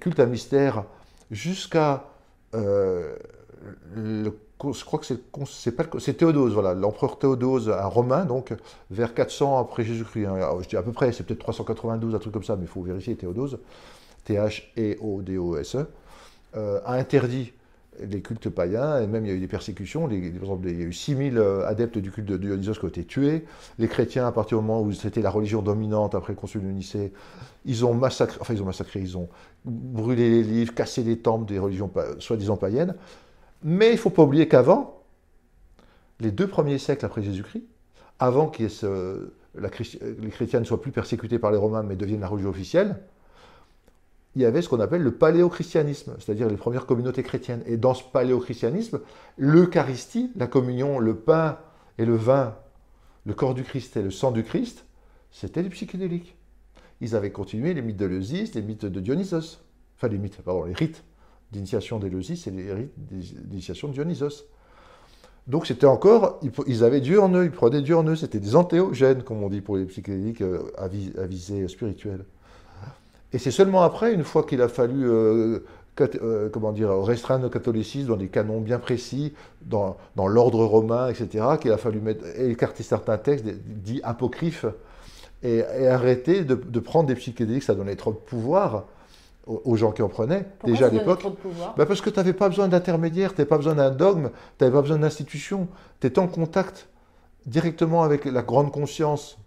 cultes 0.00 0.18
à 0.18 0.26
mystère 0.26 0.84
jusqu'à. 1.30 2.04
Euh, 2.54 3.14
je 3.94 4.84
crois 4.84 4.98
que 4.98 5.06
c'est, 5.06 5.72
pas 5.72 5.84
Théodose, 5.84 6.52
voilà, 6.52 6.74
l'empereur 6.74 7.18
Théodose, 7.18 7.70
un 7.70 7.86
romain, 7.86 8.24
donc 8.24 8.52
vers 8.90 9.14
400 9.14 9.58
après 9.58 9.84
Jésus-Christ. 9.84 10.26
Hein. 10.26 10.58
je 10.60 10.68
dis 10.68 10.76
à 10.76 10.82
peu 10.82 10.92
près, 10.92 11.12
c'est 11.12 11.24
peut-être 11.24 11.40
392, 11.40 12.14
un 12.14 12.18
truc 12.18 12.32
comme 12.32 12.44
ça, 12.44 12.56
mais 12.56 12.64
il 12.64 12.68
faut 12.68 12.82
vérifier 12.82 13.16
Théodose, 13.16 13.58
T-H-E-O-D-O-S-E, 14.24 15.86
a 16.54 16.92
interdit 16.92 17.52
les 18.08 18.22
cultes 18.22 18.48
païens, 18.48 19.00
et 19.00 19.06
même 19.06 19.24
il 19.24 19.28
y 19.28 19.32
a 19.32 19.36
eu 19.36 19.40
des 19.40 19.48
persécutions. 19.48 20.02
par 20.02 20.12
exemple, 20.12 20.68
il 20.68 20.80
y 20.80 20.82
a 20.82 20.86
eu 20.86 20.92
6000 20.92 21.38
euh, 21.38 21.66
adeptes 21.66 21.98
du 21.98 22.10
culte 22.10 22.28
de 22.28 22.36
Dionysos 22.36 22.74
qui 22.74 22.84
ont 22.84 22.88
été 22.88 23.04
tués. 23.04 23.44
Les 23.78 23.88
chrétiens, 23.88 24.26
à 24.26 24.32
partir 24.32 24.58
du 24.58 24.64
moment 24.64 24.82
où 24.82 24.92
c'était 24.92 25.22
la 25.22 25.30
religion 25.30 25.62
dominante 25.62 26.14
après 26.14 26.32
le 26.32 26.38
concile 26.38 26.62
de 26.62 26.66
Nicée, 26.66 27.12
ils 27.64 27.84
ont 27.84 27.94
massacré, 27.94 28.38
enfin 28.40 28.54
ils 28.54 28.62
ont 28.62 28.66
massacré, 28.66 29.00
ils 29.00 29.18
ont 29.18 29.28
brûlé 29.64 30.30
les 30.30 30.42
livres, 30.42 30.74
cassé 30.74 31.02
les 31.02 31.18
temples 31.18 31.46
des 31.46 31.58
religions 31.58 31.90
soi-disant 32.18 32.56
païennes. 32.56 32.94
Mais 33.62 33.88
il 33.88 33.94
ne 33.94 33.98
faut 33.98 34.10
pas 34.10 34.22
oublier 34.22 34.48
qu'avant, 34.48 35.02
les 36.20 36.30
deux 36.30 36.46
premiers 36.46 36.78
siècles 36.78 37.04
après 37.04 37.22
Jésus-Christ, 37.22 37.64
avant 38.18 38.48
que 38.48 38.62
les 38.62 40.30
chrétiens 40.30 40.60
ne 40.60 40.64
soient 40.64 40.80
plus 40.80 40.92
persécutés 40.92 41.38
par 41.38 41.50
les 41.50 41.58
Romains 41.58 41.82
mais 41.82 41.96
deviennent 41.96 42.20
la 42.20 42.28
religion 42.28 42.50
officielle, 42.50 42.96
il 44.36 44.42
y 44.42 44.44
avait 44.44 44.62
ce 44.62 44.68
qu'on 44.68 44.80
appelle 44.80 45.02
le 45.02 45.12
paléochristianisme, 45.12 46.14
c'est-à-dire 46.18 46.48
les 46.48 46.56
premières 46.56 46.86
communautés 46.86 47.22
chrétiennes. 47.22 47.62
Et 47.66 47.76
dans 47.76 47.94
ce 47.94 48.04
paléochristianisme, 48.04 49.00
l'Eucharistie, 49.36 50.30
la 50.36 50.46
communion, 50.46 50.98
le 50.98 51.16
pain 51.16 51.58
et 51.98 52.04
le 52.04 52.14
vin, 52.14 52.56
le 53.26 53.34
corps 53.34 53.54
du 53.54 53.64
Christ 53.64 53.96
et 53.96 54.02
le 54.02 54.10
sang 54.10 54.30
du 54.30 54.44
Christ, 54.44 54.84
c'était 55.30 55.62
les 55.62 55.68
psychédéliques. 55.68 56.36
Ils 57.00 57.16
avaient 57.16 57.32
continué 57.32 57.74
les 57.74 57.82
mythes 57.82 57.96
de 57.96 58.06
l'Eusis, 58.06 58.54
les 58.54 58.62
mythes 58.62 58.86
de 58.86 59.00
Dionysos, 59.00 59.58
enfin 59.96 60.08
les 60.08 60.18
mythes, 60.18 60.40
pardon, 60.42 60.64
les 60.64 60.74
rites 60.74 61.02
d'initiation 61.50 61.98
d'Éleusis 61.98 62.46
et 62.46 62.50
les 62.50 62.72
rites 62.72 62.92
d'initiation 62.96 63.88
de 63.88 63.94
Dionysos. 63.94 64.44
Donc 65.46 65.66
c'était 65.66 65.86
encore, 65.86 66.38
ils 66.66 66.84
avaient 66.84 67.00
Dieu 67.00 67.20
en 67.20 67.34
eux, 67.34 67.44
ils 67.44 67.50
prenaient 67.50 67.82
Dieu 67.82 67.96
en 67.96 68.04
eux, 68.04 68.14
c'était 68.14 68.38
des 68.38 68.54
antéogènes, 68.54 69.24
comme 69.24 69.42
on 69.42 69.48
dit 69.48 69.60
pour 69.60 69.76
les 69.76 69.86
psychédéliques 69.86 70.42
euh, 70.42 70.70
à 70.78 70.86
visée 71.26 71.66
spirituelle. 71.66 72.24
Et 73.32 73.38
c'est 73.38 73.50
seulement 73.50 73.82
après, 73.82 74.12
une 74.12 74.24
fois 74.24 74.42
qu'il 74.42 74.60
a 74.60 74.68
fallu 74.68 75.08
euh, 75.08 75.60
euh, 76.00 76.48
comment 76.48 76.72
dire, 76.72 76.90
restreindre 77.02 77.44
le 77.44 77.50
catholicisme 77.50 78.08
dans 78.08 78.16
des 78.16 78.28
canons 78.28 78.60
bien 78.60 78.78
précis, 78.78 79.34
dans, 79.62 79.96
dans 80.16 80.26
l'ordre 80.26 80.64
romain, 80.64 81.08
etc., 81.08 81.44
qu'il 81.60 81.72
a 81.72 81.76
fallu 81.76 82.00
mettre, 82.00 82.24
écarter 82.38 82.82
certains 82.82 83.18
textes 83.18 83.44
dits 83.44 84.00
apocryphes 84.02 84.66
et, 85.42 85.62
arrêter 85.86 86.44
de, 86.44 86.54
de, 86.54 86.80
prendre 86.80 87.06
des 87.06 87.14
psychédéliques, 87.14 87.62
ça 87.62 87.74
donnait 87.74 87.96
trop 87.96 88.12
de 88.12 88.16
pouvoir 88.16 88.84
aux, 89.46 89.76
gens 89.76 89.90
qui 89.90 90.02
en 90.02 90.08
prenaient, 90.08 90.46
déjà 90.64 90.86
à 90.86 90.90
l'époque. 90.90 91.24
Bah 91.76 91.86
parce 91.86 92.00
que 92.00 92.10
tu 92.10 92.16
n'avais 92.16 92.34
pas 92.34 92.48
besoin 92.48 92.68
d'intermédiaire, 92.68 93.30
tu 93.34 93.40
n'avais 93.40 93.48
pas 93.48 93.56
besoin 93.56 93.74
d'un 93.74 93.90
dogme, 93.90 94.30
tu 94.58 94.64
n'avais 94.64 94.74
pas 94.74 94.82
besoin 94.82 94.98
d'institution, 94.98 95.68
tu 96.00 96.06
étais 96.06 96.18
en 96.18 96.28
contact 96.28 96.88
directement 97.46 98.02
avec 98.02 98.26
la 98.26 98.42
grande 98.42 98.70
conscience. 98.70 99.38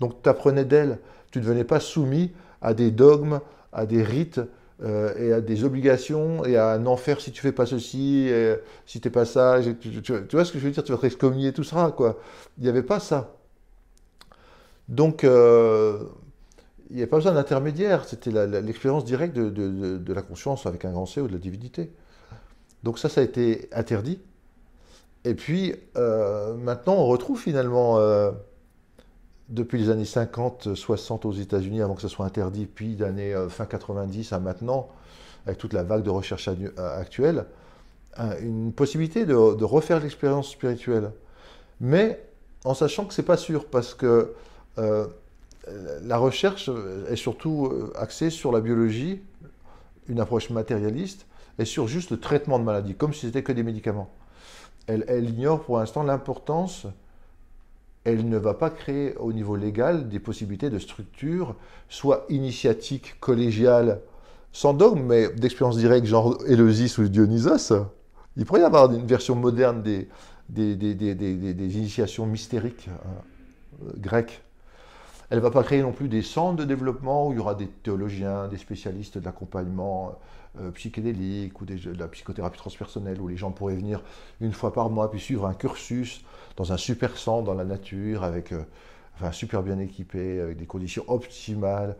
Donc 0.00 0.22
tu 0.22 0.28
apprenais 0.28 0.64
d'elle, 0.64 0.98
tu 1.30 1.38
ne 1.38 1.44
devenais 1.44 1.64
pas 1.64 1.80
soumis 1.80 2.32
à 2.62 2.74
des 2.74 2.90
dogmes, 2.90 3.40
à 3.72 3.86
des 3.86 4.02
rites 4.02 4.40
euh, 4.80 5.12
et 5.18 5.32
à 5.32 5.40
des 5.40 5.64
obligations 5.64 6.44
et 6.44 6.56
à 6.56 6.70
un 6.70 6.86
enfer 6.86 7.20
si 7.20 7.32
tu 7.32 7.40
fais 7.40 7.50
pas 7.50 7.66
ceci, 7.66 8.28
et, 8.28 8.54
si 8.86 9.00
tu 9.00 9.10
pas 9.10 9.24
ça. 9.24 9.58
Tu, 9.80 9.90
vois 10.32 10.44
ce 10.44 10.52
que 10.52 10.58
je 10.58 10.64
veux 10.64 10.70
dire 10.70 10.84
Tu 10.84 10.92
vas 10.92 10.98
te 10.98 11.06
excommunier, 11.06 11.52
tout 11.52 11.64
ça, 11.64 11.92
quoi. 11.96 12.18
Il 12.58 12.62
n'y 12.64 12.68
avait 12.68 12.82
pas 12.82 13.00
ça. 13.00 13.34
Donc, 14.88 15.24
euh, 15.24 15.98
il 16.90 16.96
n'y 16.96 17.02
avait 17.02 17.10
pas 17.10 17.16
besoin 17.16 17.32
d'intermédiaire. 17.32 18.04
C'était 18.04 18.30
l'expérience 18.30 19.04
directe 19.04 19.36
de, 19.36 20.12
la 20.12 20.22
conscience 20.22 20.64
avec 20.66 20.84
un 20.84 20.92
grand 20.92 21.06
C 21.06 21.20
ou 21.20 21.26
de 21.26 21.32
la 21.32 21.38
divinité. 21.38 21.90
Donc 22.84 22.98
ça, 22.98 23.08
ça 23.08 23.20
a 23.20 23.24
été 23.24 23.68
interdit. 23.72 24.20
Et 25.24 25.34
puis, 25.34 25.74
euh, 25.96 26.54
maintenant, 26.54 26.94
on 26.94 27.06
retrouve 27.06 27.40
finalement 27.40 27.98
depuis 29.48 29.78
les 29.78 29.90
années 29.90 30.04
50, 30.04 30.74
60 30.74 31.24
aux 31.24 31.32
États-Unis, 31.32 31.80
avant 31.80 31.94
que 31.94 32.02
ce 32.02 32.08
soit 32.08 32.26
interdit, 32.26 32.66
puis 32.66 32.96
d'années 32.96 33.34
euh, 33.34 33.48
fin 33.48 33.66
90 33.66 34.32
à 34.32 34.40
maintenant, 34.40 34.88
avec 35.46 35.58
toute 35.58 35.72
la 35.72 35.82
vague 35.82 36.02
de 36.02 36.10
recherche 36.10 36.48
euh, 36.48 37.00
actuelle, 37.00 37.46
une 38.40 38.72
possibilité 38.72 39.26
de, 39.26 39.34
refaire 39.34 40.00
l'expérience 40.00 40.50
spirituelle. 40.50 41.12
Mais 41.80 42.20
en 42.64 42.74
sachant 42.74 43.04
que 43.04 43.14
ce 43.14 43.20
n'est 43.20 43.26
pas 43.26 43.36
sûr, 43.36 43.66
parce 43.66 43.94
que 43.94 44.34
euh, 44.78 45.06
la 46.02 46.18
recherche 46.18 46.68
est 47.08 47.16
surtout 47.16 47.70
axée 47.94 48.30
sur 48.30 48.50
la 48.50 48.60
biologie, 48.60 49.20
une 50.08 50.18
approche 50.18 50.50
matérialiste, 50.50 51.26
et 51.60 51.64
sur 51.64 51.86
juste 51.86 52.10
le 52.10 52.18
traitement 52.18 52.58
de 52.58 52.64
maladie, 52.64 52.96
comme 52.96 53.14
si 53.14 53.26
c'était 53.26 53.44
que 53.44 53.52
des 53.52 53.62
médicaments. 53.62 54.10
Elle 54.88 55.28
ignore 55.28 55.60
pour 55.62 55.78
l'instant 55.78 56.02
l'importance 56.02 56.86
elle 58.08 58.28
ne 58.28 58.38
va 58.38 58.54
pas 58.54 58.70
créer 58.70 59.14
au 59.16 59.32
niveau 59.32 59.56
légal 59.56 60.08
des 60.08 60.18
possibilités 60.18 60.70
de 60.70 60.78
structure, 60.78 61.54
soit 61.88 62.24
initiatique, 62.28 63.20
collégiale, 63.20 64.00
sans 64.52 64.74
dogme, 64.74 65.02
mais 65.02 65.28
d'expérience 65.28 65.76
directe, 65.76 66.06
genre 66.06 66.38
Éleusis 66.46 66.98
ou 66.98 67.08
Dionysos. 67.08 67.74
Il 68.36 68.46
pourrait 68.46 68.60
y 68.60 68.64
avoir 68.64 68.92
une 68.92 69.06
version 69.06 69.34
moderne 69.34 69.82
des, 69.82 70.08
initiations 71.76 72.26
mystériques 72.26 72.88
euh, 72.88 73.90
grecques. 73.98 74.42
Elle 75.30 75.38
ne 75.38 75.42
va 75.42 75.50
pas 75.50 75.62
créer 75.62 75.82
non 75.82 75.92
plus 75.92 76.08
des 76.08 76.22
centres 76.22 76.56
de 76.56 76.64
développement 76.64 77.28
où 77.28 77.32
il 77.32 77.36
y 77.36 77.40
aura 77.40 77.54
des 77.54 77.66
théologiens, 77.66 78.48
des 78.48 78.56
spécialistes 78.56 79.18
de 79.18 79.24
l'accompagnement 79.24 80.18
euh, 80.60 80.70
psychédélique 80.70 81.60
ou 81.60 81.66
de 81.66 81.98
la 81.98 82.08
psychothérapie 82.08 82.58
transpersonnelle 82.58 83.20
où 83.20 83.28
les 83.28 83.36
gens 83.36 83.50
pourraient 83.50 83.76
venir 83.76 84.02
une 84.40 84.52
fois 84.52 84.72
par 84.72 84.90
mois 84.90 85.10
puis 85.10 85.20
suivre 85.20 85.46
un 85.46 85.54
cursus 85.54 86.24
dans 86.58 86.72
un 86.72 86.76
super 86.76 87.16
centre 87.16 87.44
dans 87.44 87.54
la 87.54 87.64
nature, 87.64 88.24
avec, 88.24 88.52
euh, 88.52 88.62
enfin, 89.14 89.32
super 89.32 89.62
bien 89.62 89.78
équipé, 89.78 90.40
avec 90.40 90.56
des 90.56 90.66
conditions 90.66 91.04
optimales, 91.06 91.96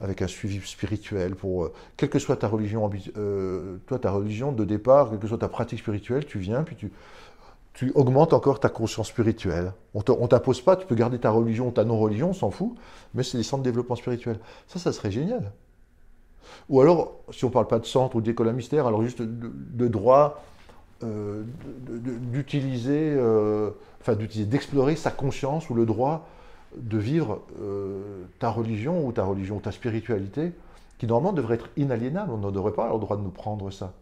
avec 0.00 0.22
un 0.22 0.26
suivi 0.26 0.60
spirituel 0.66 1.36
pour, 1.36 1.64
euh, 1.64 1.72
quelle 1.96 2.08
que 2.08 2.18
soit 2.18 2.36
ta 2.36 2.48
religion, 2.48 2.90
euh, 3.16 3.76
toi, 3.86 3.98
ta 3.98 4.10
religion 4.10 4.52
de 4.52 4.64
départ, 4.64 5.10
quelle 5.10 5.18
que 5.18 5.28
soit 5.28 5.38
ta 5.38 5.48
pratique 5.48 5.80
spirituelle, 5.80 6.24
tu 6.24 6.38
viens, 6.38 6.62
puis 6.62 6.76
tu, 6.76 6.90
tu 7.74 7.92
augmentes 7.94 8.32
encore 8.32 8.58
ta 8.58 8.70
conscience 8.70 9.08
spirituelle. 9.08 9.72
On 9.94 10.00
ne 10.00 10.26
t'impose 10.26 10.62
pas, 10.62 10.76
tu 10.76 10.86
peux 10.86 10.94
garder 10.94 11.18
ta 11.18 11.30
religion 11.30 11.68
ou 11.68 11.70
ta 11.70 11.84
non-religion, 11.84 12.30
on 12.30 12.34
s'en 12.34 12.50
fout, 12.50 12.74
mais 13.14 13.22
c'est 13.22 13.36
des 13.36 13.44
centres 13.44 13.62
de 13.62 13.68
développement 13.68 13.96
spirituel. 13.96 14.38
Ça, 14.66 14.78
ça 14.78 14.92
serait 14.92 15.10
génial. 15.10 15.52
Ou 16.68 16.80
alors, 16.80 17.12
si 17.30 17.44
on 17.44 17.48
ne 17.48 17.52
parle 17.52 17.66
pas 17.66 17.78
de 17.78 17.86
centre 17.86 18.16
ou 18.16 18.20
d'école 18.20 18.48
à 18.48 18.52
mystère, 18.52 18.86
alors 18.86 19.02
juste 19.02 19.22
de 19.22 19.88
droit 19.88 20.42
euh, 21.02 21.44
d'utiliser, 22.30 23.14
euh, 23.16 23.70
enfin 24.02 24.14
d'utiliser, 24.16 24.50
d'explorer 24.50 24.96
sa 24.96 25.10
conscience 25.10 25.70
ou 25.70 25.74
le 25.74 25.86
droit 25.86 26.28
de 26.76 26.98
vivre 26.98 27.40
euh, 27.62 28.24
ta 28.38 28.50
religion 28.50 29.06
ou 29.06 29.12
ta 29.12 29.24
religion 29.24 29.56
ou 29.56 29.60
ta 29.60 29.72
spiritualité, 29.72 30.52
qui 30.98 31.06
normalement 31.06 31.32
devrait 31.32 31.54
être 31.54 31.70
inaliénable. 31.78 32.30
On 32.32 32.36
ne 32.36 32.50
devrait 32.50 32.72
pas 32.72 32.84
avoir 32.84 32.98
le 32.98 33.04
droit 33.04 33.16
de 33.16 33.22
nous 33.22 33.30
prendre 33.30 33.70
ça. 33.70 33.94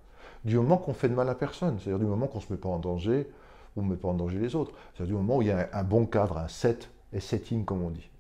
Du 0.45 0.57
moment 0.57 0.77
qu'on 0.77 0.93
fait 0.93 1.09
de 1.09 1.15
mal 1.15 1.29
à 1.29 1.37
personne, 1.37 1.79
c'est-à-dire 1.79 2.01
du 2.01 2.07
moment 2.07 2.27
qu'on 2.27 2.39
ne 2.39 2.43
se 2.43 2.53
met 2.53 2.59
pas 2.59 2.69
en 2.69 2.81
danger 2.81 3.31
ou 3.77 3.83
ne 3.83 3.91
met 3.91 3.97
pas 3.97 4.09
en 4.09 4.15
danger 4.15 4.41
les 4.41 4.57
autres. 4.57 4.73
C'est-à-dire 4.95 5.15
du 5.15 5.23
moment 5.23 5.37
où 5.37 5.43
il 5.43 5.49
y 5.49 5.53
a 5.53 5.69
un, 5.73 5.85
bon 5.85 6.05
cadre, 6.05 6.39
un 6.39 6.49
set 6.49 6.91
et 7.13 7.21
setting 7.21 7.65
comme 7.65 7.83
on 7.85 7.91
dit. 7.91 8.11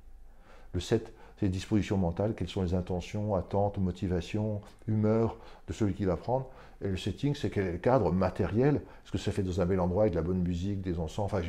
Le 0.73 0.79
set, 0.79 1.13
les 1.41 1.49
dispositions 1.49 1.97
mentales, 1.97 2.35
quelles 2.35 2.49
sont 2.49 2.63
les 2.63 2.75
intentions, 2.75 3.35
attentes, 3.35 3.79
motivations, 3.79 4.61
humeurs 4.87 5.37
de 5.67 5.73
celui 5.73 5.95
qui 5.95 6.05
va 6.05 6.17
prendre. 6.17 6.47
Et 6.83 6.89
le 6.89 6.97
setting, 6.97 7.35
c'est 7.35 7.51
quel 7.51 7.67
est 7.67 7.73
le 7.73 7.79
cadre 7.79 8.13
matériel 8.13 8.77
Est-ce 8.77 9.13
que 9.13 9.19
ça 9.19 9.33
fait 9.33 9.43
dans 9.43 9.61
un 9.61 9.67
bel 9.67 9.81
endroit 9.81 10.05
avec 10.05 10.13
de 10.13 10.19
la 10.19 10.23
bonne 10.23 10.43
musique, 10.43 10.81
des 10.81 10.99
encens, 10.99 11.27
enfin, 11.33 11.41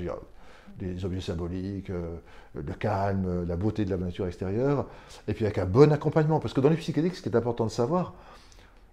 des 0.78 1.06
objets 1.06 1.22
symboliques, 1.22 1.90
euh, 1.90 2.18
le 2.54 2.74
calme, 2.74 3.46
la 3.46 3.56
beauté 3.56 3.86
de 3.86 3.90
la 3.90 3.98
nature 3.98 4.28
extérieure, 4.28 4.88
et 5.28 5.34
puis 5.34 5.46
avec 5.46 5.58
un 5.58 5.66
bon 5.66 5.92
accompagnement. 5.92 6.40
Parce 6.40 6.54
que 6.54 6.62
dans 6.62 6.70
les 6.70 6.78
psychédéliques, 6.78 7.16
ce 7.16 7.22
qui 7.22 7.30
est 7.30 7.36
important 7.36 7.66
de 7.66 7.72
savoir, 7.72 8.14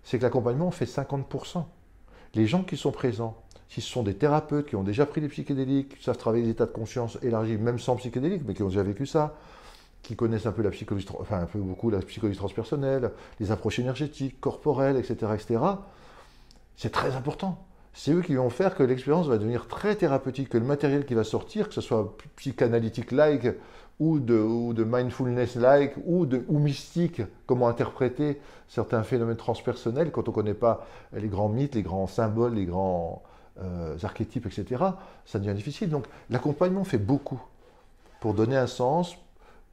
c'est 0.02 0.18
que 0.18 0.22
l'accompagnement 0.22 0.70
fait 0.70 0.84
50%. 0.84 1.64
Les 2.34 2.46
gens 2.46 2.62
qui 2.62 2.76
sont 2.76 2.92
présents, 2.92 3.36
si 3.68 3.80
ce 3.80 3.90
sont 3.90 4.02
des 4.02 4.14
thérapeutes 4.14 4.66
qui 4.66 4.76
ont 4.76 4.82
déjà 4.82 5.06
pris 5.06 5.20
les 5.20 5.28
psychédéliques, 5.28 5.98
qui 5.98 6.04
savent 6.04 6.18
travailler 6.18 6.44
les 6.44 6.50
états 6.50 6.66
de 6.66 6.70
conscience 6.70 7.18
élargis, 7.22 7.56
même 7.56 7.78
sans 7.78 7.96
psychédéliques, 7.96 8.42
mais 8.46 8.54
qui 8.54 8.62
ont 8.62 8.68
déjà 8.68 8.82
vécu 8.82 9.06
ça, 9.06 9.34
qui 10.06 10.16
connaissent 10.16 10.46
un 10.46 10.52
peu 10.52 10.62
la 10.62 10.70
psychologie, 10.70 11.06
enfin 11.18 11.40
un 11.40 11.46
peu 11.46 11.58
beaucoup 11.58 11.90
la 11.90 12.00
psychologie 12.00 12.38
transpersonnelle, 12.38 13.10
les 13.40 13.50
approches 13.50 13.78
énergétiques, 13.78 14.40
corporelles, 14.40 14.96
etc., 14.96 15.32
etc. 15.34 15.60
C'est 16.76 16.92
très 16.92 17.14
important. 17.16 17.64
C'est 17.92 18.12
eux 18.12 18.20
qui 18.20 18.34
vont 18.34 18.50
faire 18.50 18.74
que 18.74 18.82
l'expérience 18.82 19.26
va 19.26 19.38
devenir 19.38 19.68
très 19.68 19.96
thérapeutique, 19.96 20.50
que 20.50 20.58
le 20.58 20.66
matériel 20.66 21.06
qui 21.06 21.14
va 21.14 21.24
sortir, 21.24 21.68
que 21.68 21.74
ce 21.74 21.80
soit 21.80 22.14
psychanalytique-like 22.36 23.56
ou 23.98 24.18
de, 24.18 24.38
ou 24.38 24.74
de 24.74 24.84
mindfulness-like 24.84 25.94
ou, 26.04 26.26
de, 26.26 26.44
ou 26.48 26.58
mystique, 26.58 27.22
comment 27.46 27.68
interpréter 27.68 28.40
certains 28.68 29.02
phénomènes 29.02 29.36
transpersonnels 29.36 30.10
quand 30.10 30.28
on 30.28 30.32
ne 30.32 30.34
connaît 30.34 30.54
pas 30.54 30.86
les 31.14 31.28
grands 31.28 31.48
mythes, 31.48 31.74
les 31.74 31.82
grands 31.82 32.06
symboles, 32.06 32.54
les 32.54 32.66
grands 32.66 33.22
euh, 33.62 33.96
archétypes, 34.02 34.44
etc., 34.44 34.84
ça 35.24 35.38
devient 35.38 35.54
difficile. 35.54 35.88
Donc 35.88 36.04
l'accompagnement 36.28 36.84
fait 36.84 36.98
beaucoup 36.98 37.40
pour 38.20 38.34
donner 38.34 38.56
un 38.56 38.66
sens, 38.66 39.16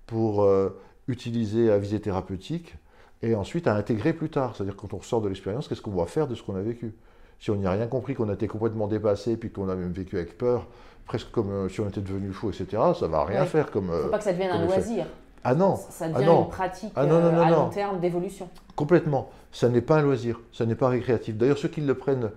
pour 0.06 0.44
euh, 0.44 0.70
utiliser 1.08 1.72
à 1.72 1.78
visée 1.78 2.00
thérapeutique 2.00 2.76
et 3.22 3.36
ensuite 3.36 3.68
à 3.68 3.76
intégrer 3.76 4.14
plus 4.14 4.30
tard. 4.30 4.56
C'est-à-dire 4.56 4.76
quand 4.76 4.94
on 4.94 4.98
ressort 4.98 5.22
de 5.22 5.30
l'expérience, 5.30 5.68
qu'est-ce 5.68 5.82
qu'on 5.82 5.92
va 5.92 6.06
faire 6.06 6.28
de 6.28 6.36
ce 6.36 6.44
qu'on 6.44 6.56
a 6.56 6.62
vécu? 6.62 6.94
Si 7.40 7.52
on 7.52 7.56
n'y 7.56 7.66
a 7.66 7.72
rien 7.72 7.88
compris, 7.88 8.14
qu'on 8.14 8.30
a 8.30 8.34
été 8.34 8.48
complètement 8.48 8.88
dépassé, 8.88 9.38
puis 9.38 9.52
qu'on 9.52 9.70
a 9.70 9.76
même 9.76 9.92
vécu 9.92 10.18
avec 10.18 10.38
peur, 10.38 10.68
presque 11.06 11.32
comme 11.32 11.52
euh, 11.52 11.70
si 11.70 11.82
on 11.82 11.88
était 11.88 12.02
devenu 12.02 12.32
fou, 12.32 12.50
etc., 12.50 12.82
ça 12.98 13.08
va 13.08 13.26
rien 13.26 13.46
faire 13.46 13.72
comme... 13.72 13.88
Il 13.88 13.98
ne 13.98 14.02
faut 14.04 14.10
pas 14.10 14.18
que 14.18 14.24
ça 14.24 14.34
devienne 14.34 14.52
un 14.52 14.66
loisir. 14.66 15.06
Ah 15.44 15.56
non 15.56 15.76
Ça, 15.90 16.08
devient 16.08 16.26
une 16.26 16.48
pratique 16.48 16.94
ah 16.96 17.02
à 17.02 17.50
long 17.52 17.70
terme 17.70 18.00
d'évolution. 18.00 18.48
Complètement. 18.76 19.30
Ça 19.52 19.68
n'est 19.68 19.82
pas 19.82 19.98
un 19.98 20.02
loisir, 20.02 20.40
ça 20.54 20.66
n'est 20.66 20.76
pas 20.76 20.88
récréatif. 20.88 21.36
D'ailleurs, 21.36 21.58
ceux 21.58 21.68
qui 21.68 21.82
le 21.82 21.96
prennent 21.96 22.32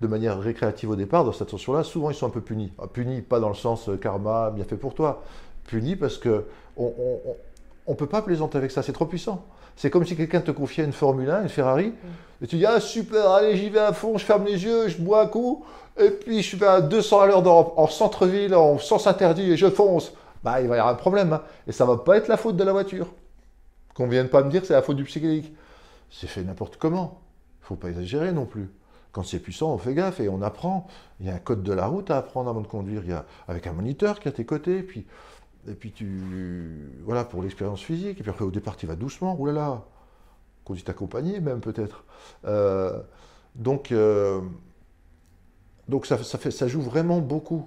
de 0.00 0.06
manière 0.06 0.38
récréative 0.38 0.90
au 0.90 0.96
départ, 0.96 1.24
dans 1.24 1.32
cette 1.32 1.48
attention-là, 1.48 1.82
souvent 1.82 2.10
ils 2.10 2.14
sont 2.14 2.26
un 2.26 2.30
peu 2.30 2.40
punis. 2.40 2.72
Ah, 2.78 2.86
punis, 2.86 3.22
pas 3.22 3.40
dans 3.40 3.48
le 3.48 3.54
sens 3.54 3.88
euh, 3.88 3.96
karma, 3.96 4.50
bien 4.50 4.64
fait 4.64 4.76
pour 4.76 4.94
toi. 4.94 5.22
Parce 5.98 6.18
que 6.18 6.44
on 6.76 7.92
ne 7.92 7.94
peut 7.94 8.06
pas 8.06 8.22
plaisanter 8.22 8.58
avec 8.58 8.70
ça, 8.70 8.82
c'est 8.82 8.92
trop 8.92 9.06
puissant. 9.06 9.44
C'est 9.76 9.90
comme 9.90 10.04
si 10.04 10.16
quelqu'un 10.16 10.40
te 10.40 10.50
confiait 10.50 10.84
une 10.84 10.92
Formule 10.92 11.30
1, 11.30 11.42
une 11.42 11.48
Ferrari, 11.48 11.88
mm. 11.88 12.44
et 12.44 12.46
tu 12.46 12.56
dis 12.56 12.66
Ah 12.66 12.80
super, 12.80 13.30
allez, 13.30 13.56
j'y 13.56 13.70
vais 13.70 13.80
à 13.80 13.92
fond, 13.92 14.18
je 14.18 14.24
ferme 14.24 14.44
les 14.44 14.62
yeux, 14.64 14.88
je 14.88 14.98
bois 14.98 15.22
un 15.22 15.26
coup, 15.26 15.64
et 15.98 16.10
puis 16.10 16.42
je 16.42 16.56
vais 16.56 16.66
à 16.66 16.80
200 16.80 17.20
à 17.20 17.26
l'heure 17.26 17.78
en, 17.78 17.86
centre-ville, 17.86 18.54
en 18.54 18.78
sens 18.78 19.06
interdit, 19.06 19.52
et 19.52 19.56
je 19.56 19.70
fonce. 19.70 20.12
Bah, 20.42 20.60
il 20.60 20.68
va 20.68 20.76
y 20.76 20.78
avoir 20.78 20.94
un 20.94 20.96
problème. 20.96 21.32
Hein. 21.32 21.42
Et 21.66 21.72
ça 21.72 21.84
va 21.84 21.98
pas 21.98 22.16
être 22.16 22.28
la 22.28 22.36
faute 22.36 22.56
de 22.56 22.64
la 22.64 22.72
voiture. 22.72 23.08
Qu'on 23.94 24.08
vienne 24.08 24.28
pas 24.28 24.42
me 24.42 24.50
dire 24.50 24.62
que 24.62 24.66
c'est 24.66 24.74
la 24.74 24.82
faute 24.82 24.96
du 24.96 25.04
psychédélique. 25.04 25.52
C'est 26.10 26.26
fait 26.26 26.42
n'importe 26.42 26.76
comment. 26.76 27.20
Il 27.62 27.66
faut 27.66 27.76
pas 27.76 27.88
exagérer 27.88 28.32
non 28.32 28.46
plus. 28.46 28.70
Quand 29.12 29.22
c'est 29.22 29.40
puissant, 29.40 29.74
on 29.74 29.78
fait 29.78 29.92
gaffe 29.92 30.20
et 30.20 30.28
on 30.28 30.40
apprend. 30.40 30.86
Il 31.20 31.26
y 31.26 31.30
a 31.30 31.34
un 31.34 31.38
code 31.38 31.62
de 31.62 31.72
la 31.72 31.86
route 31.86 32.10
à 32.10 32.16
apprendre 32.16 32.48
avant 32.48 32.60
de 32.60 32.66
conduire. 32.66 33.02
Il 33.04 33.10
y 33.10 33.12
a, 33.12 33.26
avec 33.48 33.66
un 33.66 33.72
moniteur 33.72 34.20
qui 34.20 34.28
est 34.28 34.30
à 34.30 34.34
tes 34.34 34.46
côtés. 34.46 34.82
Puis, 34.82 35.06
et 35.68 35.74
puis 35.74 35.92
tu. 35.92 36.90
Voilà, 37.04 37.24
pour 37.24 37.42
l'expérience 37.42 37.82
physique. 37.82 38.18
Et 38.20 38.22
puis 38.22 38.30
après, 38.30 38.44
au 38.44 38.50
départ, 38.50 38.76
tu 38.76 38.86
vas 38.86 38.96
doucement. 38.96 39.38
Ouh 39.38 39.46
là 39.46 39.52
là 39.52 39.84
Conduite 40.64 40.88
accompagnée, 40.88 41.40
même 41.40 41.60
peut-être. 41.60 42.04
Euh, 42.44 43.00
donc, 43.54 43.92
euh, 43.92 44.40
donc 45.88 46.06
ça, 46.06 46.22
ça, 46.22 46.38
fait, 46.38 46.50
ça 46.50 46.68
joue 46.68 46.80
vraiment 46.80 47.20
beaucoup, 47.20 47.66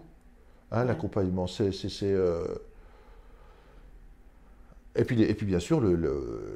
hein, 0.72 0.86
l'accompagnement. 0.86 1.48
C'est. 1.48 1.72
Euh, 2.04 2.48
et 4.96 5.06
puis, 5.06 5.22
et 5.24 5.34
puis 5.34 5.46
bien 5.46 5.60
sûr, 5.60 5.82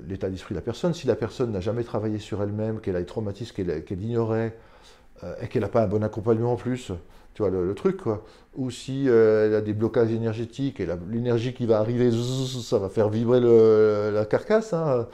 l'état 0.08 0.30
d'esprit 0.30 0.54
de 0.54 0.60
la 0.60 0.64
personne. 0.64 0.94
Si 0.94 1.08
la 1.08 1.16
personne 1.16 1.52
n'a 1.52 1.60
jamais 1.60 1.84
travaillé 1.84 2.20
sur 2.20 2.42
elle-même, 2.42 2.80
qu'elle 2.82 2.96
a 2.96 3.00
des 3.00 3.06
traumatismes 3.06 3.56
qu'elle 3.56 4.02
ignorait, 4.02 4.56
et 5.42 5.48
qu'elle 5.48 5.64
n'a 5.64 5.70
pas 5.70 5.82
un 5.82 5.88
bon 5.88 6.04
accompagnement 6.04 6.54
en 6.54 6.56
plus, 6.56 6.92
tu 7.38 7.44
vois 7.44 7.52
le, 7.52 7.76
truc 7.76 7.98
quoi. 7.98 8.24
Ou 8.56 8.72
si 8.72 9.08
euh, 9.08 9.46
elle 9.46 9.54
a 9.54 9.62
des 9.62 9.74
blocages 9.74 10.12
énergétiques 10.12 10.80
et 10.80 10.88
l'énergie 11.08 11.54
qui 11.54 11.68
va 11.68 11.78
arriver, 11.78 12.10
ça 12.12 12.80
va 12.80 12.90
faire 12.90 13.10
vibrer 13.10 13.40
la 13.40 14.26
carcasse. 14.26 14.74
Hein. 14.74 15.08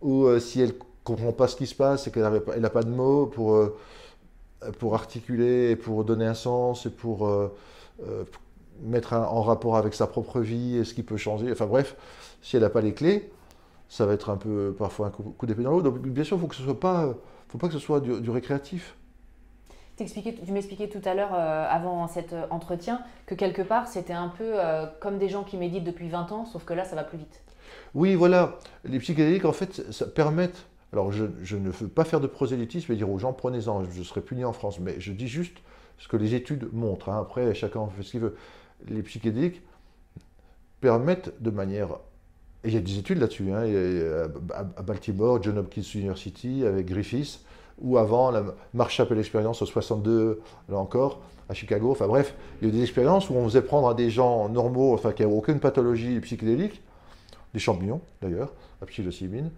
Ou 0.00 0.24
euh, 0.24 0.38
si 0.38 0.62
elle 0.62 0.72
comprend 1.04 1.32
pas 1.32 1.48
ce 1.48 1.54
qui 1.56 1.66
se 1.66 1.74
passe 1.74 2.06
et 2.06 2.10
qu'elle 2.10 2.22
n'a 2.60 2.70
pas 2.70 2.82
de 2.82 2.88
mots 2.88 3.26
pour 3.26 3.62
pour 4.78 4.94
articuler 4.94 5.72
et 5.72 5.76
pour 5.76 6.02
donner 6.04 6.24
un 6.24 6.32
sens 6.32 6.86
et 6.86 6.90
pour 6.90 7.30
mettre 8.82 9.12
en 9.12 9.42
rapport 9.42 9.76
avec 9.76 9.92
sa 9.92 10.06
propre 10.06 10.40
vie 10.40 10.78
et 10.78 10.84
ce 10.84 10.94
qui 10.94 11.02
peut 11.02 11.18
changer. 11.18 11.52
Enfin 11.52 11.66
bref, 11.66 11.94
si 12.40 12.56
elle 12.56 12.62
n'a 12.62 12.70
pas 12.70 12.80
les 12.80 12.94
clés, 12.94 13.30
ça 13.90 14.06
va 14.06 14.14
être 14.14 14.30
un 14.30 14.38
peu 14.38 14.74
parfois 14.78 15.08
un 15.08 15.10
coup, 15.10 15.44
d'épée 15.44 15.62
dans 15.62 15.72
l'eau. 15.72 15.82
Donc 15.82 15.98
bien 15.98 16.24
sûr, 16.24 16.38
il 16.38 16.40
faut 16.40 16.46
que 16.46 16.56
ce 16.56 16.62
soit 16.62 16.80
pas, 16.80 17.14
faut 17.48 17.58
pas 17.58 17.66
que 17.66 17.74
ce 17.74 17.80
soit 17.80 18.00
du 18.00 18.30
récréatif 18.30 18.96
tu 19.96 20.52
m'expliquais 20.52 20.88
tout 20.88 21.00
à 21.04 21.14
l'heure, 21.14 21.34
euh, 21.34 21.66
avant 21.68 22.06
cet 22.06 22.32
euh, 22.32 22.46
entretien, 22.50 23.00
que 23.24 23.34
quelque 23.34 23.62
part, 23.62 23.88
c'était 23.88 24.12
un 24.12 24.28
peu 24.28 24.44
euh, 24.44 24.86
comme 25.00 25.18
des 25.18 25.28
gens 25.28 25.42
qui 25.42 25.56
méditent 25.56 25.84
depuis 25.84 26.08
20 26.08 26.32
ans, 26.32 26.44
sauf 26.44 26.64
que 26.64 26.74
là, 26.74 26.84
ça 26.84 26.96
va 26.96 27.04
plus 27.04 27.18
vite. 27.18 27.42
Oui, 27.94 28.14
voilà. 28.14 28.58
Les 28.84 28.98
psychédéliques, 28.98 29.46
en 29.46 29.52
fait, 29.52 29.90
ça 29.92 30.06
permettent. 30.06 30.66
Alors, 30.92 31.12
je, 31.12 31.24
ne 31.56 31.70
veux 31.70 31.88
pas 31.88 32.04
faire 32.04 32.20
de 32.20 32.26
prosélytisme 32.26 32.92
et 32.92 32.96
dire 32.96 33.10
aux 33.10 33.18
gens, 33.18 33.32
prenez-en, 33.32 33.84
je 33.84 34.02
serai 34.02 34.20
puni 34.20 34.44
en 34.44 34.52
France. 34.52 34.80
Mais 34.80 35.00
je 35.00 35.12
dis 35.12 35.28
juste 35.28 35.56
ce 35.98 36.08
que 36.08 36.16
les 36.16 36.34
études 36.34 36.68
montrent. 36.72 37.08
Hein. 37.08 37.18
Après, 37.20 37.54
chacun 37.54 37.86
fait 37.88 38.02
ce 38.02 38.10
qu'il 38.12 38.20
veut. 38.20 38.36
Les 38.88 39.02
psychédéliques 39.02 39.62
permettent 40.80 41.42
de 41.42 41.50
manière. 41.50 41.88
Et 42.64 42.68
il 42.68 42.74
y 42.74 42.76
a 42.76 42.80
des 42.80 42.98
études 42.98 43.18
là-dessus. 43.18 43.50
Hein. 43.50 43.64
à 44.54 44.82
Baltimore, 44.82 45.42
John 45.42 45.58
Hopkins 45.58 45.82
University, 45.94 46.64
avec 46.66 46.86
Griffiths 46.86 47.40
ou 47.78 47.98
avant 47.98 48.30
la 48.30 48.44
Marshall 48.74 49.18
expérience 49.18 49.62
au 49.62 49.66
62, 49.66 50.40
là 50.68 50.78
encore, 50.78 51.20
à 51.48 51.54
Chicago. 51.54 51.90
Enfin 51.90 52.06
bref, 52.06 52.34
il 52.60 52.68
y 52.68 52.70
a 52.70 52.74
eu 52.74 52.76
des 52.76 52.82
expériences 52.82 53.30
où 53.30 53.34
on 53.34 53.44
faisait 53.44 53.62
prendre 53.62 53.88
à 53.88 53.94
des 53.94 54.10
gens 54.10 54.48
normaux, 54.48 54.94
enfin 54.94 55.12
qui 55.12 55.22
n'avaient 55.22 55.34
aucune 55.34 55.60
pathologie 55.60 56.18
psychédélique, 56.20 56.82
des 57.52 57.60
champignons 57.60 58.00
d'ailleurs, 58.22 58.52
la 58.80 58.86
psilocybine. 58.86 59.50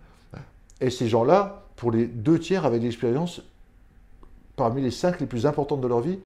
Et 0.80 0.90
ces 0.90 1.08
gens-là, 1.08 1.64
pour 1.76 1.90
les 1.90 2.06
deux 2.06 2.38
tiers, 2.38 2.64
avaient 2.64 2.78
des 2.78 2.86
expériences 2.86 3.42
parmi 4.56 4.82
les 4.82 4.90
cinq 4.90 5.20
les 5.20 5.26
plus 5.26 5.46
importantes 5.46 5.80
de 5.80 5.88
leur 5.88 6.00
vie. 6.00 6.18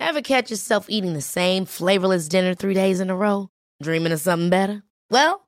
Ever 0.00 0.22
catch 0.22 0.50
yourself 0.50 0.86
eating 0.88 1.14
the 1.14 1.20
same 1.20 1.66
flavorless 1.66 2.28
dinner 2.28 2.54
three 2.54 2.74
days 2.74 3.00
in 3.00 3.10
a 3.10 3.14
row? 3.14 3.48
Dreaming 3.82 4.12
of 4.12 4.20
something 4.20 4.48
better? 4.48 4.82
Well, 5.10 5.47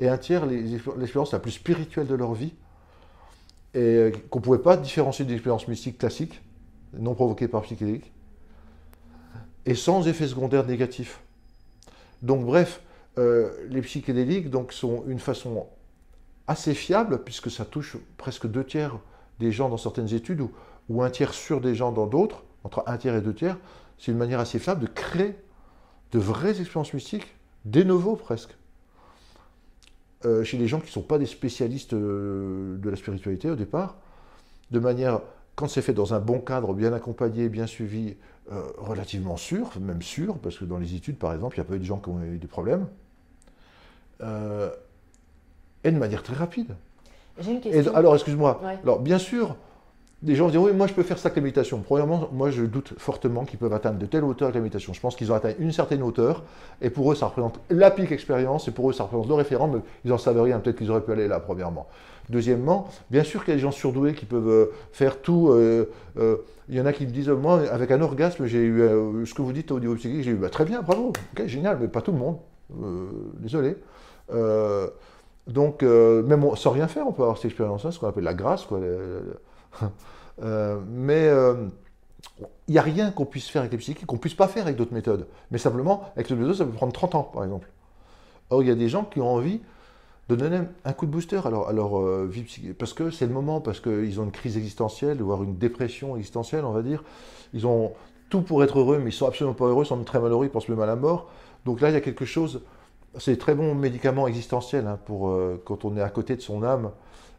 Et 0.00 0.08
un 0.08 0.18
tiers 0.18 0.46
l'expérience 0.46 1.32
la 1.32 1.38
plus 1.38 1.52
spirituelle 1.52 2.06
de 2.06 2.14
leur 2.14 2.32
vie, 2.34 2.54
et 3.74 3.78
euh, 3.78 4.12
qu'on 4.30 4.40
ne 4.40 4.44
pouvait 4.44 4.58
pas 4.58 4.76
différencier 4.76 5.24
d'une 5.24 5.34
expérience 5.34 5.68
mystique 5.68 5.98
classique, 5.98 6.42
non 6.98 7.14
provoquée 7.14 7.46
par 7.46 7.62
psychédélique, 7.62 8.10
et 9.66 9.74
sans 9.74 10.08
effet 10.08 10.26
secondaire 10.26 10.66
négatif. 10.66 11.20
Donc 12.22 12.44
bref, 12.44 12.80
euh, 13.18 13.50
les 13.68 13.82
psychédéliques 13.82 14.50
donc, 14.50 14.72
sont 14.72 15.04
une 15.06 15.20
façon 15.20 15.66
assez 16.46 16.74
fiable, 16.74 17.22
puisque 17.22 17.50
ça 17.50 17.64
touche 17.64 17.96
presque 18.16 18.46
deux 18.46 18.64
tiers 18.64 18.98
des 19.38 19.52
gens 19.52 19.68
dans 19.68 19.76
certaines 19.76 20.12
études, 20.12 20.42
ou, 20.88 21.02
un 21.02 21.10
tiers 21.10 21.34
sûr 21.34 21.60
des 21.60 21.74
gens 21.74 21.92
dans 21.92 22.06
d'autres, 22.06 22.42
entre 22.64 22.82
un 22.86 22.96
tiers 22.96 23.14
et 23.14 23.20
deux 23.20 23.34
tiers, 23.34 23.58
c'est 23.98 24.10
une 24.10 24.18
manière 24.18 24.40
assez 24.40 24.58
fiable 24.58 24.80
de 24.80 24.86
créer 24.86 25.36
de 26.10 26.18
vraies 26.18 26.58
expériences 26.60 26.92
mystiques, 26.92 27.36
des 27.64 27.84
nouveaux 27.84 28.16
presque. 28.16 28.56
Euh, 30.26 30.44
chez 30.44 30.58
les 30.58 30.66
gens 30.66 30.80
qui 30.80 30.86
ne 30.86 30.90
sont 30.90 31.02
pas 31.02 31.18
des 31.18 31.24
spécialistes 31.24 31.94
euh, 31.94 32.76
de 32.76 32.90
la 32.90 32.96
spiritualité 32.96 33.50
au 33.50 33.54
départ, 33.56 33.96
de 34.70 34.78
manière, 34.78 35.20
quand 35.54 35.66
c'est 35.66 35.80
fait 35.80 35.94
dans 35.94 36.12
un 36.12 36.20
bon 36.20 36.40
cadre, 36.40 36.74
bien 36.74 36.92
accompagné, 36.92 37.48
bien 37.48 37.66
suivi, 37.66 38.16
euh, 38.52 38.60
relativement 38.76 39.38
sûr, 39.38 39.70
même 39.80 40.02
sûr, 40.02 40.36
parce 40.38 40.58
que 40.58 40.66
dans 40.66 40.76
les 40.76 40.94
études, 40.94 41.16
par 41.16 41.32
exemple, 41.32 41.56
il 41.56 41.58
y 41.58 41.62
a 41.62 41.64
pas 41.64 41.74
eu 41.74 41.78
de 41.78 41.84
gens 41.84 41.98
qui 41.98 42.10
ont 42.10 42.22
eu 42.22 42.36
des 42.36 42.46
problèmes. 42.46 42.86
et 45.82 45.90
de 45.90 45.98
manière 45.98 46.22
très 46.22 46.34
rapide. 46.34 46.74
J'ai 47.40 47.52
une 47.52 47.56
Et 47.56 47.60
question. 47.60 47.94
alors, 47.94 48.14
excuse-moi. 48.14 48.60
Ouais. 48.62 48.78
Alors, 48.82 49.00
bien 49.00 49.18
sûr, 49.18 49.56
des 50.22 50.34
gens 50.34 50.48
disent 50.48 50.58
oui, 50.58 50.72
moi 50.72 50.86
je 50.86 50.92
peux 50.92 51.02
faire 51.02 51.18
ça 51.18 51.28
avec 51.28 51.36
la 51.36 51.42
méditation. 51.42 51.80
Premièrement, 51.80 52.28
moi 52.32 52.50
je 52.50 52.64
doute 52.64 52.94
fortement 52.98 53.44
qu'ils 53.44 53.58
peuvent 53.58 53.72
atteindre 53.72 53.98
de 53.98 54.06
telle 54.06 54.24
hauteur 54.24 54.48
avec 54.48 54.56
la 54.56 54.60
méditation. 54.60 54.92
Je 54.92 55.00
pense 55.00 55.16
qu'ils 55.16 55.32
ont 55.32 55.34
atteint 55.34 55.54
une 55.58 55.72
certaine 55.72 56.02
hauteur, 56.02 56.42
et 56.82 56.90
pour 56.90 57.10
eux 57.10 57.14
ça 57.14 57.26
représente 57.26 57.58
la 57.70 57.90
pique 57.90 58.12
expérience, 58.12 58.68
et 58.68 58.70
pour 58.70 58.90
eux 58.90 58.92
ça 58.92 59.04
représente 59.04 59.28
le 59.28 59.34
référent, 59.34 59.68
mais 59.68 59.80
ils 60.04 60.12
en 60.12 60.18
savent 60.18 60.40
rien. 60.42 60.58
Peut-être 60.58 60.76
qu'ils 60.76 60.90
auraient 60.90 61.00
pu 61.00 61.12
aller 61.12 61.26
là, 61.26 61.40
premièrement. 61.40 61.86
Deuxièmement, 62.28 62.86
bien 63.10 63.24
sûr 63.24 63.44
qu'il 63.44 63.52
y 63.52 63.54
a 63.54 63.56
des 63.56 63.62
gens 63.62 63.72
surdoués 63.72 64.14
qui 64.14 64.24
peuvent 64.24 64.48
euh, 64.48 64.66
faire 64.92 65.20
tout. 65.20 65.48
euh, 65.48 65.90
euh, 66.18 66.36
il 66.68 66.76
y 66.76 66.80
en 66.80 66.86
a 66.86 66.92
qui 66.92 67.04
me 67.04 67.10
disent, 67.10 67.28
moi, 67.30 67.62
avec 67.68 67.90
un 67.90 68.00
orgasme, 68.00 68.46
j'ai 68.46 68.62
eu 68.62 69.26
ce 69.26 69.34
que 69.34 69.42
vous 69.42 69.52
dites 69.52 69.72
au 69.72 69.80
niveau 69.80 69.96
psychique, 69.96 70.22
j'ai 70.22 70.30
eu 70.30 70.36
bah, 70.36 70.50
très 70.50 70.64
bien, 70.64 70.82
bravo, 70.82 71.08
ok, 71.08 71.46
génial, 71.46 71.78
mais 71.80 71.88
pas 71.88 72.00
tout 72.00 72.12
le 72.12 72.18
monde. 72.18 72.36
Désolé. 73.40 73.74
Donc, 75.48 75.82
même 75.82 76.46
sans 76.54 76.70
rien 76.70 76.86
faire, 76.86 77.08
on 77.08 77.12
peut 77.12 77.22
avoir 77.22 77.38
cette 77.38 77.46
expérience-là, 77.46 77.90
ce 77.90 77.98
qu'on 77.98 78.06
appelle 78.06 78.22
la 78.22 78.34
grâce. 78.34 78.68
Euh, 80.42 80.80
mais 80.88 81.26
euh, 81.28 81.66
il 82.66 82.72
n'y 82.72 82.78
a 82.78 82.82
rien 82.82 83.10
qu'on 83.10 83.26
puisse 83.26 83.48
faire 83.48 83.60
avec 83.60 83.72
les 83.72 83.78
psychiques, 83.78 84.06
qu'on 84.06 84.16
ne 84.16 84.20
puisse 84.20 84.32
pas 84.32 84.48
faire 84.48 84.62
avec 84.62 84.76
d'autres 84.76 84.94
méthodes. 84.94 85.26
Mais 85.50 85.58
simplement, 85.58 86.04
avec 86.14 86.30
le 86.30 86.36
méthode, 86.36 86.54
ça 86.54 86.64
peut 86.64 86.70
prendre 86.70 86.94
30 86.94 87.14
ans, 87.14 87.24
par 87.24 87.44
exemple. 87.44 87.68
Or, 88.48 88.62
il 88.62 88.68
y 88.68 88.72
a 88.72 88.74
des 88.74 88.88
gens 88.88 89.04
qui 89.04 89.20
ont 89.20 89.28
envie 89.28 89.60
de 90.30 90.36
donner 90.36 90.60
un 90.84 90.92
coup 90.92 91.06
de 91.06 91.10
booster 91.10 91.40
à 91.44 91.50
leur, 91.50 91.98
euh, 91.98 92.26
vie 92.30 92.42
psychique. 92.42 92.78
Parce 92.78 92.92
que 92.92 93.10
c'est 93.10 93.26
le 93.26 93.32
moment, 93.32 93.60
parce 93.60 93.80
qu'ils 93.80 94.20
ont 94.20 94.24
une 94.24 94.30
crise 94.30 94.56
existentielle, 94.56 95.20
voire 95.20 95.42
une 95.42 95.56
dépression 95.56 96.16
existentielle, 96.16 96.64
on 96.64 96.72
va 96.72 96.82
dire. 96.82 97.02
Ils 97.52 97.66
ont 97.66 97.92
tout 98.28 98.42
pour 98.42 98.62
être 98.62 98.78
heureux, 98.78 98.98
mais 98.98 99.10
ils 99.10 99.12
sont 99.12 99.26
absolument 99.26 99.54
pas 99.54 99.66
heureux, 99.66 99.84
ils 99.84 99.88
sont 99.88 100.02
très 100.04 100.20
malheureux, 100.20 100.46
ils 100.46 100.50
pensent 100.50 100.68
même 100.68 100.80
à 100.80 100.86
la 100.86 100.96
mort. 100.96 101.28
Donc 101.64 101.80
là, 101.80 101.90
il 101.90 101.94
y 101.94 101.96
a 101.96 102.00
quelque 102.00 102.24
chose. 102.24 102.62
C'est 103.18 103.38
très 103.38 103.56
bon 103.56 103.74
médicament 103.74 104.28
existentiel 104.28 104.86
hein, 104.86 104.98
pour 105.04 105.28
euh, 105.28 105.60
quand 105.64 105.84
on 105.84 105.96
est 105.96 106.00
à 106.00 106.10
côté 106.10 106.36
de 106.36 106.40
son 106.40 106.62
âme 106.62 106.92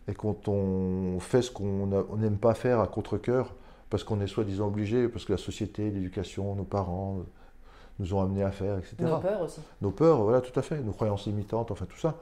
et 0.08 0.14
quand 0.14 0.48
on 0.48 1.20
fait 1.20 1.42
ce 1.42 1.52
qu'on 1.52 1.88
n'aime 2.18 2.38
pas 2.38 2.54
faire 2.54 2.80
à 2.80 2.88
contre-coeur 2.88 3.54
parce 3.90 4.04
qu'on 4.04 4.22
est 4.22 4.28
soi-disant 4.28 4.68
obligé, 4.68 5.08
parce 5.10 5.26
que 5.26 5.34
la 5.34 5.38
société, 5.38 5.92
l'éducation, 5.92 6.56
nos 6.56 6.64
parents 6.64 7.18
euh, 7.20 7.24
nous 8.00 8.14
ont 8.14 8.22
amenés 8.22 8.44
à 8.44 8.52
faire, 8.52 8.78
etc. 8.78 8.96
Nos 9.02 9.20
peurs 9.20 9.42
aussi. 9.42 9.60
Nos 9.82 9.92
peurs, 9.92 10.24
voilà, 10.24 10.40
tout 10.40 10.58
à 10.58 10.64
fait, 10.64 10.80
nos 10.80 10.94
croyances 10.94 11.26
limitantes, 11.28 11.72
enfin 11.72 11.86
tout 11.86 12.00
ça. 12.00 12.16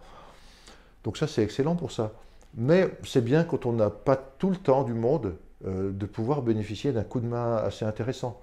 Donc 1.03 1.15
ça, 1.15 1.27
c'est 1.27 1.43
excellent 1.43 1.75
pour 1.75 1.91
ça. 1.91 2.11
Mais 2.55 2.89
c'est 3.03 3.23
bien 3.23 3.43
quand 3.43 3.67
on 3.67 3.73
n'a 3.73 3.91
pas 3.91 4.15
tout 4.15 4.49
le 4.49 4.55
temps 4.55 4.83
du 4.83 4.95
monde 4.95 5.35
euh, 5.65 5.91
de 5.91 6.05
pouvoir 6.07 6.41
bénéficier 6.41 6.91
d'un 6.91 7.03
coup 7.03 7.19
de 7.19 7.27
main 7.27 7.57
assez 7.57 7.85
intéressant. 7.85 8.41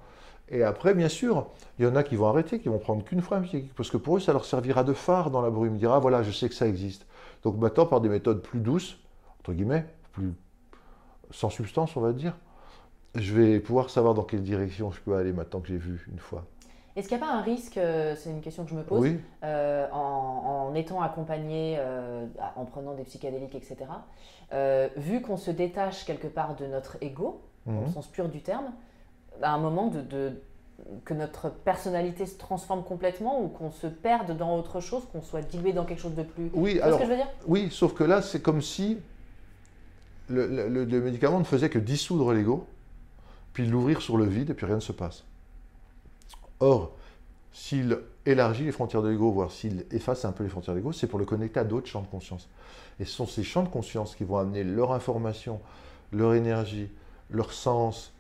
Et 0.49 0.63
après, 0.63 0.95
bien 0.95 1.09
sûr, 1.09 1.49
il 1.79 1.85
y 1.85 1.89
en 1.89 1.97
a 1.97 2.05
qui 2.05 2.15
vont 2.15 2.29
arrêter, 2.29 2.61
qui 2.61 2.69
vont 2.69 2.79
prendre 2.79 3.05
qu'une 3.05 3.21
fois 3.21 3.39
un 3.39 3.43
psychique, 3.43 3.75
parce 3.75 3.91
que 3.91 3.97
pour 3.97 4.19
eux, 4.19 4.21
ça 4.21 4.33
leur 4.33 4.45
servira 4.45 4.85
de 4.85 4.93
phare 4.93 5.33
dans 5.33 5.43
la 5.43 5.51
brume. 5.51 5.75
Ils 5.75 5.81
diront, 5.81 5.95
ah 5.95 5.99
voilà, 5.99 6.23
je 6.23 6.31
sais 6.31 6.49
que 6.49 6.55
ça 6.55 6.69
existe. 6.69 7.05
Donc 7.43 7.59
maintenant, 7.59 7.87
par 7.87 8.01
des 8.01 8.09
méthodes 8.09 8.41
plus 8.41 8.61
douces, 8.61 8.99
entre 9.47 9.55
guillemets, 9.55 9.85
plus 10.13 10.33
sans 11.31 11.51
substance, 11.51 11.97
on 11.97 12.01
va 12.01 12.13
dire, 12.13 12.37
je 13.15 13.33
vais 13.33 13.61
pouvoir 13.61 13.91
savoir 13.91 14.13
dans 14.15 14.25
quelle 14.25 14.43
direction 14.43 14.91
je 14.91 15.01
peux 15.01 15.15
aller 15.17 15.33
maintenant 15.33 15.61
que 15.61 15.69
j'ai 15.69 15.77
vu 15.77 16.05
une 16.11 16.19
fois. 16.19 16.45
Est-ce 16.97 17.09
qu'il 17.09 17.17
n'y 17.17 17.23
a 17.23 17.27
pas 17.27 17.33
un 17.33 17.43
risque, 17.43 17.77
euh, 17.77 18.17
c'est 18.17 18.31
une 18.31 18.41
question 18.41 18.65
que 18.65 18.71
je 18.71 18.75
me 18.75 18.83
pose, 18.83 19.03
Oui, 19.03 19.21
euh, 19.45 19.87
en, 19.93 20.69
en 20.71 20.75
étant 20.75 21.01
accompagné, 21.01 21.77
euh, 21.79 22.27
en 22.57 22.65
prenant 22.65 22.95
des 22.95 23.05
psychédéliques, 23.05 23.55
etc., 23.55 23.77
vu 24.97 25.21
qu'on 25.23 25.37
se 25.37 25.53
détache 25.53 26.05
quelque 26.05 26.27
part 26.29 26.57
de 26.57 26.67
notre 26.67 26.97
ego, 27.01 27.41
au 27.69 27.71
Mhm. 27.71 27.87
sens 27.93 28.09
pur 28.09 28.29
du 28.29 28.41
terme, 28.43 28.73
à 29.43 29.53
un 29.53 29.59
moment 29.59 29.87
de, 29.89 30.01
de- 30.01 30.43
que 31.05 31.15
notre 31.15 31.51
personnalité 31.51 32.27
se 32.27 32.37
transforme 32.39 32.83
complètement 32.83 33.41
ou 33.43 33.49
qu'on 33.49 33.71
se 33.71 33.87
perde 33.87 34.37
dans 34.37 34.57
autre 34.57 34.81
chose, 34.81 35.05
qu'on 35.13 35.23
soit 35.23 35.43
dilué 35.43 35.73
dans 35.73 35.85
quelque 35.85 36.01
chose 36.01 36.15
de 36.17 36.23
plus... 36.25 36.51
oui 36.55 36.81
alors, 36.81 36.99
ce 36.99 37.05
que 37.05 37.09
je 37.09 37.11
veux 37.13 37.17
dire? 37.23 37.31
Oui, 37.47 37.69
sauf 37.71 37.95
que 37.95 38.03
là, 38.05 38.23
c'est 38.23 38.41
comme 38.43 38.61
si 38.61 38.99
le, 40.29 41.01
médicament 41.01 41.39
ne 41.39 41.45
faisait 41.45 41.71
que 41.71 41.79
dissoudre 41.79 42.33
l'ego, 42.33 42.67
puis 43.53 43.67
l'ouvrir 43.67 44.03
sur 44.03 44.17
le 44.17 44.25
vide, 44.25 44.51
et 44.51 44.55
puis 44.55 44.67
rien 44.67 44.77
ne 44.77 44.81
se 44.81 44.93
passe. 44.93 45.25
Or, 46.61 46.97
s'il 47.53 47.99
élargit 48.25 48.65
les 48.65 48.73
frontières 48.73 49.03
de 49.03 49.09
l'ego, 49.09 49.31
voire 49.31 49.51
s'il 49.51 49.87
efface 49.91 50.25
un 50.25 50.33
peu 50.33 50.45
les 50.45 50.51
frontières 50.51 50.75
de 50.75 50.81
l'ego, 50.81 50.93
c'est 50.93 51.07
pour 51.07 51.19
le 51.19 51.25
connecter 51.25 51.61
à 51.61 51.65
d'autres 51.65 51.87
champs 51.87 52.03
de 52.03 52.07
conscience. 52.07 52.49
Et 53.01 53.05
ce 53.05 53.13
sont 53.13 53.27
ces 53.27 53.43
champs 53.43 53.63
de 53.63 53.69
conscience 53.69 54.15
qui 54.15 54.25
vont 54.25 54.39
amener 54.39 54.65
leur 54.65 54.93
information, 54.93 55.61
leur 56.13 56.35
énergie, 56.35 56.89
leur 57.31 57.53
sens, 57.53 58.13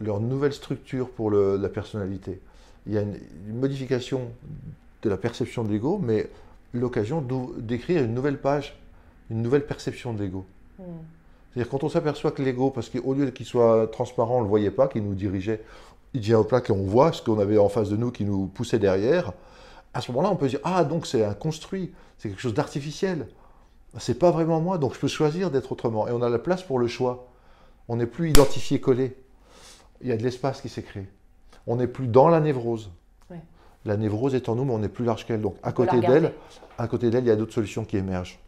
leur 0.00 0.20
nouvelle 0.20 0.52
structure 0.52 1.10
pour 1.10 1.30
la 1.30 1.68
personnalité. 1.68 2.40
Il 2.86 2.92
y 2.92 2.98
a 2.98 3.02
une, 3.02 3.18
modification 3.48 4.30
de 5.02 5.10
la 5.10 5.16
perception 5.16 5.64
de 5.64 5.70
l'ego, 5.70 5.98
mais 6.02 6.28
l'occasion 6.72 7.24
d'écrire 7.58 8.04
une 8.04 8.14
nouvelle 8.14 8.40
page, 8.40 8.78
une 9.30 9.42
nouvelle 9.42 9.66
perception 9.66 10.12
de 10.14 10.22
l'ego. 10.22 10.46
Hmm. 10.78 10.84
C'est-à-dire 11.52 11.70
quand 11.70 11.84
on 11.84 11.88
s'aperçoit 11.88 12.30
que 12.30 12.42
l'ego, 12.42 12.70
parce 12.70 12.88
qu'au 12.88 13.14
lieu 13.14 13.30
qu'il 13.30 13.46
soit 13.46 13.88
transparent, 13.88 14.36
on 14.36 14.38
ne 14.38 14.44
le 14.44 14.48
voyait 14.48 14.70
pas, 14.70 14.86
qu'il 14.88 15.02
nous 15.02 15.14
dirigeait, 15.14 15.62
il 16.14 16.20
vient 16.20 16.38
au 16.38 16.44
plat 16.44 16.62
et 16.66 16.72
on 16.72 16.82
voit 16.82 17.12
ce 17.12 17.22
qu'on 17.22 17.38
avait 17.38 17.58
en 17.58 17.68
face 17.68 17.88
de 17.88 17.96
nous 17.96 18.10
qui 18.10 18.24
nous 18.24 18.46
poussait 18.46 18.78
derrière, 18.78 19.32
à 19.94 20.00
ce 20.00 20.12
moment-là, 20.12 20.30
on 20.30 20.36
peut 20.36 20.46
se 20.46 20.56
dire 20.56 20.60
Ah, 20.64 20.84
donc 20.84 21.06
c'est 21.06 21.24
un 21.24 21.34
construit, 21.34 21.92
c'est 22.18 22.28
quelque 22.28 22.40
chose 22.40 22.54
d'artificiel. 22.54 23.28
C'est 23.98 24.18
pas 24.18 24.30
vraiment 24.30 24.60
moi, 24.60 24.78
donc 24.78 24.94
je 24.94 25.00
peux 25.00 25.08
choisir 25.08 25.50
d'être 25.50 25.72
autrement. 25.72 26.06
Et 26.06 26.12
on 26.12 26.22
a 26.22 26.28
la 26.28 26.38
place 26.38 26.62
pour 26.62 26.78
le 26.78 26.86
choix. 26.86 27.26
On 27.88 27.96
n'est 27.96 28.06
plus 28.06 28.30
identifié, 28.30 28.80
collé. 28.80 29.16
Il 30.00 30.08
y 30.08 30.12
a 30.12 30.16
de 30.16 30.22
l'espace 30.22 30.60
qui 30.60 30.68
s'est 30.68 30.84
créé. 30.84 31.08
On 31.66 31.76
n'est 31.76 31.88
plus 31.88 32.06
dans 32.06 32.28
la 32.28 32.38
névrose. 32.38 32.92
Ouais. 33.30 33.40
La 33.84 33.96
névrose 33.96 34.36
est 34.36 34.48
en 34.48 34.54
nous, 34.54 34.64
mais 34.64 34.72
on 34.72 34.82
est 34.84 34.88
plus 34.88 35.04
large 35.04 35.26
qu'elle. 35.26 35.40
Donc 35.40 35.56
à 35.64 35.70
On 35.70 35.72
côté 35.72 36.00
d'elle, 36.00 36.32
à 36.78 36.86
côté 36.86 37.10
d'elle, 37.10 37.24
il 37.24 37.28
y 37.28 37.32
a 37.32 37.36
d'autres 37.36 37.52
solutions 37.52 37.84
qui 37.84 37.96
émergent. 37.96 38.38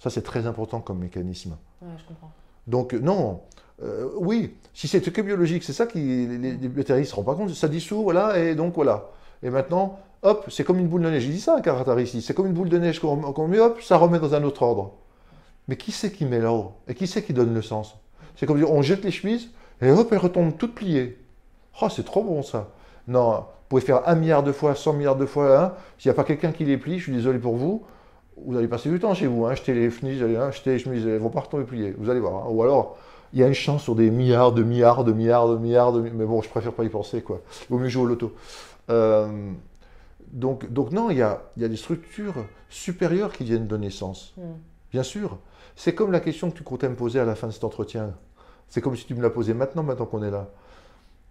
Ça, 0.00 0.10
c'est 0.10 0.22
très 0.22 0.46
important 0.46 0.80
comme 0.80 0.98
mécanisme. 0.98 1.56
Ouais, 1.80 1.88
je 1.96 2.04
comprends. 2.04 2.32
Donc 2.66 2.94
non, 2.94 3.40
euh, 3.82 4.08
oui, 4.16 4.54
si 4.74 4.88
c'était 4.88 5.10
que 5.10 5.22
biologique, 5.22 5.62
c'est 5.62 5.72
ça 5.72 5.86
qui 5.86 5.98
les, 5.98 6.56
les, 6.56 6.68
ne 6.68 7.04
se 7.04 7.14
rendent 7.14 7.24
pas 7.24 7.34
compte, 7.34 7.50
ça 7.50 7.68
dissout, 7.68 8.02
voilà, 8.02 8.38
et 8.38 8.54
donc 8.54 8.74
voilà. 8.74 9.10
Et 9.42 9.50
maintenant, 9.50 9.98
hop, 10.22 10.46
c'est 10.48 10.64
comme 10.64 10.78
une 10.78 10.88
boule 10.88 11.02
de 11.02 11.10
neige. 11.10 11.22
J'ai 11.24 11.32
dit 11.32 11.40
ça 11.40 11.56
à 11.56 11.60
Karatari 11.60 12.04
ici, 12.04 12.22
c'est 12.22 12.34
comme 12.34 12.46
une 12.46 12.52
boule 12.52 12.68
de 12.68 12.78
neige 12.78 12.98
qu'on 12.98 13.16
qu'on 13.16 13.48
met, 13.48 13.58
hop, 13.58 13.80
ça 13.82 13.96
remet 13.96 14.18
dans 14.18 14.34
un 14.34 14.42
autre 14.42 14.62
ordre. 14.62 14.92
Mais 15.68 15.76
qui 15.76 15.92
c'est 15.92 16.10
qui 16.12 16.24
met 16.24 16.40
l'ordre 16.40 16.72
Et 16.88 16.94
qui 16.94 17.06
c'est 17.06 17.22
qui 17.22 17.32
donne 17.32 17.54
le 17.54 17.62
sens? 17.62 17.96
C'est 18.36 18.46
comme 18.46 18.58
dire, 18.58 18.70
on 18.70 18.82
jette 18.82 19.04
les 19.04 19.10
chemises, 19.10 19.50
et 19.80 19.90
hop, 19.90 20.08
elles 20.12 20.18
retombent 20.18 20.56
toutes 20.56 20.74
pliées. 20.74 21.18
Oh, 21.80 21.88
c'est 21.88 22.04
trop 22.04 22.22
bon 22.22 22.42
ça. 22.42 22.70
Non, 23.08 23.32
vous 23.32 23.44
pouvez 23.68 23.82
faire 23.82 24.06
un 24.08 24.14
milliard 24.14 24.42
de 24.42 24.52
fois, 24.52 24.74
100 24.74 24.94
milliards 24.94 25.16
de 25.16 25.26
fois, 25.26 25.58
hein. 25.58 25.72
s'il 25.98 26.10
n'y 26.10 26.14
a 26.14 26.16
pas 26.16 26.24
quelqu'un 26.24 26.52
qui 26.52 26.64
les 26.64 26.76
plie, 26.76 26.98
je 26.98 27.04
suis 27.04 27.12
désolé 27.12 27.38
pour 27.38 27.56
vous, 27.56 27.84
vous 28.46 28.56
allez 28.56 28.68
passer 28.68 28.90
du 28.90 28.98
temps 28.98 29.14
chez 29.14 29.26
vous, 29.26 29.46
hein, 29.46 29.54
jeter 29.54 29.74
les 29.74 29.90
chemises, 29.90 30.22
hein, 30.22 30.50
jeter 30.50 30.70
les 30.72 30.78
chemises, 30.78 31.06
elles 31.06 31.18
vont 31.18 31.30
pas 31.30 31.40
retomber 31.40 31.64
pliées, 31.64 31.94
vous 31.98 32.10
allez 32.10 32.20
voir. 32.20 32.46
hein. 32.46 32.48
Ou 32.50 32.62
alors, 32.62 32.96
il 33.32 33.38
y 33.40 33.42
a 33.44 33.46
une 33.46 33.54
chance 33.54 33.82
sur 33.82 33.94
des 33.94 34.10
milliards, 34.10 34.52
de 34.52 34.62
milliards, 34.62 35.04
de 35.04 35.12
milliards, 35.12 35.48
de 35.48 35.56
milliards, 35.56 35.92
de 35.92 36.00
mi- 36.00 36.10
mais 36.12 36.24
bon, 36.24 36.42
je 36.42 36.48
préfère 36.48 36.72
pas 36.72 36.84
y 36.84 36.88
penser, 36.88 37.22
quoi. 37.22 37.40
Il 37.62 37.66
vaut 37.74 37.78
mieux 37.78 37.88
jouer 37.88 38.02
au 38.04 38.06
loto. 38.06 38.32
Euh, 38.90 39.52
donc, 40.32 40.70
donc 40.72 40.90
non, 40.92 41.10
il 41.10 41.18
y 41.18 41.22
a, 41.22 41.42
il 41.56 41.62
y 41.62 41.64
a 41.64 41.68
des 41.68 41.76
structures 41.76 42.34
supérieures 42.68 43.32
qui 43.32 43.44
viennent 43.44 43.66
donner 43.66 43.90
sens. 43.90 44.32
Hmm. 44.36 44.54
Bien 44.92 45.02
sûr. 45.02 45.38
C'est 45.76 45.94
comme 45.94 46.10
la 46.12 46.20
question 46.20 46.50
que 46.50 46.56
tu 46.56 46.62
comptais 46.64 46.88
me 46.88 46.96
poser 46.96 47.20
à 47.20 47.24
la 47.24 47.34
fin 47.34 47.46
de 47.46 47.52
cet 47.52 47.64
entretien. 47.64 48.14
C'est 48.68 48.80
comme 48.80 48.96
si 48.96 49.04
tu 49.06 49.14
me 49.14 49.22
la 49.22 49.30
posais 49.30 49.54
maintenant, 49.54 49.82
maintenant 49.82 50.06
qu'on 50.06 50.22
est 50.22 50.30
là. 50.30 50.48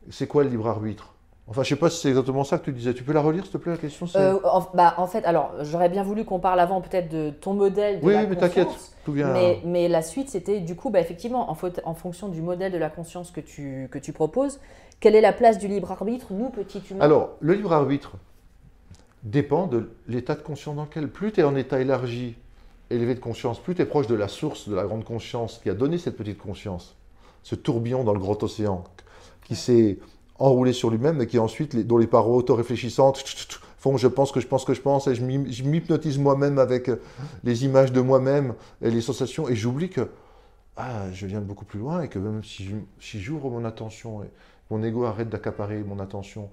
C'est 0.09 0.27
quoi 0.27 0.43
le 0.43 0.49
libre 0.49 0.67
arbitre? 0.67 1.13
Enfin, 1.49 1.63
je 1.63 1.69
sais 1.69 1.75
pas 1.75 1.89
si 1.89 2.01
c'est 2.01 2.09
exactement 2.09 2.43
ça 2.43 2.59
que 2.59 2.65
tu 2.65 2.71
disais. 2.71 2.93
Tu 2.93 3.03
peux 3.03 3.11
la 3.11 3.21
relire, 3.21 3.43
s'il 3.43 3.53
te 3.53 3.57
plaît, 3.57 3.71
la 3.71 3.77
question 3.79 4.05
Euh, 4.15 4.39
en, 4.43 4.67
bah, 4.75 4.93
en 4.97 5.07
fait, 5.07 5.25
alors, 5.25 5.51
j'aurais 5.61 5.89
bien 5.89 6.03
voulu 6.03 6.23
qu'on 6.23 6.37
parle 6.39 6.59
avant 6.59 6.79
peut-être 6.79 7.09
de 7.09 7.31
ton 7.31 7.55
modèle 7.55 8.01
de 8.01 8.05
Oui, 8.05 8.13
la 8.13 8.27
mais 8.27 8.35
t'inquiète, 8.35 8.67
conscience. 8.67 8.95
tout 9.03 9.13
vient. 9.13 9.33
Mais, 9.33 9.59
mais 9.65 9.87
la 9.87 10.03
suite, 10.03 10.29
c'était 10.29 10.59
du 10.59 10.75
coup, 10.75 10.91
bah, 10.91 10.99
effectivement, 10.99 11.49
en, 11.49 11.93
fonction 11.95 12.27
du 12.27 12.43
modèle 12.43 12.71
de 12.71 12.77
la 12.77 12.91
conscience 12.91 13.31
que 13.31 13.41
tu, 13.41 13.87
que 13.91 13.97
tu 13.97 14.13
proposes, 14.13 14.59
quelle 14.99 15.15
est 15.15 15.21
la 15.21 15.33
place 15.33 15.57
du 15.57 15.67
libre 15.67 15.91
arbitre, 15.91 16.27
nous, 16.31 16.49
petits 16.49 16.83
humains? 16.91 17.03
Alors, 17.03 17.31
le 17.39 17.53
libre 17.53 17.73
arbitre 17.73 18.17
dépend 19.23 19.65
de 19.65 19.89
l'état 20.07 20.35
de 20.35 20.41
conscience 20.41 20.75
dans 20.75 20.83
lequel. 20.83 21.09
Plus 21.09 21.31
tu 21.31 21.39
es 21.39 21.43
en 21.43 21.55
état 21.55 21.81
élargi, 21.81 22.35
élevé 22.91 23.15
de 23.15 23.19
conscience, 23.19 23.59
plus 23.59 23.73
tu 23.73 23.81
es 23.81 23.85
proche 23.85 24.05
de 24.05 24.15
la 24.15 24.27
source 24.27 24.69
de 24.69 24.75
la 24.75 24.83
grande 24.83 25.03
conscience 25.03 25.59
qui 25.63 25.69
a 25.71 25.73
donné 25.73 25.97
cette 25.97 26.15
petite 26.15 26.37
conscience, 26.37 26.95
ce 27.41 27.55
tourbillon 27.55 28.03
dans 28.03 28.13
le 28.13 28.19
grand 28.19 28.41
océan 28.43 28.83
qui 29.45 29.55
s'est 29.55 29.97
enroulé 30.39 30.73
sur 30.73 30.89
lui-même 30.89 31.21
et 31.21 31.27
qui 31.27 31.39
ensuite, 31.39 31.75
dont 31.87 31.97
les 31.97 32.07
parois 32.07 32.35
auto-réfléchissantes 32.37 33.23
font 33.77 33.95
je 33.97 34.07
pense 34.07 34.31
que 34.31 34.39
je 34.41 34.47
pense 34.47 34.65
que 34.65 34.73
je 34.73 34.81
pense 34.81 35.07
et 35.07 35.15
je 35.15 35.23
m'hy- 35.23 35.51
je 35.51 35.63
m'hypnotise 35.63 36.17
moi-même 36.19 36.59
avec 36.59 36.91
les 37.45 37.63
images 37.65 37.93
de 37.93 38.01
moi-même 38.01 38.53
et 38.81 38.91
les 38.91 39.01
sensations 39.01 39.47
et 39.47 39.55
j'oublie 39.55 39.89
que 39.89 40.09
ah, 40.77 41.11
je 41.13 41.25
viens 41.27 41.39
de 41.39 41.45
beaucoup 41.45 41.65
plus 41.65 41.79
loin 41.79 42.01
et 42.01 42.09
que 42.09 42.19
même 42.19 42.43
si 42.43 42.69
si 42.99 43.21
j'ouvre 43.21 43.49
mon 43.49 43.65
attention 43.65 44.21
mon 44.69 44.83
ego 44.83 45.05
arrête 45.05 45.29
d'accaparer 45.29 45.83
mon 45.83 45.99
attention 45.99 46.49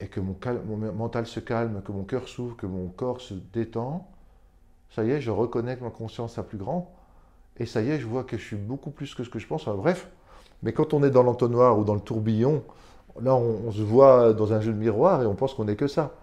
et 0.00 0.08
que 0.08 0.20
mon, 0.20 0.36
mental 0.92 1.26
se 1.26 1.40
calme, 1.40 1.82
que 1.84 1.92
mon 1.92 2.04
cœur 2.04 2.28
s'ouvre, 2.28 2.56
que 2.56 2.66
mon 2.66 2.88
corps 2.88 3.20
se 3.20 3.34
détend, 3.52 4.08
ça 4.94 5.04
y 5.04 5.10
est, 5.10 5.20
je 5.20 5.30
reconnecte 5.30 5.82
ma 5.82 5.90
conscience 5.90 6.38
à 6.38 6.42
plus 6.42 6.58
grand, 6.58 6.92
et 7.58 7.66
ça 7.66 7.82
y 7.82 7.90
est, 7.90 8.00
je 8.00 8.06
vois 8.06 8.24
que 8.24 8.36
je 8.36 8.44
suis 8.44 8.56
beaucoup 8.56 8.90
plus 8.90 9.14
que 9.14 9.24
ce 9.24 9.30
que 9.30 9.38
je 9.38 9.46
pense. 9.46 9.66
Bref, 9.66 10.08
mais 10.62 10.72
quand 10.72 10.94
on 10.94 11.02
est 11.02 11.10
dans 11.10 11.22
l'entonnoir 11.22 11.78
ou 11.78 11.84
dans 11.84 11.94
le 11.94 12.00
tourbillon, 12.00 12.64
là, 13.22 13.34
on, 13.34 13.70
se 13.70 13.82
voit 13.82 14.32
dans 14.32 14.52
un 14.52 14.60
jeu 14.60 14.72
de 14.72 14.78
miroir 14.78 15.22
et 15.22 15.26
on 15.26 15.34
pense 15.34 15.54
qu'on 15.54 15.64
n'est 15.64 15.76
que 15.76 15.86
ça. 15.86 16.14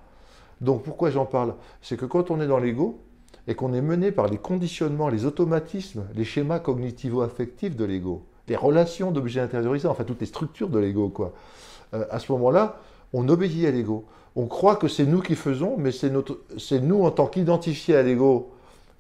Donc 0.60 0.84
pourquoi 0.84 1.10
j'en 1.10 1.26
parle? 1.26 1.56
C'est 1.82 1.98
que 1.98 2.06
quand 2.06 2.32
on 2.32 2.40
est 2.42 2.48
dans 2.48 2.60
l'ego, 2.60 3.00
et 3.48 3.56
qu'on 3.56 3.74
est 3.74 3.82
mené 3.82 4.12
par 4.12 4.28
les 4.28 4.38
conditionnements, 4.38 5.10
les 5.10 5.26
automatismes, 5.26 6.04
les 6.14 6.24
schémas 6.24 6.60
cognitivo-affectifs 6.60 7.76
de 7.76 7.86
l'ego, 7.86 8.24
les 8.48 8.56
relations 8.56 9.12
d'objets 9.12 9.40
intériorisés, 9.40 9.88
enfin 9.88 10.04
toutes 10.04 10.22
les 10.22 10.28
structures 10.28 10.70
de 10.70 10.80
l'ego, 10.80 11.10
quoi. 11.10 11.34
Euh, 11.94 12.06
à 12.10 12.20
ce 12.20 12.32
moment-là, 12.34 12.78
on 13.14 13.28
obéit 13.30 13.66
à 13.66 13.72
l'ego. 13.72 14.06
On 14.36 14.46
croit 14.46 14.76
que 14.76 14.88
c'est 14.88 15.06
nous 15.06 15.22
qui 15.22 15.36
faisons, 15.36 15.76
mais 15.78 15.92
c'est 15.92 16.80
nous 16.80 17.04
en 17.04 17.12
tant 17.12 17.28
qu'identifiés 17.28 17.96
à 17.96 18.04
l'ego 18.04 18.52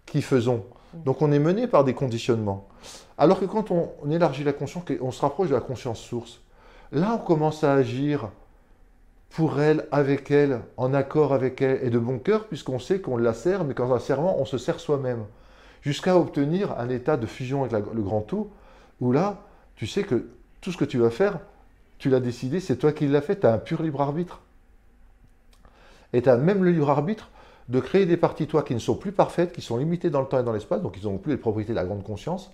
qui 0.06 0.22
faisons. 0.22 0.64
Donc 1.06 1.22
on 1.22 1.32
est 1.32 1.40
mené 1.40 1.68
par 1.68 1.84
des 1.86 1.94
conditionnements. 1.94 2.68
Alors 3.18 3.40
que 3.40 3.46
quand 3.46 3.72
on, 3.72 4.10
élargit 4.10 4.44
la 4.44 4.52
conscience, 4.52 4.84
on 5.00 5.12
se 5.12 5.22
rapproche 5.22 5.50
de 5.50 5.56
la 5.56 5.62
conscience 5.62 6.00
source, 6.00 6.42
là 6.92 7.20
on 7.22 7.26
commence 7.26 7.64
à 7.64 7.74
agir 7.74 8.30
pour 9.32 9.62
elle, 9.62 9.88
avec 9.92 10.30
elle, 10.30 10.62
en 10.78 10.94
accord 10.94 11.34
avec 11.34 11.62
elle, 11.62 11.80
et 11.84 11.90
de 11.90 11.98
bon 11.98 12.20
cœur, 12.20 12.48
puisqu'on 12.48 12.80
sait 12.80 13.00
qu'on 13.00 13.18
la 13.18 13.34
sert, 13.34 13.64
mais 13.64 13.74
quand 13.74 13.92
un 13.94 14.00
serment, 14.00 14.40
on 14.40 14.46
se 14.46 14.58
sert 14.58 14.80
soi-même. 14.80 15.24
Jusqu'à 15.82 16.18
obtenir 16.18 16.78
un 16.78 16.90
état 16.90 17.18
de 17.18 17.26
fusion 17.26 17.64
avec 17.64 17.86
le 17.94 18.02
grand 18.02 18.22
tout, 18.22 18.50
où 19.00 19.12
là, 19.12 19.44
tu 19.76 19.88
sais 19.88 20.04
que 20.04 20.28
tout 20.60 20.72
ce 20.72 20.78
que 20.78 20.86
tu 20.86 20.98
vas 20.98 21.10
faire, 21.10 21.40
tu 21.98 22.10
l'as 22.10 22.20
décidé, 22.20 22.60
c'est 22.60 22.76
toi 22.76 22.92
qui 22.92 23.08
l'as 23.08 23.22
fait, 23.22 23.40
tu 23.40 23.48
as 23.48 23.54
un 23.54 23.58
pur 23.58 23.82
libre 23.82 24.02
arbitre. 24.02 24.42
Et 26.14 26.22
tu 26.22 26.30
as 26.30 26.36
même 26.36 26.64
le 26.64 26.72
libre 26.72 26.90
arbitre 26.90 27.30
de 27.70 27.80
créer 27.80 28.06
des 28.06 28.18
parties, 28.18 28.48
toi, 28.48 28.64
qui 28.64 28.74
ne 28.74 28.80
sont 28.80 28.96
plus 28.96 29.14
parfaites, 29.14 29.54
qui 29.54 29.62
sont 29.62 29.78
limitées 29.78 30.10
dans 30.10 30.20
le 30.20 30.28
temps 30.28 30.40
et 30.40 30.44
dans 30.44 30.52
l'espace, 30.52 30.82
donc 30.82 30.98
ils 31.02 31.06
n'ont 31.06 31.18
plus 31.18 31.32
les 31.32 31.38
propriétés 31.38 31.72
de 31.72 31.78
la 31.78 31.86
grande 31.86 32.04
conscience, 32.04 32.52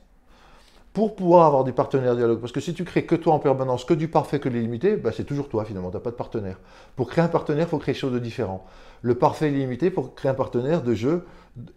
pour 0.97 1.15
pouvoir 1.15 1.45
avoir 1.45 1.63
des 1.63 1.73
partenaires 1.73 2.15
dialogue. 2.15 2.39
Parce 2.39 2.51
que 2.51 2.59
si 2.59 2.73
tu 2.73 2.83
crées 2.83 3.05
que 3.05 3.13
toi 3.13 3.35
en 3.35 3.37
permanence, 3.37 3.85
que 3.85 3.93
du 3.93 4.07
parfait, 4.07 4.39
que 4.39 4.49
de 4.49 4.55
l'illimité, 4.55 4.97
bah 4.97 5.11
c'est 5.15 5.25
toujours 5.25 5.47
toi 5.47 5.63
finalement, 5.63 5.91
tu 5.91 5.95
n'as 5.95 6.01
pas 6.01 6.09
de 6.09 6.15
partenaire. 6.15 6.59
Pour 6.95 7.07
créer 7.07 7.23
un 7.23 7.27
partenaire, 7.27 7.67
il 7.67 7.69
faut 7.69 7.77
créer 7.77 7.93
quelque 7.93 8.01
chose 8.01 8.13
de 8.13 8.17
différent. 8.17 8.65
Le 9.03 9.13
parfait 9.13 9.49
et 9.49 9.51
l'illimité, 9.51 9.91
pour 9.91 10.15
créer 10.15 10.31
un 10.31 10.33
partenaire 10.33 10.81
de 10.81 10.95
jeu 10.95 11.23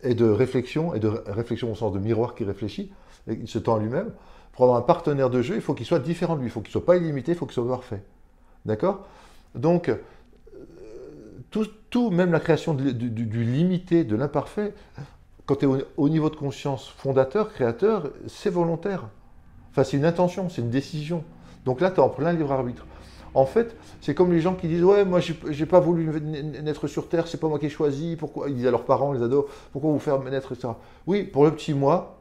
et 0.03 0.14
de 0.14 0.25
réflexion, 0.25 0.95
et 0.95 1.01
de 1.01 1.09
réflexion 1.27 1.71
au 1.71 1.75
sens 1.75 1.93
de 1.93 1.99
miroir 1.99 2.35
qui 2.35 2.45
réfléchit, 2.45 2.93
et 3.27 3.45
se 3.45 3.59
tend 3.59 3.77
à 3.77 3.79
lui-même, 3.79 4.11
pour 4.53 4.64
avoir 4.64 4.79
un 4.79 4.83
partenaire 4.85 5.29
de 5.29 5.43
jeu, 5.43 5.57
il 5.57 5.61
faut 5.61 5.75
qu'il 5.75 5.85
soit 5.85 5.99
différent 5.99 6.35
de 6.35 6.41
lui, 6.41 6.47
il 6.47 6.51
faut 6.51 6.62
qu'il 6.62 6.71
ne 6.71 6.81
soit 6.81 6.87
pas 6.87 6.97
illimité, 6.97 7.33
il 7.33 7.35
faut 7.37 7.45
qu'il 7.45 7.53
soit 7.53 7.68
parfait. 7.68 8.03
D'accord? 8.64 9.07
Donc, 9.55 9.93
tout, 11.51 11.66
tout, 11.91 12.09
même 12.09 12.33
la 12.33 12.41
création 12.41 12.73
du 12.73 13.45
limité, 13.45 14.03
de 14.05 14.16
l'imparfait, 14.16 14.73
quand 15.51 15.57
tu 15.57 15.66
es 15.66 15.84
au, 15.96 16.09
niveau 16.09 16.30
de 16.30 16.36
conscience 16.36 16.86
fondateur, 16.96 17.53
créateur, 17.53 18.11
c'est 18.28 18.51
volontaire. 18.51 19.09
Enfin, 19.72 19.82
c'est 19.82 19.96
une 19.96 20.05
intention, 20.05 20.48
c'est 20.48 20.62
une 20.62 20.70
décision. 20.70 21.24
Donc 21.64 21.80
là, 21.80 21.90
tu 21.90 21.96
es 21.96 21.98
en 21.98 22.09
plein 22.09 22.32
libre 22.32 22.53
arbitre. 22.53 22.86
En 23.34 23.46
fait, 23.46 23.74
c'est 24.01 24.14
comme 24.14 24.30
les 24.32 24.40
gens 24.40 24.55
qui 24.55 24.68
disent 24.68 24.84
Ouais, 24.84 25.05
moi, 25.05 25.18
j'ai 25.18 25.66
pas 25.66 25.80
voulu 25.80 26.20
naître 26.20 26.86
sur 26.86 27.09
Terre, 27.09 27.26
c'est 27.26 27.38
pas 27.38 27.48
moi 27.48 27.59
qui 27.59 27.66
ai 27.66 27.68
choisi. 27.68 28.14
Pourquoi 28.14 28.48
Ils 28.48 28.55
disent 28.55 28.66
à 28.68 28.70
leurs 28.70 28.84
parents, 28.84 29.12
les 29.12 29.22
ados 29.24 29.46
Pourquoi 29.72 29.90
vous 29.90 29.98
faire 29.98 30.20
naître, 30.22 30.53
etc. 30.53 30.68
Oui, 31.09 31.24
pour 31.24 31.44
le 31.44 31.51
petit 31.53 31.74
moi, 31.74 32.20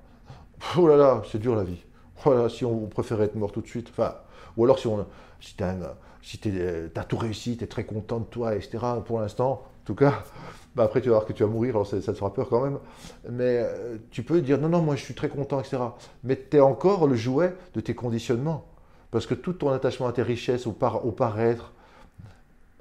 oh 0.75 0.87
là 0.87 0.97
là, 0.97 1.21
c'est 1.31 1.39
dur 1.39 1.55
la 1.55 1.63
vie. 1.63 1.83
Voilà, 2.23 2.45
oh 2.45 2.49
si 2.49 2.65
on 2.65 2.87
préférait 2.87 3.25
être 3.25 3.35
mort 3.35 3.51
tout 3.51 3.61
de 3.61 3.67
suite. 3.67 3.89
Enfin, 3.91 4.15
ou 4.57 4.63
alors 4.63 4.79
si, 4.79 4.87
on, 4.87 5.05
si 5.39 5.55
as, 5.61 7.03
tout 7.03 7.17
réussi, 7.17 7.57
tu 7.57 7.63
es 7.63 7.67
très 7.67 7.83
content 7.83 8.21
de 8.21 8.25
toi, 8.25 8.55
etc. 8.55 8.79
Pour 9.05 9.19
l'instant, 9.19 9.51
en 9.51 9.85
tout 9.85 9.93
cas, 9.93 10.23
bah, 10.79 10.85
après, 10.85 11.01
tu 11.01 11.09
vas 11.09 11.15
voir 11.15 11.25
que 11.25 11.33
tu 11.33 11.43
vas 11.43 11.49
mourir, 11.49 11.75
alors 11.75 11.85
ça, 11.85 11.99
te 11.99 12.13
fera 12.13 12.33
peur 12.33 12.47
quand 12.47 12.61
même. 12.61 12.79
Mais 13.29 13.57
euh, 13.57 13.97
tu 14.11 14.23
peux 14.23 14.39
dire 14.39 14.57
non, 14.57 14.69
non, 14.69 14.81
moi 14.81 14.95
je 14.95 15.03
suis 15.03 15.13
très 15.13 15.27
content, 15.27 15.59
etc. 15.59 15.75
Mais 16.23 16.41
tu 16.49 16.55
es 16.55 16.61
encore 16.61 17.05
le 17.05 17.15
jouet 17.15 17.53
de 17.73 17.81
tes 17.81 17.93
conditionnements. 17.93 18.63
Parce 19.11 19.27
que 19.27 19.33
tout 19.33 19.51
ton 19.51 19.71
attachement 19.71 20.07
à 20.07 20.13
tes 20.13 20.21
richesses, 20.21 20.67
au, 20.67 20.69
au 21.03 21.11
paraître, 21.11 21.73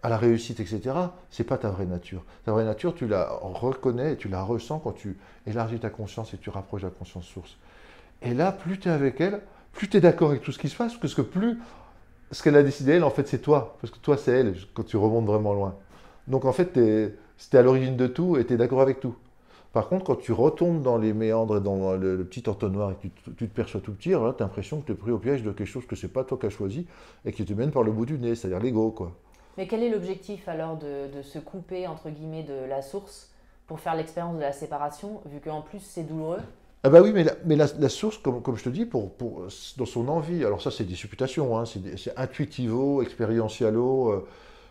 à 0.05 0.09
la 0.09 0.17
réussite, 0.17 0.61
etc., 0.61 0.93
c'est 1.29 1.43
pas 1.43 1.59
ta 1.59 1.71
vraie 1.71 1.87
nature. 1.87 2.23
Ta 2.45 2.53
vraie 2.53 2.65
nature, 2.65 2.95
tu 2.95 3.09
la 3.09 3.33
reconnais, 3.43 4.15
tu 4.15 4.29
la 4.29 4.45
ressens 4.45 4.79
quand 4.79 4.93
tu 4.93 5.19
élargis 5.49 5.81
ta 5.81 5.91
conscience 5.91 6.33
et 6.35 6.39
tu 6.39 6.51
rapproches 6.51 6.83
la 6.83 6.91
conscience 6.91 7.27
source. 7.27 7.57
Et 8.23 8.33
là, 8.33 8.53
plus 8.53 8.79
tu 8.79 8.89
es 8.89 8.93
avec 8.93 9.21
elle, 9.21 9.41
plus 9.73 9.89
tu 9.89 9.97
es 9.97 10.01
d'accord 10.01 10.31
avec 10.31 10.43
tout 10.43 10.53
ce 10.53 10.61
qui 10.61 10.69
se 10.69 10.77
passe, 10.77 10.95
parce 10.95 11.17
que 11.17 11.23
plus 11.23 11.59
ce 12.31 12.45
qu'elle 12.45 12.55
a 12.55 12.63
décidé, 12.63 12.93
elle, 12.93 13.03
en 13.03 13.11
fait, 13.11 13.27
c'est 13.27 13.41
toi. 13.41 13.77
Parce 13.81 13.93
que 13.93 13.99
toi, 13.99 14.17
c'est 14.17 14.31
elle, 14.31 14.55
quand 14.73 14.85
tu 14.85 14.97
remontes 14.97 15.27
vraiment 15.27 15.53
loin. 15.53 15.75
Donc, 16.29 16.45
en 16.45 16.53
fait, 16.53 16.75
tu 16.75 16.81
es 16.81 17.15
c'était 17.39 17.59
à 17.59 17.63
l'origine 17.63 17.97
de 17.97 18.07
tout 18.07 18.37
et 18.37 18.45
tu 18.45 18.53
es 18.53 18.57
d'accord 18.57 18.83
avec 18.83 19.01
tout. 19.01 19.15
Par 19.73 19.89
contre, 19.89 20.05
quand 20.05 20.17
tu 20.17 20.33
retombes 20.33 20.83
dans 20.83 20.99
les 20.99 21.13
méandres 21.13 21.59
et 21.59 21.61
dans 21.61 21.95
le, 21.95 22.25
petit 22.25 22.49
entonnoir 22.49 22.91
et 22.91 22.95
que 22.95 23.31
tu, 23.31 23.49
te 23.49 23.55
perçois 23.55 23.81
tout 23.81 23.93
petit, 23.93 24.11
là, 24.11 24.35
tu 24.37 24.43
as 24.43 24.47
l'impression 24.47 24.81
que 24.81 24.87
tu 24.87 24.93
es 24.93 24.95
pris 24.95 25.11
au 25.11 25.19
piège 25.19 25.43
de 25.43 25.53
quelque 25.53 25.67
chose 25.67 25.87
que 25.87 25.95
c'est 25.95 26.09
pas 26.09 26.25
toi 26.25 26.39
qui 26.39 26.47
as 26.47 26.51
choisi 26.51 26.87
et 27.25 27.33
qui 27.33 27.45
te 27.45 27.53
mène 27.53 27.71
par 27.71 27.83
le 27.83 27.93
bout 27.93 28.07
du 28.07 28.19
nez, 28.19 28.35
c'est-à-dire 28.35 28.61
l'ego. 28.61 28.91
quoi. 28.91 29.13
Mais 29.57 29.67
quel 29.67 29.83
est 29.83 29.91
l'objectif 29.91 30.49
alors 30.49 30.79
de, 30.79 31.23
se 31.23 31.39
couper, 31.39 31.87
entre 31.87 32.11
guillemets, 32.11 32.45
de 32.45 32.67
la 32.69 32.81
source 32.81 33.31
pour 33.67 33.81
faire 33.81 33.95
l'expérience 33.95 34.37
de 34.37 34.41
la 34.41 34.53
séparation, 34.53 35.21
vu 35.27 35.41
qu'en 35.41 35.61
plus 35.61 35.81
c'est 35.81 36.05
douloureux? 36.05 36.41
Ah 36.85 36.91
bah 36.91 37.03
oui, 37.03 37.11
mais 37.13 37.25
la, 37.25 37.33
mais 37.45 37.57
la, 37.57 37.89
source, 37.89 38.19
comme, 38.19 38.41
comme, 38.41 38.57
je 38.57 38.65
te 38.65 38.69
dis, 38.69 38.87
pour, 38.87 39.13
pour, 39.13 39.49
dans 39.77 39.87
son 39.87 40.09
envie, 40.09 40.45
alors 40.45 40.63
ça 40.63 40.71
c'est 40.71 40.85
des 40.85 40.95
supputations, 40.95 41.59
hein, 41.59 41.65
c'est 41.67 42.17
intuitivo, 42.17 43.03
expérientialo, 43.03 44.13
euh, 44.13 44.29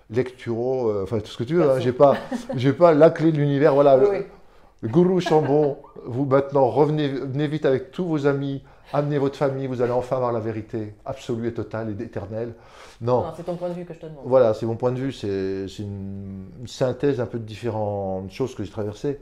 lecturo, 0.10 0.90
euh, 0.90 1.04
enfin 1.04 1.20
tout 1.20 1.28
ce 1.28 1.38
que 1.38 1.44
tu 1.44 1.56
veux. 1.56 1.70
Hein, 1.70 1.80
j'ai 1.80 1.92
pas, 1.92 2.16
j'ai 2.56 2.74
pas 2.74 2.94
la 2.94 3.10
clé 3.10 3.32
de 3.32 3.38
l'univers. 3.38 3.74
Voilà, 3.74 3.98
le, 3.98 4.88
gourou 4.88 5.20
Chambon, 5.20 5.78
vous 6.06 6.26
maintenant 6.26 6.68
revenez, 6.70 7.10
venez 7.10 7.48
vite 7.48 7.66
avec 7.66 7.92
tous 7.92 8.06
vos 8.06 8.28
amis, 8.28 8.64
amenez 8.94 9.18
votre 9.18 9.38
famille, 9.38 9.68
vous 9.68 9.82
allez 9.82 9.92
enfin 9.92 10.18
avoir 10.18 10.32
la 10.32 10.40
vérité 10.40 10.94
absolue 11.06 11.48
et 11.48 11.54
totale 11.54 11.96
et 12.00 12.04
éternelle. 12.04 12.54
Non, 13.02 13.26
c'est 13.36 13.44
ton 13.44 13.56
point 13.56 13.70
de 13.70 13.74
vue 13.74 13.86
que 13.86 13.94
je 13.94 14.00
te 14.00 14.06
demande. 14.06 14.24
Voilà, 14.26 14.54
c'est 14.54 14.66
mon 14.66 14.76
point 14.76 14.92
de 14.92 15.00
vue. 15.00 15.12
C'est, 15.12 15.68
une, 15.80 16.48
synthèse 16.66 17.20
un 17.20 17.28
peu 17.28 17.38
de 17.38 17.44
différentes 17.44 18.32
choses 18.32 18.56
que 18.56 18.64
j'ai 18.64 18.72
traversées. 18.72 19.20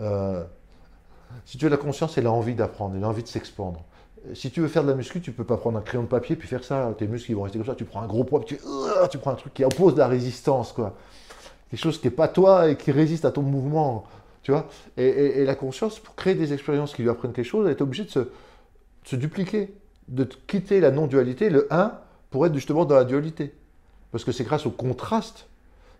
Euh, 0.00 0.42
si 1.44 1.58
tu 1.58 1.66
as 1.66 1.68
la 1.68 1.76
conscience, 1.76 2.16
elle 2.16 2.26
a 2.26 2.32
envie 2.32 2.54
d'apprendre, 2.54 2.94
elle 2.96 3.04
a 3.04 3.08
envie 3.08 3.22
de 3.22 3.28
s'expandre 3.28 3.80
si 4.32 4.50
tu 4.50 4.60
veux 4.60 4.68
faire 4.68 4.84
de 4.84 4.88
la 4.88 4.94
muscu, 4.94 5.20
tu 5.20 5.32
peux 5.32 5.44
pas 5.44 5.56
prendre 5.56 5.78
un 5.78 5.82
crayon 5.82 6.04
de 6.04 6.08
papier 6.08 6.36
puis 6.36 6.48
faire 6.48 6.64
ça. 6.64 6.94
Tes 6.96 7.06
muscles 7.06 7.32
ils 7.32 7.34
vont 7.34 7.42
rester 7.42 7.58
comme 7.58 7.66
ça. 7.66 7.74
Tu 7.74 7.84
prends 7.84 8.02
un 8.02 8.06
gros 8.06 8.24
poids, 8.24 8.40
tu, 8.44 8.54
euh, 8.54 9.06
tu 9.08 9.18
prends 9.18 9.32
un 9.32 9.36
truc 9.36 9.52
qui 9.52 9.64
oppose 9.64 9.96
la 9.96 10.08
résistance, 10.08 10.72
quoi. 10.72 10.96
Quelque 11.70 11.80
chose 11.80 12.00
qui 12.00 12.06
n'est 12.06 12.12
pas 12.12 12.28
toi 12.28 12.68
et 12.70 12.76
qui 12.76 12.92
résiste 12.92 13.24
à 13.24 13.30
ton 13.30 13.42
mouvement, 13.42 14.04
tu 14.42 14.52
vois. 14.52 14.68
Et, 14.96 15.44
la 15.44 15.54
conscience, 15.54 15.98
pour 15.98 16.14
créer 16.14 16.34
des 16.34 16.52
expériences 16.52 16.94
qui 16.94 17.02
lui 17.02 17.10
apprennent 17.10 17.32
quelque 17.32 17.44
chose, 17.44 17.66
elle 17.66 17.72
est 17.72 17.82
obligée 17.82 18.04
de 18.04 18.10
se, 18.10 18.28
se 19.04 19.16
dupliquer, 19.16 19.74
de 20.08 20.24
quitter 20.46 20.80
la 20.80 20.90
non-dualité, 20.90 21.50
le 21.50 21.66
1, 21.70 21.92
pour 22.30 22.46
être 22.46 22.54
justement 22.54 22.84
dans 22.84 22.94
la 22.94 23.04
dualité. 23.04 23.54
Parce 24.12 24.24
que 24.24 24.32
c'est 24.32 24.44
grâce 24.44 24.66
au 24.66 24.70
contraste, 24.70 25.46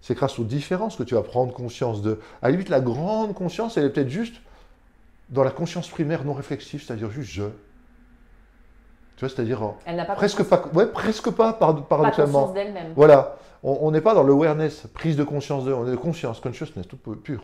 c'est 0.01 0.14
grâce 0.14 0.39
aux 0.39 0.45
différences 0.45 0.97
que 0.97 1.03
tu 1.03 1.14
vas 1.14 1.22
prendre 1.22 1.53
conscience 1.53 2.03
de. 2.03 2.20
À 2.41 2.47
la 2.47 2.53
limite, 2.53 2.68
la 2.68 2.81
grande 2.81 3.35
conscience, 3.35 3.77
elle 3.77 3.85
est 3.85 3.91
peut-être 3.91 4.11
juste 4.11 4.37
dans 5.31 5.43
la 5.43 5.51
conscience 5.51 5.89
primaire 5.89 6.25
non 6.25 6.35
réflexive, 6.35 6.85
c'est-à-dire 6.85 7.11
juste 7.11 7.31
je. 7.31 7.45
Tu 9.17 9.25
vois, 9.25 9.35
c'est-à-dire 9.35 9.75
presque 10.17 10.43
pas, 10.43 10.65
ouais, 10.75 10.87
presque 10.87 11.31
pas 11.31 11.53
paradoxalement. 11.53 12.49
Pas 12.49 12.55
d'elle-même. 12.55 12.93
Voilà, 12.97 13.37
on 13.62 13.91
n'est 13.91 14.01
pas 14.01 14.15
dans 14.15 14.25
l'awareness, 14.25 14.87
prise 14.93 15.17
de 15.17 15.25
conscience 15.25 15.65
de, 15.65 15.73
on 15.73 15.87
est 15.87 15.93
de 15.93 15.97
conscience, 15.97 16.41
consciousness, 16.41 16.87
tout 16.89 16.97
pur. 16.97 17.43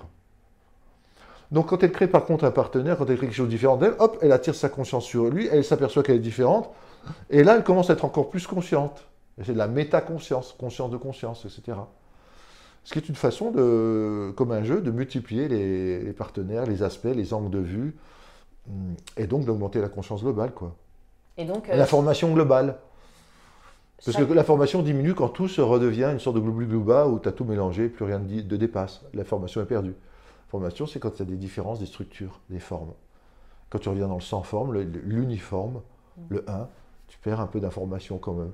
Donc 1.53 1.68
quand 1.68 1.83
elle 1.83 1.93
crée 1.93 2.07
par 2.07 2.25
contre 2.25 2.45
un 2.45 2.51
partenaire, 2.51 2.97
quand 2.99 3.09
elle 3.09 3.16
crée 3.16 3.27
quelque 3.27 3.37
chose 3.37 3.47
de 3.47 3.53
différent 3.53 3.77
d'elle, 3.77 3.95
hop, 3.99 4.18
elle 4.23 4.33
attire 4.33 4.55
sa 4.55 4.68
conscience 4.68 5.05
sur 5.05 5.25
lui, 5.25 5.49
elle 5.51 5.64
s'aperçoit 5.64 6.03
qu'elle 6.03 6.16
est 6.16 6.21
différente, 6.21 6.71
et 7.29 7.43
là 7.43 7.57
elle 7.57 7.64
commence 7.64 7.91
à 7.91 7.95
être 7.95 8.05
encore 8.05 8.31
plus 8.31 8.47
consciente. 8.47 9.07
Et 9.41 9.45
c'est 9.45 9.53
de 9.53 9.59
la 9.59 9.68
métaconscience, 9.68 10.55
conscience 10.59 10.91
de 10.91 10.97
conscience, 10.97 11.45
etc. 11.45 11.79
Ce 12.85 12.93
qui 12.93 12.99
est 12.99 13.09
une 13.09 13.14
façon 13.14 13.51
de, 13.51 14.33
comme 14.37 14.53
un 14.53 14.62
jeu, 14.64 14.81
de 14.81 14.91
multiplier 14.91 15.49
les, 15.49 16.01
les 16.01 16.12
partenaires, 16.12 16.66
les 16.66 16.83
aspects, 16.83 17.05
les 17.05 17.33
angles 17.33 17.51
de 17.51 17.59
vue, 17.59 17.97
et 19.16 19.27
donc 19.27 19.45
d'augmenter 19.45 19.81
la 19.81 19.89
conscience 19.89 20.23
globale, 20.23 20.53
quoi. 20.53 20.77
Euh, 21.49 21.76
la 21.76 21.86
formation 21.86 22.32
globale. 22.32 22.76
Parce 24.05 24.16
que 24.16 24.32
la 24.32 24.45
formation 24.45 24.82
diminue 24.82 25.14
quand 25.14 25.28
tout 25.28 25.49
se 25.49 25.61
redevient 25.61 26.09
une 26.11 26.20
sorte 26.20 26.36
de 26.36 26.41
gloobly 26.41 26.66
glouba 26.66 27.07
où 27.07 27.18
tu 27.18 27.28
as 27.28 27.32
tout 27.32 27.45
mélangé, 27.45 27.88
plus 27.88 28.07
rien 28.07 28.18
de 28.18 28.57
dépasse. 28.57 29.03
La 29.12 29.24
formation 29.24 29.61
est 29.61 29.66
perdue. 29.66 29.91
La 29.91 30.51
formation, 30.51 30.86
c'est 30.86 30.99
quand 30.99 31.11
il 31.16 31.18
y 31.18 31.22
a 31.22 31.26
des 31.26 31.36
différences 31.36 31.80
des 31.80 31.86
structures, 31.86 32.41
des 32.49 32.61
formes. 32.61 32.93
Quand 33.68 33.78
tu 33.78 33.91
reviens 33.91 34.09
dans 34.09 34.14
le 34.14 34.22
sans 34.22 34.43
forme, 34.43 34.74
l'uniforme, 35.05 35.82
le 36.30 36.49
1, 36.49 36.66
tu 37.09 37.18
perds 37.18 37.41
un 37.41 37.47
peu 37.47 37.61
d'information 37.61 38.16
quand 38.16 38.32
même. 38.32 38.53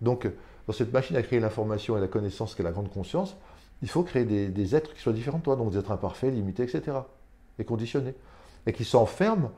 Donc, 0.00 0.28
dans 0.66 0.72
cette 0.72 0.92
machine 0.92 1.16
à 1.16 1.22
créer 1.22 1.38
l'information 1.38 1.96
et 1.96 2.00
la 2.00 2.08
connaissance 2.08 2.56
qu'est 2.56 2.64
la 2.64 2.72
grande 2.72 2.90
conscience, 2.90 3.36
il 3.82 3.88
faut 3.88 4.02
créer 4.02 4.24
des, 4.24 4.48
des, 4.48 4.74
êtres 4.74 4.92
qui 4.92 5.00
soient 5.00 5.12
différents 5.12 5.38
de 5.38 5.44
toi, 5.44 5.56
donc 5.56 5.70
des 5.70 5.78
êtres 5.78 5.92
imparfaits, 5.92 6.34
limités, 6.34 6.64
etc. 6.64 6.98
Et 7.60 7.64
conditionnés. 7.64 8.14
Et 8.66 8.72
qui 8.72 8.84
s'enferment 8.84 9.52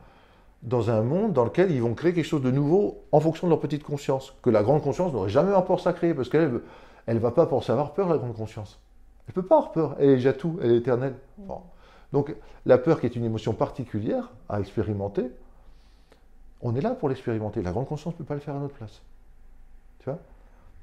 dans 0.62 0.90
un 0.90 1.02
monde 1.02 1.32
dans 1.32 1.44
lequel 1.44 1.70
ils 1.70 1.82
vont 1.82 1.94
créer 1.94 2.12
quelque 2.12 2.24
chose 2.24 2.42
de 2.42 2.50
nouveau 2.50 3.02
en 3.10 3.20
fonction 3.20 3.46
de 3.46 3.50
leur 3.50 3.60
petite 3.60 3.82
conscience, 3.82 4.34
que 4.42 4.50
la 4.50 4.62
grande 4.62 4.82
conscience 4.82 5.12
n'aurait 5.12 5.30
jamais 5.30 5.52
en 5.52 5.62
force 5.62 5.86
à 5.86 5.92
créer, 5.92 6.14
parce 6.14 6.28
qu'elle 6.28 6.60
elle 7.06 7.18
va 7.18 7.32
pas 7.32 7.46
penser 7.46 7.72
avoir 7.72 7.94
peur, 7.94 8.08
la 8.08 8.18
grande 8.18 8.36
conscience. 8.36 8.78
Elle 9.26 9.34
peut 9.34 9.42
pas 9.42 9.56
avoir 9.56 9.72
peur, 9.72 9.96
elle 9.98 10.10
est 10.10 10.16
déjà 10.16 10.32
tout, 10.32 10.58
elle 10.62 10.72
est 10.72 10.76
éternelle. 10.76 11.14
Donc 12.12 12.34
la 12.66 12.78
peur 12.78 13.00
qui 13.00 13.06
est 13.06 13.16
une 13.16 13.24
émotion 13.24 13.54
particulière 13.54 14.30
à 14.48 14.60
expérimenter, 14.60 15.30
on 16.60 16.76
est 16.76 16.80
là 16.80 16.90
pour 16.90 17.08
l'expérimenter. 17.08 17.62
La 17.62 17.72
grande 17.72 17.86
conscience 17.86 18.14
ne 18.14 18.18
peut 18.18 18.24
pas 18.24 18.34
le 18.34 18.40
faire 18.40 18.54
à 18.54 18.58
notre 18.58 18.74
place. 18.74 19.02
Tu 19.98 20.04
vois? 20.04 20.18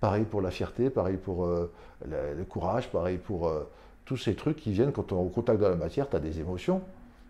Pareil 0.02 0.26
pour 0.26 0.42
la 0.42 0.52
fierté, 0.52 0.90
pareil 0.90 1.18
pour 1.18 1.46
euh, 1.46 1.72
le, 2.06 2.44
courage, 2.44 2.90
pareil 2.90 3.18
pour 3.18 3.48
euh, 3.48 3.70
tous 4.06 4.18
ces 4.18 4.36
trucs 4.36 4.58
qui 4.58 4.72
viennent 4.72 4.92
quand 4.92 5.12
on 5.12 5.18
est 5.18 5.26
au 5.26 5.30
contact 5.30 5.60
de 5.60 5.66
la 5.66 5.76
matière, 5.76 6.10
tu 6.10 6.16
as 6.16 6.20
des 6.20 6.40
émotions 6.40 6.82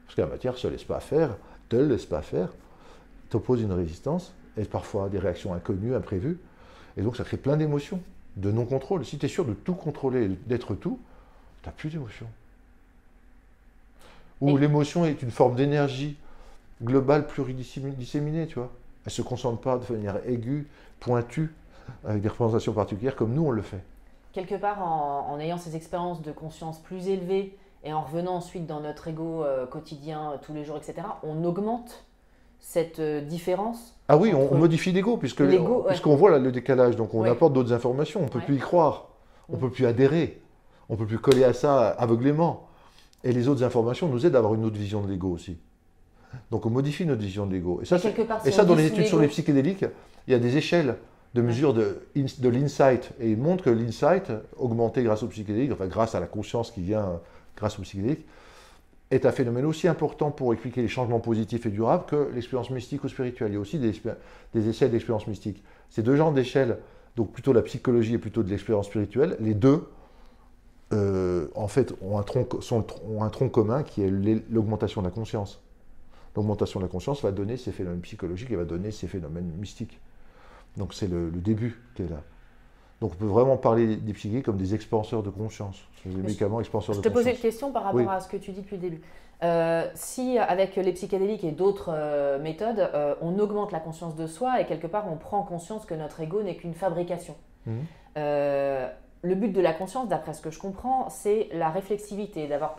Parce 0.05 0.15
que 0.15 0.21
la 0.21 0.27
matière 0.27 0.53
ne 0.53 0.57
se 0.57 0.67
laisse 0.67 0.83
pas 0.83 0.99
faire, 0.99 1.35
te 1.69 1.75
laisse 1.75 2.05
pas 2.05 2.21
faire, 2.21 2.49
t'oppose 3.29 3.61
une 3.61 3.71
résistance, 3.71 4.33
et 4.57 4.65
parfois 4.65 5.09
des 5.09 5.19
réactions 5.19 5.53
inconnues, 5.53 5.95
imprévues. 5.95 6.39
Et 6.97 7.01
donc 7.01 7.15
ça 7.15 7.23
crée 7.23 7.37
plein 7.37 7.57
d'émotions, 7.57 8.01
de 8.35 8.51
non-contrôle. 8.51 9.05
Si 9.05 9.17
tu 9.17 9.25
es 9.25 9.29
sûr 9.29 9.45
de 9.45 9.53
tout 9.53 9.75
contrôler, 9.75 10.27
d'être 10.47 10.75
tout, 10.75 10.99
tu 11.61 11.69
n'as 11.69 11.73
plus 11.73 11.89
d'émotion. 11.89 12.27
Ou 14.41 14.57
l'émotion 14.57 15.05
est 15.05 15.21
une 15.21 15.31
forme 15.31 15.55
d'énergie 15.55 16.17
globale 16.81 17.27
pluridisséminée, 17.27 18.47
tu 18.47 18.55
vois. 18.55 18.71
Elle 19.05 19.07
ne 19.07 19.11
se 19.11 19.21
concentre 19.21 19.59
pas 19.59 19.77
de 19.77 19.93
manière 19.93 20.17
aiguë, 20.27 20.67
pointue, 20.99 21.53
avec 22.05 22.21
des 22.21 22.29
représentations 22.29 22.73
particulières 22.73 23.15
comme 23.15 23.33
nous 23.33 23.45
on 23.45 23.51
le 23.51 23.61
fait. 23.61 23.81
Quelque 24.31 24.55
part, 24.55 24.81
en, 24.81 25.39
ayant 25.39 25.57
ces 25.57 25.75
expériences 25.75 26.21
de 26.21 26.31
conscience 26.31 26.79
plus 26.79 27.07
élevées 27.07 27.57
et 27.83 27.93
en 27.93 28.01
revenant 28.01 28.35
ensuite 28.35 28.65
dans 28.65 28.81
notre 28.81 29.07
ego 29.07 29.43
euh, 29.43 29.65
quotidien, 29.65 30.33
tous 30.41 30.53
les 30.53 30.65
jours, 30.65 30.77
etc., 30.77 31.07
on 31.23 31.43
augmente 31.43 32.05
cette 32.59 32.99
euh, 32.99 33.21
différence 33.21 33.95
Ah 34.09 34.17
oui, 34.17 34.33
on, 34.33 34.55
modifie 34.55 34.91
l'ego, 34.91 35.17
puisque 35.17 35.43
puisqu'on 35.87 36.15
voit 36.15 36.37
le 36.37 36.51
décalage, 36.51 36.95
donc 36.95 37.13
on 37.13 37.23
apporte 37.23 37.53
d'autres 37.53 37.73
informations, 37.73 38.21
on 38.21 38.25
ne 38.25 38.29
peut 38.29 38.41
plus 38.41 38.55
y 38.55 38.59
croire, 38.59 39.09
on 39.47 39.53
ne 39.53 39.57
mm. 39.57 39.61
peut 39.61 39.69
plus 39.69 39.85
adhérer, 39.85 40.41
on 40.89 40.93
ne 40.93 40.97
peut 40.97 41.05
plus 41.05 41.19
coller 41.19 41.43
à 41.43 41.53
ça 41.53 41.89
aveuglément. 41.89 42.67
Et 43.23 43.33
les 43.33 43.47
autres 43.47 43.63
informations 43.63 44.07
nous 44.07 44.25
aident 44.25 44.35
à 44.35 44.39
avoir 44.39 44.55
une 44.55 44.63
autre 44.63 44.77
vision 44.77 45.01
de 45.01 45.09
l'ego 45.09 45.29
aussi. 45.29 45.57
Donc 46.51 46.65
on 46.65 46.69
modifie 46.69 47.05
notre 47.05 47.21
vision 47.21 47.45
de 47.45 47.53
l'ego. 47.53 47.79
Et 47.81 47.85
ça, 47.85 47.97
et 48.45 48.51
ça 48.51 48.63
dans 48.63 48.75
les 48.75 48.85
études 48.85 49.07
sur 49.07 49.19
les 49.19 49.27
psychédéliques, 49.27 49.85
il 50.27 50.31
y 50.31 50.35
a 50.35 50.39
des 50.39 50.57
échelles 50.57 50.95
de 51.33 51.41
mesure 51.41 51.73
de, 51.73 52.01
de 52.15 52.49
l'insight. 52.49 53.11
Et 53.19 53.31
il 53.31 53.37
montre 53.37 53.63
que 53.63 53.69
l'insight, 53.69 54.31
augmenté 54.57 55.03
grâce 55.03 55.23
au 55.23 55.27
psychédélique, 55.27 55.71
enfin 55.71 55.87
grâce 55.87 56.15
à 56.15 56.19
la 56.19 56.27
conscience 56.27 56.71
qui 56.71 56.81
vient 56.81 57.19
grâce 57.59 57.77
au 57.79 57.83
psychédélique, 57.83 58.25
est 59.11 59.25
un 59.25 59.31
phénomène 59.31 59.65
aussi 59.65 59.87
important 59.87 60.31
pour 60.31 60.53
expliquer 60.53 60.81
les 60.81 60.87
changements 60.87 61.19
positifs 61.19 61.65
et 61.65 61.69
durables 61.69 62.05
que 62.05 62.29
l'expérience 62.33 62.69
mystique 62.69 63.03
ou 63.03 63.09
spirituelle. 63.09 63.51
Il 63.51 63.55
y 63.55 63.57
a 63.57 63.59
aussi 63.59 63.79
des, 63.79 64.69
échelles 64.69 64.91
d'expérience 64.91 65.27
mystique. 65.27 65.63
Ces 65.89 66.03
deux 66.03 66.15
genres 66.15 66.31
d'échelles, 66.31 66.77
donc 67.15 67.31
plutôt 67.31 67.53
la 67.53 67.63
psychologie 67.63 68.13
et 68.13 68.17
plutôt 68.19 68.43
de 68.43 68.49
l'expérience 68.49 68.85
spirituelle, 68.85 69.35
les 69.39 69.55
deux, 69.55 69.87
euh, 70.93 71.47
en 71.55 71.67
fait, 71.67 71.93
ont 72.01 72.19
un, 72.19 72.23
tronc, 72.23 72.47
ont 72.71 73.23
un 73.23 73.29
tronc 73.29 73.49
commun 73.49 73.83
qui 73.83 74.03
est 74.03 74.11
l'augmentation 74.49 75.01
de 75.01 75.07
la 75.07 75.11
conscience. 75.11 75.59
L'augmentation 76.35 76.79
de 76.79 76.85
la 76.85 76.89
conscience 76.89 77.23
va 77.23 77.31
donner 77.31 77.57
ces 77.57 77.71
phénomènes 77.71 78.01
psychologiques 78.01 78.51
et 78.51 78.55
va 78.55 78.65
donner 78.65 78.91
ces 78.91 79.07
phénomènes 79.07 79.51
mystiques. 79.57 79.99
Donc 80.77 80.93
c'est 80.93 81.07
le, 81.07 81.31
début 81.31 81.81
qui 81.95 82.03
est 82.03 82.09
là. 82.09 82.21
Donc 83.01 83.13
on 83.13 83.15
peut 83.15 83.25
vraiment 83.25 83.55
parler 83.55 83.95
des 83.95 84.13
psychiques 84.13 84.45
comme 84.45 84.57
des 84.57 84.75
expanseurs 84.75 85.23
de 85.23 85.29
conscience, 85.29 85.77
des 86.05 86.21
médicaments 86.21 86.59
expanseurs 86.59 86.95
de 86.95 86.99
conscience. 86.99 87.05
Je 87.05 87.09
te 87.09 87.13
posais 87.13 87.31
une 87.31 87.41
question 87.41 87.71
par 87.71 87.83
rapport 87.83 88.11
à 88.11 88.19
ce 88.19 88.27
que 88.27 88.37
tu 88.37 88.51
dis 88.51 88.61
depuis 88.61 88.75
le 88.75 88.81
début. 88.81 89.01
Euh, 89.41 89.89
si 89.95 90.37
avec 90.37 90.75
les 90.75 90.91
psychédéliques 90.91 91.45
et 91.45 91.51
d'autres 91.51 91.91
euh, 91.93 92.39
méthodes, 92.39 92.79
euh, 92.79 93.15
on 93.21 93.39
augmente 93.39 93.71
la 93.71 93.79
conscience 93.79 94.17
de 94.17 94.27
soi 94.27 94.59
et 94.59 94.65
quelque 94.65 94.87
part 94.87 95.09
on 95.09 95.15
prend 95.15 95.43
conscience 95.43 95.85
que 95.85 95.93
notre 95.93 96.19
ego 96.19 96.43
n'est 96.43 96.55
qu'une 96.55 96.73
fabrication. 96.73 97.35
Mhm. 97.65 97.85
le 99.21 99.35
but 99.35 99.51
de 99.51 99.61
la 99.61 99.73
conscience, 99.73 100.07
d'après 100.07 100.33
ce 100.33 100.41
que 100.41 100.49
je 100.49 100.59
comprends, 100.59 101.09
c'est 101.09 101.49
la 101.53 101.69
réflexivité, 101.69 102.47
d'avoir 102.47 102.77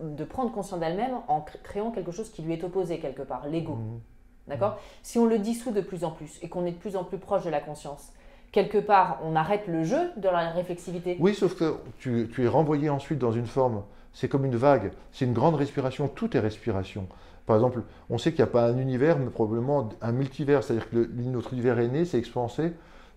de 0.00 0.24
prendre 0.24 0.50
conscience 0.50 0.80
d'elle-même 0.80 1.16
en 1.28 1.44
créant 1.62 1.90
quelque 1.90 2.12
chose 2.12 2.30
qui 2.30 2.42
lui 2.42 2.54
est 2.54 2.64
opposé 2.64 2.98
quelque 2.98 3.22
part, 3.22 3.46
l'ego. 3.46 3.74
Mhm. 3.74 4.00
D'accord? 4.48 4.78
Si 5.02 5.18
on 5.18 5.26
le 5.26 5.38
dissout 5.38 5.70
de 5.70 5.80
plus 5.80 6.04
en 6.04 6.10
plus 6.10 6.38
et 6.42 6.48
qu'on 6.48 6.66
est 6.66 6.72
de 6.72 6.76
plus 6.76 6.96
en 6.96 7.04
plus 7.04 7.18
proche 7.18 7.44
de 7.44 7.50
la 7.50 7.60
conscience, 7.60 8.12
quelque 8.52 8.78
part, 8.78 9.18
on 9.24 9.34
arrête 9.34 9.66
le 9.66 9.82
jeu 9.82 10.10
de 10.16 10.28
la 10.28 10.50
réflexivité. 10.50 11.16
Oui, 11.18 11.34
sauf 11.34 11.56
que 11.56 11.74
tu, 11.98 12.28
es 12.38 12.46
renvoyé 12.46 12.90
ensuite 12.90 13.18
dans 13.18 13.32
une 13.32 13.46
forme. 13.46 13.82
C'est 14.12 14.28
comme 14.28 14.44
une 14.44 14.56
vague. 14.56 14.92
C'est 15.12 15.24
une 15.24 15.32
grande 15.32 15.54
respiration. 15.54 16.06
Tout 16.06 16.36
est 16.36 16.40
respiration. 16.40 17.08
Par 17.46 17.56
exemple, 17.56 17.82
on 18.10 18.18
sait 18.18 18.30
qu'il 18.30 18.44
n'y 18.44 18.48
a 18.50 18.52
pas 18.52 18.66
un 18.66 18.76
univers, 18.76 19.18
mais 19.18 19.30
probablement 19.30 19.88
un 20.02 20.12
multivers. 20.12 20.62
C'est-à-dire 20.62 20.88
que 20.90 20.96
notre 20.96 21.54
univers 21.54 21.78
est 21.80 21.88
né, 21.88 22.04
c'est 22.04 22.18
expansé, 22.18 22.72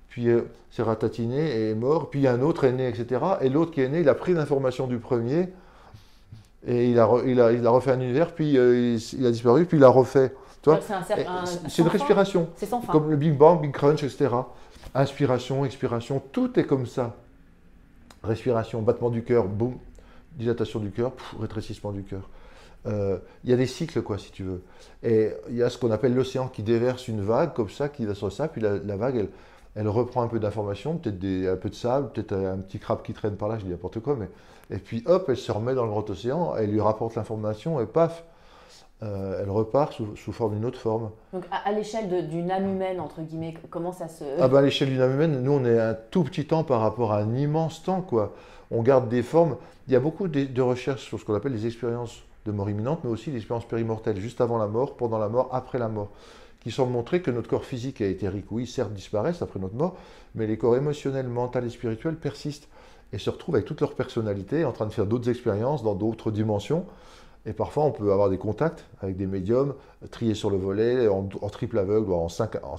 puis 0.10 0.30
euh, 0.30 0.50
c'est 0.72 0.82
ratatiné 0.82 1.38
et 1.38 1.70
est 1.72 1.76
mort, 1.76 2.10
puis 2.10 2.28
un 2.28 2.42
autre 2.42 2.64
est 2.64 2.72
né, 2.72 2.88
etc. 2.88 3.22
Et 3.42 3.50
l'autre 3.50 3.72
qui 3.72 3.82
est 3.82 3.90
né, 3.90 4.00
il 4.00 4.10
a 4.10 4.16
pris 4.16 4.34
l'information 4.34 4.88
du 4.88 4.98
premier, 4.98 5.50
et 6.66 6.90
il 6.90 7.00
a, 7.00 7.08
il 7.26 7.40
a, 7.40 7.70
refait 7.70 7.92
un 7.92 8.00
univers, 8.00 8.34
puis 8.34 8.58
euh, 8.58 8.98
il 9.14 9.26
a 9.28 9.32
disparu, 9.32 9.66
puis 9.66 9.78
il 9.78 9.84
a 9.84 9.90
refait. 9.90 10.34
C'est 11.68 11.82
une 11.82 11.88
respiration. 11.88 12.50
C'est 12.56 12.70
Comme 12.92 13.12
le 13.12 13.18
Big 13.18 13.38
Bang, 13.38 13.62
Big 13.62 13.72
Crunch, 13.72 14.04
etc. 14.04 14.30
Inspiration, 14.96 15.66
expiration, 15.66 16.24
tout 16.32 16.58
est 16.58 16.64
comme 16.64 16.86
ça. 16.86 17.18
Respiration, 18.24 18.82
battement 18.82 19.10
du 19.10 19.24
cœur, 19.24 19.44
boum, 19.44 19.78
dilatation 20.38 20.80
du 20.80 20.90
cœur, 20.90 21.12
rétrécissement 21.38 21.92
du 21.92 22.04
cœur. 22.04 22.30
Euh, 22.88 23.18
il 23.44 23.50
y 23.50 23.54
a 23.54 23.58
des 23.58 23.68
cycles, 23.68 24.02
quoi, 24.02 24.18
si 24.18 24.32
tu 24.32 24.44
veux. 24.44 24.62
Et 25.04 25.32
il 25.50 25.58
y 25.58 25.64
a 25.64 25.70
ce 25.70 25.78
qu'on 25.78 25.92
appelle 25.92 26.16
l'océan 26.16 26.48
qui 26.48 26.64
déverse 26.64 27.10
une 27.10 27.22
vague 27.22 27.54
comme 27.54 27.70
ça, 27.70 27.90
qui 27.90 28.06
va 28.06 28.16
sur 28.16 28.32
ça, 28.32 28.48
puis 28.48 28.62
la, 28.62 28.96
vague, 28.96 29.28
elle, 29.76 29.88
reprend 29.90 30.22
un 30.22 30.28
peu 30.28 30.40
d'informations, 30.40 30.96
peut-être 30.96 31.52
un 31.52 31.58
peu 31.58 31.70
de 31.70 31.76
sable, 31.76 32.10
peut-être 32.14 32.32
un 32.32 32.60
petit 32.60 32.80
crabe 32.80 33.02
qui 33.02 33.14
traîne 33.14 33.36
par 33.36 33.50
là, 33.50 33.58
je 33.60 33.66
dis 33.66 33.72
n'importe 33.72 34.00
quoi, 34.00 34.16
mais. 34.16 34.30
Et 34.72 34.80
puis 34.80 35.04
hop, 35.06 35.26
elle 35.28 35.38
se 35.38 35.52
remet 35.52 35.76
dans 35.76 35.84
le 35.84 35.92
grand 35.92 36.10
océan, 36.10 36.56
elle 36.56 36.72
lui 36.72 36.80
rapporte 36.82 37.16
l'information, 37.16 37.82
et 37.82 37.86
paf, 37.86 38.24
euh, 39.06 39.42
elle 39.42 39.50
repart 39.50 39.94
sous, 39.94 40.32
forme 40.32 40.56
d'une 40.56 40.66
autre 40.66 40.80
forme. 40.80 41.12
Donc 41.32 41.44
à, 41.52 41.72
l'échelle 41.72 42.28
d'une 42.28 42.50
âme 42.50 42.68
humaine, 42.68 43.00
entre 43.00 43.22
guillemets, 43.22 43.54
comment 43.70 43.92
ça 43.92 44.08
se... 44.08 44.24
Ah 44.40 44.48
bah 44.48 44.60
à 44.60 44.62
l'échelle 44.62 44.90
d'une 44.90 45.02
âme 45.02 45.14
humaine, 45.14 45.44
nous 45.44 45.52
on 45.52 45.66
est 45.66 45.80
un 45.80 45.94
tout 45.94 46.24
petit 46.24 46.46
temps 46.46 46.64
par 46.64 46.82
rapport 46.82 47.14
à 47.14 47.20
un 47.20 47.36
immense 47.36 47.84
temps, 47.84 48.02
quoi. 48.02 48.34
On 48.72 48.82
garde 48.82 49.08
des 49.08 49.22
formes. 49.22 49.58
Il 49.88 49.94
y 49.94 49.96
a 49.96 50.00
beaucoup 50.00 50.28
de, 50.28 50.62
recherches 50.62 51.04
sur 51.04 51.20
ce 51.20 51.26
qu'on 51.26 51.36
appelle 51.36 51.52
les 51.52 51.68
expériences 51.68 52.24
de 52.48 52.52
mort 52.52 52.70
imminente, 52.70 53.02
mais 53.04 53.12
aussi 53.12 53.30
les 53.30 53.38
expériences 53.38 53.68
périmortelles, 53.68 54.20
juste 54.20 54.42
avant 54.42 54.58
la 54.58 54.68
mort, 54.68 54.98
pendant 54.98 55.20
la 55.20 55.30
mort, 55.30 55.50
après 55.52 55.78
la 55.78 55.88
mort, 55.88 56.10
qui 56.62 56.72
semblent 56.72 56.92
montrer 56.92 57.22
que 57.22 57.30
notre 57.30 57.50
corps 57.50 57.66
physique 57.66 58.02
et 58.02 58.10
éthérique, 58.10 58.46
oui, 58.52 58.66
certes 58.66 58.94
disparaissent 58.94 59.44
après 59.44 59.60
notre 59.60 59.76
mort, 59.76 59.98
mais 60.34 60.48
les 60.48 60.58
corps 60.58 60.76
émotionnels, 60.76 61.28
mentaux 61.28 61.60
et 61.60 61.70
spirituels 61.70 62.16
persistent 62.16 62.68
et 63.14 63.20
se 63.20 63.30
retrouvent 63.30 63.56
avec 63.56 63.68
toute 63.68 63.82
leur 63.82 63.94
personnalité, 63.94 64.66
en 64.66 64.72
train 64.72 64.88
de 64.88 64.94
faire 64.94 65.06
d'autres 65.06 65.30
expériences 65.30 65.84
dans 65.84 65.94
d'autres 65.94 66.32
dimensions, 66.32 66.86
et 67.46 67.54
parfois, 67.54 67.84
on 67.84 67.92
peut 67.92 68.12
avoir 68.12 68.30
des 68.30 68.40
contacts 68.40 68.86
avec 69.02 69.18
des 69.18 69.28
médiums 69.28 69.76
triés 70.10 70.34
sur 70.34 70.50
le 70.50 70.58
volet, 70.58 71.08
en, 71.08 71.28
triple 71.50 71.78
aveugle, 71.78 72.10
ou 72.10 72.16
en, 72.16 72.28
cinq, 72.28 72.58
en 72.64 72.78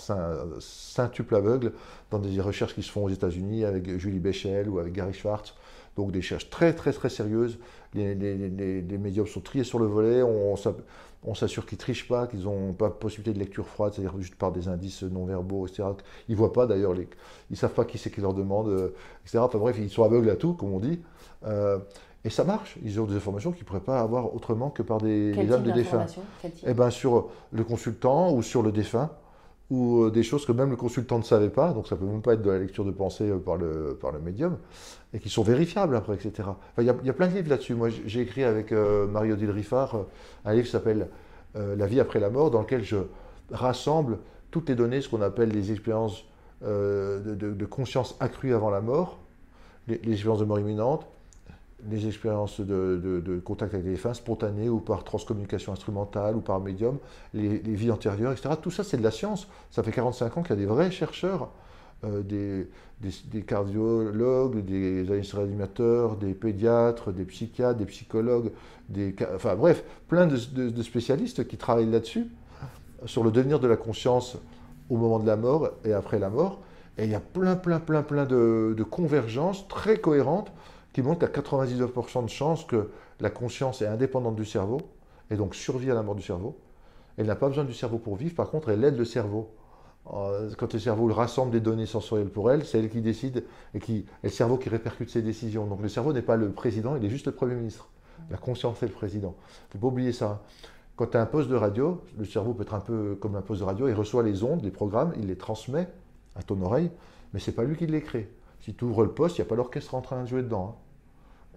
cintuple 0.58 1.36
aveugle, 1.36 1.72
dans 2.10 2.18
des 2.18 2.40
recherches 2.40 2.74
qui 2.74 2.82
se 2.82 2.90
font 2.90 3.04
aux 3.04 3.08
États-Unis 3.08 3.64
avec 3.64 3.96
Julie 3.98 4.18
Béchel 4.18 4.68
ou 4.68 4.80
avec 4.80 4.92
Gary 4.92 5.12
Schwartz. 5.12 5.54
Donc 5.96 6.10
des 6.10 6.18
recherches 6.18 6.50
très, 6.50 6.74
très, 6.74 6.92
très 6.92 7.08
sérieuses. 7.08 7.58
Les, 7.94 8.14
médiums 8.98 9.26
sont 9.26 9.40
triés 9.40 9.64
sur 9.64 9.78
le 9.78 9.86
volet, 9.86 10.22
on, 10.22 10.56
s'assure 11.34 11.64
qu'ils 11.64 11.76
ne 11.76 11.80
trichent 11.80 12.08
pas, 12.08 12.26
qu'ils 12.26 12.42
n'ont 12.42 12.72
pas 12.72 12.90
possibilité 12.90 13.32
de 13.32 13.38
lecture 13.38 13.66
froide, 13.66 13.94
c'est-à-dire 13.94 14.18
juste 14.20 14.34
par 14.34 14.50
des 14.52 14.68
indices 14.68 15.04
non-verbaux, 15.04 15.66
etc. 15.66 15.84
Ils 16.28 16.32
ne 16.32 16.36
voient 16.36 16.52
pas 16.52 16.66
d'ailleurs, 16.66 16.94
ils 16.94 17.06
ne 17.50 17.56
savent 17.56 17.72
pas 17.72 17.84
qui 17.84 17.98
c'est 17.98 18.10
qui 18.10 18.20
leur 18.20 18.34
demande, 18.34 18.92
etc. 19.22 19.38
Enfin 19.38 19.58
bref, 19.58 19.76
ils 19.78 19.88
sont 19.88 20.02
aveugles 20.02 20.28
à 20.28 20.36
tout, 20.36 20.54
comme 20.54 20.72
on 20.72 20.80
dit. 20.80 21.00
Euh, 21.44 21.78
et 22.26 22.30
ça 22.30 22.42
marche. 22.42 22.76
Ils 22.84 23.00
ont 23.00 23.04
des 23.04 23.14
informations 23.14 23.52
qu'ils 23.52 23.62
ne 23.62 23.66
pourraient 23.66 23.78
pas 23.78 24.00
avoir 24.00 24.34
autrement 24.34 24.68
que 24.68 24.82
par 24.82 24.98
des, 24.98 25.32
âmes 25.52 25.62
de 25.62 25.70
défunts. 25.70 26.06
Eh 26.66 26.74
bien, 26.74 26.90
sur 26.90 27.28
le 27.52 27.62
consultant 27.62 28.32
ou 28.32 28.42
sur 28.42 28.62
le 28.62 28.72
défunt, 28.72 29.10
ou 29.70 30.02
euh, 30.02 30.10
des 30.10 30.24
choses 30.24 30.44
que 30.44 30.50
même 30.50 30.70
le 30.70 30.76
consultant 30.76 31.18
ne 31.18 31.22
savait 31.24 31.50
pas, 31.50 31.72
donc 31.72 31.86
ça 31.86 31.94
ne 31.94 32.00
peut 32.00 32.06
même 32.06 32.22
pas 32.22 32.34
être 32.34 32.42
de 32.42 32.50
la 32.50 32.58
lecture 32.58 32.84
de 32.84 32.90
pensée 32.90 33.30
euh, 33.30 33.38
par 33.38 33.56
le, 33.56 33.96
par 34.00 34.10
le 34.10 34.18
médium, 34.18 34.58
et 35.14 35.20
qui 35.20 35.28
sont 35.28 35.44
vérifiables 35.44 35.94
après, 35.94 36.14
etc. 36.14 36.48
Il 36.78 36.84
y, 36.84 36.90
a 36.90 37.12
plein 37.12 37.28
de 37.28 37.34
livres 37.34 37.48
là-dessus. 37.48 37.74
Moi, 37.74 37.90
j'ai 37.90 38.22
écrit 38.22 38.42
avec 38.42 38.72
euh, 38.72 39.06
Mario-Odile 39.06 39.50
Riffard 39.50 39.96
un 40.44 40.52
livre 40.52 40.64
qui 40.64 40.72
s'appelle 40.72 41.08
La 41.54 41.86
vie 41.86 42.00
après 42.00 42.18
la 42.20 42.28
mort, 42.28 42.50
dans 42.50 42.60
lequel 42.60 42.82
je 42.82 42.96
rassemble 43.52 44.18
toutes 44.50 44.68
les 44.68 44.74
données, 44.74 45.00
ce 45.00 45.08
qu'on 45.08 45.22
appelle 45.22 45.50
les 45.50 45.70
expériences 45.70 46.24
de, 46.60 47.64
conscience 47.66 48.16
accrue 48.20 48.52
avant 48.52 48.68
la 48.68 48.80
mort, 48.80 49.18
les, 49.88 49.98
les 50.04 50.12
expériences 50.12 50.40
de 50.40 50.44
mort 50.44 50.58
imminente, 50.58 51.06
les 51.90 52.06
expériences 52.06 52.60
de, 52.60 53.40
contact 53.44 53.74
avec 53.74 53.86
les 53.86 53.96
fins 53.96 54.14
spontanées 54.14 54.68
ou 54.68 54.80
par 54.80 55.04
transcommunication 55.04 55.72
instrumentale 55.72 56.36
ou 56.36 56.40
par 56.40 56.60
médium, 56.60 56.98
les, 57.34 57.58
vies 57.58 57.90
antérieures, 57.90 58.32
etc. 58.32 58.54
Tout 58.60 58.70
ça, 58.70 58.82
c'est 58.82 58.96
de 58.96 59.02
la 59.02 59.10
science. 59.10 59.48
Ça 59.70 59.82
fait 59.82 59.92
45 59.92 60.38
ans 60.38 60.42
qu'il 60.42 60.50
y 60.50 60.58
a 60.58 60.60
des 60.60 60.66
vrais 60.66 60.90
chercheurs, 60.90 61.50
euh, 62.04 62.22
des, 62.22 63.42
cardiologues, 63.42 64.64
des 64.64 65.36
animateurs, 65.36 66.16
des 66.16 66.34
pédiatres, 66.34 67.12
des 67.12 67.24
psychiatres, 67.24 67.78
des 67.78 67.86
psychologues, 67.86 68.52
des, 68.88 69.14
enfin 69.34 69.54
bref, 69.54 69.84
plein 70.08 70.26
de, 70.26 70.82
spécialistes 70.82 71.46
qui 71.46 71.56
travaillent 71.56 71.90
là-dessus, 71.90 72.26
sur 73.04 73.22
le 73.22 73.30
devenir 73.30 73.60
de 73.60 73.68
la 73.68 73.76
conscience 73.76 74.38
au 74.88 74.96
moment 74.96 75.18
de 75.18 75.26
la 75.26 75.36
mort 75.36 75.70
et 75.84 75.92
après 75.92 76.18
la 76.18 76.30
mort. 76.30 76.62
Et 76.96 77.04
il 77.04 77.10
y 77.10 77.14
a 77.14 77.20
plein, 77.20 77.56
plein, 77.56 77.78
plein, 77.78 78.02
plein 78.02 78.24
de 78.24 78.82
convergences 78.90 79.68
très 79.68 79.98
cohérentes 79.98 80.50
qui 80.96 81.02
montre 81.02 81.30
qu'à 81.30 81.42
99% 81.42 82.24
de 82.24 82.30
chances 82.30 82.64
que 82.64 82.88
la 83.20 83.28
conscience 83.28 83.82
est 83.82 83.86
indépendante 83.86 84.34
du 84.34 84.46
cerveau 84.46 84.80
et 85.30 85.36
donc 85.36 85.54
survit 85.54 85.90
à 85.90 85.94
la 85.94 86.02
mort 86.02 86.14
du 86.14 86.22
cerveau. 86.22 86.56
Elle 87.18 87.26
n'a 87.26 87.36
pas 87.36 87.48
besoin 87.48 87.64
du 87.64 87.74
cerveau 87.74 87.98
pour 87.98 88.16
vivre, 88.16 88.34
par 88.34 88.48
contre, 88.48 88.70
elle 88.70 88.82
aide 88.82 88.96
le 88.96 89.04
cerveau. 89.04 89.50
Euh, 90.14 90.50
quand 90.56 90.72
le 90.72 90.78
cerveau 90.78 91.12
rassemble 91.12 91.52
des 91.52 91.60
données 91.60 91.84
sensorielles 91.84 92.30
pour 92.30 92.50
elle, 92.50 92.64
c'est 92.64 92.78
elle 92.78 92.88
qui 92.88 93.02
décide 93.02 93.44
et 93.74 93.78
qui 93.78 94.06
le 94.22 94.30
cerveau 94.30 94.56
qui 94.56 94.70
répercute 94.70 95.10
ses 95.10 95.20
décisions. 95.20 95.66
Donc 95.66 95.82
le 95.82 95.90
cerveau 95.90 96.14
n'est 96.14 96.22
pas 96.22 96.36
le 96.36 96.50
président, 96.50 96.96
il 96.96 97.04
est 97.04 97.10
juste 97.10 97.26
le 97.26 97.32
Premier 97.32 97.56
ministre. 97.56 97.90
La 98.30 98.38
conscience 98.38 98.82
est 98.82 98.86
le 98.86 98.92
président. 98.92 99.34
Il 99.36 99.66
ne 99.66 99.72
faut 99.72 99.88
pas 99.88 99.92
oublier 99.92 100.12
ça. 100.12 100.44
Quand 100.96 101.08
tu 101.08 101.18
as 101.18 101.20
un 101.20 101.26
poste 101.26 101.50
de 101.50 101.56
radio, 101.56 102.00
le 102.16 102.24
cerveau 102.24 102.54
peut 102.54 102.62
être 102.62 102.72
un 102.72 102.80
peu 102.80 103.16
comme 103.16 103.36
un 103.36 103.42
poste 103.42 103.60
de 103.60 103.66
radio, 103.66 103.86
il 103.86 103.92
reçoit 103.92 104.22
les 104.22 104.44
ondes, 104.44 104.64
les 104.64 104.70
programmes, 104.70 105.12
il 105.18 105.26
les 105.26 105.36
transmet 105.36 105.88
à 106.36 106.42
ton 106.42 106.58
oreille, 106.62 106.90
mais 107.34 107.38
c'est 107.38 107.52
pas 107.52 107.64
lui 107.64 107.76
qui 107.76 107.86
les 107.86 108.00
crée. 108.00 108.30
Si 108.60 108.72
tu 108.72 108.84
ouvres 108.84 109.04
le 109.04 109.10
poste, 109.10 109.36
il 109.36 109.42
n'y 109.42 109.46
a 109.46 109.48
pas 109.50 109.56
l'orchestre 109.56 109.94
en 109.94 110.00
train 110.00 110.22
de 110.22 110.26
jouer 110.26 110.42
dedans. 110.42 110.74
hein. 110.74 110.85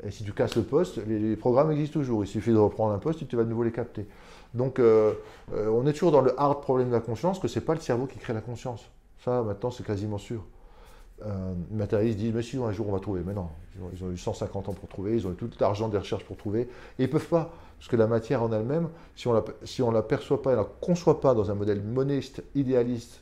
Et 0.04 0.12
si 0.12 0.24
tu 0.24 0.32
casses 0.32 0.56
le 0.56 0.64
poste, 0.64 1.00
les, 1.08 1.36
programmes 1.36 1.72
existent 1.72 2.00
toujours. 2.00 2.24
Il 2.24 2.28
suffit 2.28 2.52
de 2.52 2.58
reprendre 2.58 2.94
un 2.94 3.00
poste 3.00 3.22
et 3.22 3.26
tu 3.26 3.36
vas 3.36 3.44
de 3.44 3.50
nouveau 3.50 3.64
les 3.64 3.72
capter. 3.72 4.08
Donc 4.54 4.80
euh, 4.80 5.14
euh, 5.54 5.70
on 5.70 5.86
est 5.86 5.94
toujours 5.94 6.12
dans 6.12 6.22
le 6.22 6.40
hard 6.40 6.62
problème 6.62 6.88
de 6.88 6.94
la 6.94 7.02
conscience, 7.02 7.40
que 7.40 7.48
c'est 7.48 7.62
pas 7.62 7.74
le 7.74 7.82
cerveau 7.82 8.06
qui 8.06 8.18
crée 8.18 8.34
la 8.34 8.42
conscience. 8.42 8.90
Ça, 9.24 9.44
maintenant, 9.44 9.72
c'est 9.72 9.86
quasiment 9.86 10.18
sûr. 10.18 10.46
Euh, 11.26 11.54
les 11.70 11.76
matérialistes 11.76 12.18
disent, 12.18 12.34
mais 12.34 12.42
si, 12.42 12.58
un 12.58 12.72
jour 12.72 12.88
on 12.88 12.94
va 12.94 13.00
trouver. 13.00 13.22
Mais 13.26 13.34
non, 13.34 13.50
ils 13.94 14.04
ont, 14.04 14.12
eu 14.12 14.18
150 14.18 14.70
ans 14.70 14.74
pour 14.74 14.88
trouver, 14.88 15.16
ils 15.16 15.28
ont 15.28 15.32
eu 15.32 15.36
tout 15.36 15.50
l'argent 15.60 15.90
des 15.90 15.98
recherches 15.98 16.24
pour 16.24 16.38
trouver, 16.38 16.62
et 16.62 16.70
ils 17.00 17.08
ne 17.08 17.12
peuvent 17.12 17.28
pas. 17.28 17.52
Parce 17.78 17.90
que 17.90 17.98
la 17.98 18.08
matière 18.08 18.44
en 18.44 18.52
elle-même, 18.52 18.90
si 19.16 19.28
on 19.28 19.34
ne 19.34 19.40
la, 19.40 19.46
si 19.64 19.82
on 19.82 19.92
la 19.92 20.02
perçoit 20.02 20.42
pas 20.42 20.54
et 20.54 20.56
la 20.56 20.66
conçoit 20.66 21.20
pas 21.20 21.34
dans 21.34 21.52
un 21.52 21.56
modèle 21.56 21.82
moniste, 21.82 22.44
idéaliste, 22.56 23.22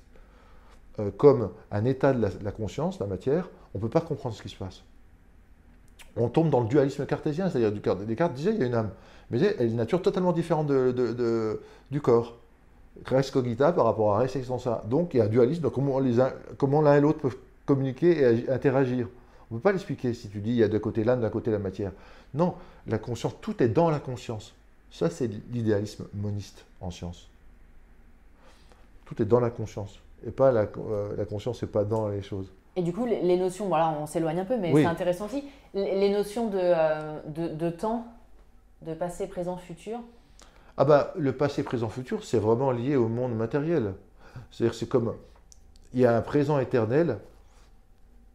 comme 1.18 1.52
un 1.70 1.86
état 1.86 2.12
de 2.12 2.28
la 2.44 2.52
conscience, 2.52 3.00
la 3.00 3.06
matière, 3.06 3.50
on 3.76 3.78
ne 3.78 3.84
peut 3.84 3.90
pas 3.90 4.02
comprendre 4.02 4.34
ce 4.34 4.42
qui 4.42 4.50
se 4.50 4.56
passe. 4.56 4.84
On 6.20 6.30
tombe 6.30 6.50
dans 6.50 6.62
le 6.62 6.68
dualisme 6.68 7.06
cartésien, 7.06 7.50
c'est-à-dire 7.50 7.72
Descartes, 7.72 8.34
disait 8.34 8.52
il 8.54 8.60
y 8.60 8.64
a 8.64 8.66
une 8.66 8.76
âme, 8.76 8.90
mais 9.30 9.40
elle 9.40 9.62
est 9.68 9.70
une 9.70 9.78
nature 9.78 10.02
totalement 10.02 10.34
différente 10.34 10.72
du 11.92 12.02
corps. 12.02 12.38
Res 13.06 13.30
cogita 13.32 13.72
par 13.74 13.86
rapport 13.86 14.16
à 14.16 14.20
res 14.20 14.36
extensa. 14.36 14.84
Donc 14.90 15.14
il 15.14 15.18
y 15.18 15.22
a 15.22 15.26
un 15.26 15.28
dualisme, 15.28 15.62
donc 15.62 15.74
comment 16.58 16.82
l'un 16.82 16.96
et 16.96 17.02
l'autre 17.02 17.20
peuvent 17.20 17.38
communiquer 17.66 18.20
et 18.20 18.24
agi- 18.24 18.50
interagir. 18.52 19.08
On 19.52 19.56
ne 19.56 19.60
peut 19.60 19.64
pas 19.64 19.72
l'expliquer 19.72 20.14
si 20.14 20.30
tu 20.30 20.40
dis 20.40 20.50
il 20.52 20.56
y 20.58 20.64
a 20.64 20.68
d'un 20.68 20.80
côté 20.80 21.04
l'âme, 21.04 21.22
d'un 21.22 21.30
côté 21.30 21.52
la 21.52 21.60
matière. 21.60 21.92
Non, 22.34 22.56
la 22.88 22.98
conscience, 22.98 23.34
tout 23.40 23.62
est 23.62 23.70
dans 23.70 23.90
la 23.90 24.00
conscience. 24.00 24.54
Ça, 24.92 25.10
c'est 25.10 25.30
l'idéalisme 25.52 26.06
moniste 26.14 26.66
en 26.82 26.92
science. 26.92 27.28
Tout 29.06 29.22
est 29.22 29.26
dans 29.26 29.40
la 29.40 29.50
conscience. 29.50 30.00
Et 30.26 30.32
pas 30.32 30.52
la, 30.52 30.62
euh, 30.78 31.16
la 31.16 31.26
conscience 31.26 31.62
n'est 31.62 31.68
pas 31.68 31.84
dans 31.84 32.10
les 32.10 32.22
choses. 32.22 32.48
Et 32.78 32.84
du 32.84 32.94
coup, 32.94 33.08
les, 33.08 33.38
notions, 33.38 33.68
voilà, 33.68 33.90
on 34.00 34.06
s'éloigne 34.06 34.40
un 34.40 34.46
peu, 34.46 34.56
mais 34.56 34.72
Oui. 34.72 34.84
c'est 34.84 34.88
intéressant 34.88 35.26
aussi. 35.26 35.44
Les, 35.74 36.00
les 36.00 36.10
notions 36.12 36.48
de, 36.48 36.60
euh, 36.62 37.20
de, 37.26 37.48
de 37.48 37.70
temps, 37.72 38.06
de 38.84 38.94
passé, 38.94 39.26
présent, 39.26 39.58
futur. 39.58 40.00
Ah 40.78 40.86
bah, 40.86 41.12
le 41.18 41.32
passé, 41.34 41.64
présent, 41.64 41.90
futur, 41.90 42.24
c'est 42.24 42.38
vraiment 42.38 42.70
lié 42.70 42.96
au 42.96 43.08
monde 43.08 43.36
matériel. 43.36 43.96
C'est-à-dire 44.52 44.76
c'est 44.76 44.88
comme, 44.88 45.16
il 45.96 46.02
y 46.02 46.06
a 46.06 46.16
un 46.16 46.22
présent 46.22 46.60
éternel 46.60 47.18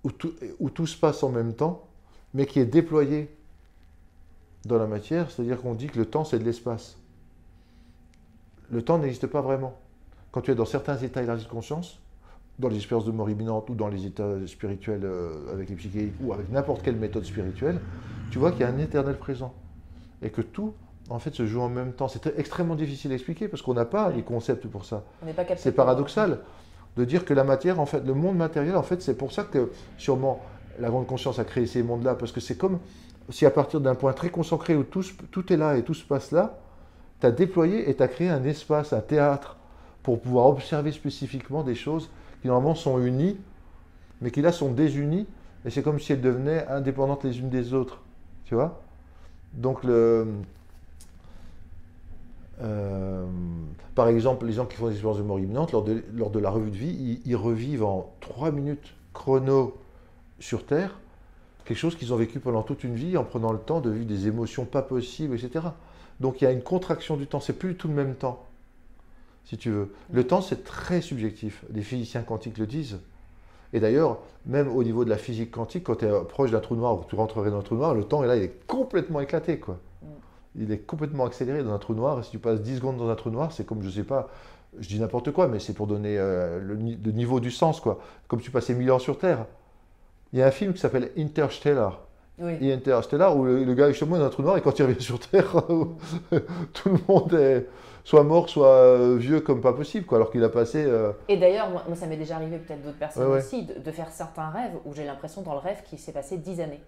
où 0.02 0.10
tout, 0.10 0.32
où 0.58 0.70
tout 0.70 0.88
se 0.88 0.96
passe 0.98 1.22
en 1.22 1.28
même 1.28 1.54
temps, 1.54 1.86
mais 2.34 2.46
qui 2.46 2.58
est 2.58 2.66
déployé 2.66 3.32
dans 4.64 4.76
la 4.76 4.88
matière, 4.88 5.30
c'est-à-dire 5.30 5.62
qu'on 5.62 5.74
dit 5.74 5.86
que 5.86 5.98
le 6.00 6.06
temps, 6.06 6.24
c'est 6.24 6.40
de 6.40 6.44
l'espace. 6.44 6.98
Le 8.70 8.82
temps 8.82 8.98
n'existe 8.98 9.28
pas 9.28 9.40
vraiment. 9.40 9.78
Quand 10.32 10.40
tu 10.40 10.50
es 10.50 10.56
dans 10.56 10.64
certains 10.64 10.96
états 10.96 11.22
élargis 11.22 11.44
de 11.44 11.50
conscience, 11.50 12.01
dans 12.62 12.68
les 12.68 12.76
expériences 12.76 13.04
de 13.04 13.10
mort 13.10 13.28
imminente 13.28 13.68
ou 13.68 13.74
dans 13.74 13.88
les 13.88 14.06
états 14.06 14.46
spirituels 14.46 15.04
euh, 15.04 15.52
avec 15.52 15.68
les 15.68 15.74
psychédéliques 15.74 16.14
ou 16.22 16.32
avec 16.32 16.50
n'importe 16.50 16.82
quelle 16.82 16.96
méthode 16.96 17.24
spirituelle, 17.24 17.80
tu 18.30 18.38
vois 18.38 18.52
qu'il 18.52 18.60
y 18.60 18.64
a 18.64 18.68
un 18.68 18.78
éternel 18.78 19.18
présent. 19.18 19.52
Et 20.22 20.30
que 20.30 20.40
tout, 20.40 20.72
en 21.10 21.18
fait, 21.18 21.34
se 21.34 21.44
joue 21.44 21.60
en 21.60 21.68
même 21.68 21.92
temps. 21.92 22.06
C'est 22.08 22.26
extrêmement 22.38 22.76
difficile 22.76 23.10
à 23.10 23.14
expliquer 23.14 23.48
parce 23.48 23.60
qu'on 23.60 23.74
n'a 23.74 23.84
pas 23.84 24.10
les 24.10 24.22
concepts 24.22 24.66
pour 24.68 24.84
ça. 24.84 25.04
C'est 25.56 25.72
paradoxal 25.72 26.38
de 26.96 27.04
dire 27.04 27.24
que 27.24 27.34
la 27.34 27.42
matière, 27.42 27.80
en 27.80 27.86
fait, 27.86 28.06
le 28.06 28.14
monde 28.14 28.36
matériel, 28.36 28.76
en 28.76 28.82
fait, 28.82 29.02
c'est 29.02 29.16
pour 29.16 29.32
ça 29.32 29.42
que 29.42 29.70
sûrement 29.98 30.40
la 30.78 30.88
grande 30.88 31.06
conscience 31.06 31.38
a 31.38 31.44
créé 31.44 31.66
ces 31.66 31.82
mondes-là, 31.82 32.14
parce 32.14 32.32
que 32.32 32.40
c'est 32.40 32.56
comme 32.56 32.78
si 33.28 33.44
à 33.44 33.50
partir 33.50 33.80
d'un 33.80 33.94
point 33.94 34.12
très 34.12 34.30
concentré 34.30 34.76
où 34.76 34.84
tout, 34.84 35.04
tout 35.30 35.52
est 35.52 35.56
là 35.56 35.76
et 35.76 35.82
tout 35.82 35.94
se 35.94 36.04
passe 36.04 36.30
là, 36.30 36.58
tu 37.20 37.26
as 37.26 37.30
déployé 37.30 37.90
et 37.90 37.96
tu 37.96 38.02
as 38.02 38.08
créé 38.08 38.28
un 38.28 38.44
espace, 38.44 38.92
un 38.92 39.00
théâtre, 39.00 39.56
pour 40.02 40.20
pouvoir 40.20 40.46
observer 40.46 40.92
spécifiquement 40.92 41.62
des 41.62 41.74
choses 41.74 42.10
qui 42.42 42.48
normalement 42.48 42.74
sont 42.74 42.98
unies, 43.00 43.38
mais 44.20 44.30
qui 44.30 44.42
là 44.42 44.52
sont 44.52 44.70
désunies, 44.70 45.26
et 45.64 45.70
c'est 45.70 45.82
comme 45.82 45.98
si 45.98 46.12
elles 46.12 46.20
devenaient 46.20 46.66
indépendantes 46.66 47.24
les 47.24 47.38
unes 47.38 47.48
des 47.48 47.72
autres. 47.72 48.02
Tu 48.44 48.54
vois? 48.54 48.82
Donc 49.54 49.84
le. 49.84 50.26
Euh, 52.60 53.26
par 53.94 54.08
exemple, 54.08 54.46
les 54.46 54.52
gens 54.52 54.66
qui 54.66 54.76
font 54.76 54.86
des 54.86 54.92
expériences 54.92 55.18
de 55.18 55.24
mort 55.24 55.38
imminente, 55.38 55.72
lors 55.72 55.82
de, 55.82 56.38
la 56.38 56.50
revue 56.50 56.70
de 56.70 56.76
vie, 56.76 57.20
ils, 57.24 57.36
revivent 57.36 57.84
en 57.84 58.12
3 58.20 58.50
minutes 58.50 58.94
chrono 59.12 59.76
sur 60.38 60.64
Terre 60.66 60.98
quelque 61.64 61.78
chose 61.78 61.96
qu'ils 61.96 62.12
ont 62.12 62.16
vécu 62.16 62.40
pendant 62.40 62.62
toute 62.62 62.84
une 62.84 62.94
vie 62.94 63.16
en 63.16 63.24
prenant 63.24 63.52
le 63.52 63.58
temps 63.58 63.80
de 63.80 63.90
vivre 63.90 64.06
des 64.06 64.26
émotions 64.26 64.64
pas 64.64 64.82
possibles, 64.82 65.34
etc. 65.34 65.66
Donc 66.20 66.40
il 66.40 66.44
y 66.44 66.46
a 66.46 66.50
une 66.50 66.62
contraction 66.62 67.16
du 67.16 67.26
temps, 67.26 67.40
c'est 67.40 67.52
plus 67.52 67.76
tout 67.76 67.88
le 67.88 67.94
même 67.94 68.14
temps, 68.14 68.44
si 69.44 69.56
tu 69.56 69.70
veux. 69.70 69.92
Le 70.12 70.26
temps, 70.26 70.40
c'est 70.40 70.64
très 70.64 71.00
subjectif. 71.00 71.64
Les 71.72 71.82
physiciens 71.82 72.22
quantiques 72.22 72.58
le 72.58 72.66
disent. 72.66 73.00
Et 73.72 73.80
d'ailleurs, 73.80 74.18
même 74.46 74.68
au 74.68 74.84
niveau 74.84 75.04
de 75.04 75.10
la 75.10 75.16
physique 75.16 75.50
quantique, 75.50 75.84
quand 75.84 75.96
tu 75.96 76.04
es 76.04 76.10
proche 76.28 76.50
d'un 76.50 76.60
trou 76.60 76.76
noir 76.76 76.94
ou 76.94 76.98
que 76.98 77.08
tu 77.08 77.14
rentrerais 77.16 77.50
dans 77.50 77.58
un 77.58 77.62
trou 77.62 77.74
noir, 77.76 77.94
le 77.94 78.04
temps 78.04 78.22
là, 78.22 78.36
il 78.36 78.42
est 78.42 78.66
complètement 78.66 79.20
éclaté, 79.20 79.58
quoi. 79.58 79.78
Il 80.54 80.70
est 80.70 80.78
complètement 80.78 81.24
accéléré 81.24 81.62
dans 81.64 81.72
un 81.72 81.78
trou 81.78 81.94
noir. 81.94 82.18
Et 82.20 82.22
si 82.22 82.30
tu 82.30 82.38
passes 82.38 82.60
10 82.60 82.76
secondes 82.76 82.98
dans 82.98 83.08
un 83.08 83.14
trou 83.14 83.30
noir, 83.30 83.52
c'est 83.52 83.64
comme, 83.64 83.82
je 83.82 83.88
sais 83.88 84.04
pas, 84.04 84.28
je 84.78 84.86
dis 84.88 85.00
n'importe 85.00 85.30
quoi, 85.32 85.48
mais 85.48 85.58
c'est 85.58 85.72
pour 85.72 85.86
donner 85.86 86.18
euh, 86.18 86.60
le, 86.60 86.76
ni- 86.76 86.98
le 87.02 87.12
niveau 87.12 87.40
du 87.40 87.50
sens, 87.50 87.80
quoi. 87.80 88.00
Comme 88.28 88.40
tu 88.42 88.50
passais 88.50 88.74
1000 88.74 88.90
ans 88.92 88.98
sur 88.98 89.16
Terre. 89.18 89.46
Il 90.34 90.38
y 90.38 90.42
a 90.42 90.46
un 90.46 90.50
film 90.50 90.74
qui 90.74 90.80
s'appelle 90.80 91.10
Interstellar. 91.16 92.00
Oui. 92.38 92.52
Et 92.60 92.72
Interstellar, 92.72 93.34
où 93.36 93.44
le, 93.44 93.64
le 93.64 93.74
gars 93.74 93.88
est 93.88 94.04
dans 94.04 94.14
un 94.22 94.28
trou 94.28 94.42
noir 94.42 94.58
et 94.58 94.60
quand 94.60 94.78
il 94.78 94.82
revient 94.84 95.02
sur 95.02 95.18
Terre, 95.18 95.62
tout 96.72 96.88
le 96.88 96.98
monde 97.08 97.32
est 97.34 97.66
soit 98.04 98.24
mort, 98.24 98.48
soit 98.48 98.68
euh, 98.68 99.16
vieux 99.16 99.40
comme 99.40 99.60
pas 99.60 99.72
possible, 99.72 100.06
quoi, 100.06 100.18
alors 100.18 100.30
qu'il 100.30 100.42
a 100.44 100.48
passé. 100.48 100.82
euh, 100.84 101.12
Et 101.28 101.36
d'ailleurs, 101.36 101.70
moi, 101.70 101.84
moi, 101.86 101.96
ça 101.96 102.06
m'est 102.06 102.16
déjà 102.16 102.36
arrivé, 102.36 102.58
peut-être 102.58 102.82
d'autres 102.82 102.98
personnes 102.98 103.26
Ouais, 103.26 103.32
ouais. 103.34 103.38
aussi, 103.38 103.64
de, 103.64 103.78
de 103.78 103.90
faire 103.92 104.10
certains 104.10 104.50
rêves 104.50 104.72
où 104.84 104.92
j'ai 104.94 105.04
l'impression 105.04 105.42
dans 105.42 105.52
le 105.52 105.60
rêve 105.60 105.82
qu'il 105.84 105.98
s'est 105.98 106.12
passé 106.12 106.38
10 106.38 106.60
années. 106.60 106.82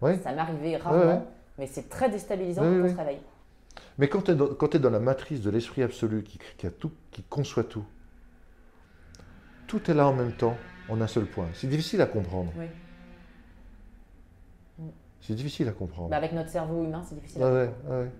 Ouais. 0.00 0.18
Ça 0.18 0.32
m'est 0.32 0.40
arrivé 0.40 0.76
rarement, 0.76 1.26
mais 1.58 1.66
c'est 1.66 1.88
très 1.88 2.10
déstabilisant 2.10 2.62
quand 2.62 2.68
on 2.84 2.88
se 2.90 2.96
réveille. 2.96 3.20
Mais 3.98 4.08
quand 4.08 4.22
tu 4.22 4.30
es, 4.32 4.34
dans- 4.34 4.48
dans 4.48 4.90
la 4.90 5.00
matrice 5.00 5.40
de 5.40 5.50
l'esprit 5.50 5.82
absolu 5.82 6.22
qui, 6.22 6.38
qui 6.58 6.66
a 6.66 6.70
tout, 6.70 6.90
qui 7.10 7.22
conçoit 7.22 7.64
tout, 7.64 7.84
tout 9.66 9.90
est 9.90 9.94
là 9.94 10.06
en 10.06 10.12
même 10.12 10.32
temps, 10.32 10.56
en 10.88 11.00
un 11.00 11.06
seul 11.06 11.24
point. 11.26 11.46
C'est 11.54 11.66
difficile 11.68 12.00
à 12.02 12.06
comprendre. 12.06 12.52
Oui. 12.58 12.66
C'est 15.20 15.34
difficile 15.34 15.68
à 15.68 15.72
comprendre. 15.72 16.08
Bah, 16.10 16.16
avec 16.16 16.32
notre 16.32 16.50
cerveau 16.50 16.84
humain, 16.84 17.02
c'est 17.08 17.14
difficile. 17.14 17.42
À 17.42 17.52
ouais, 17.52 17.70
ouais. 17.88 18.10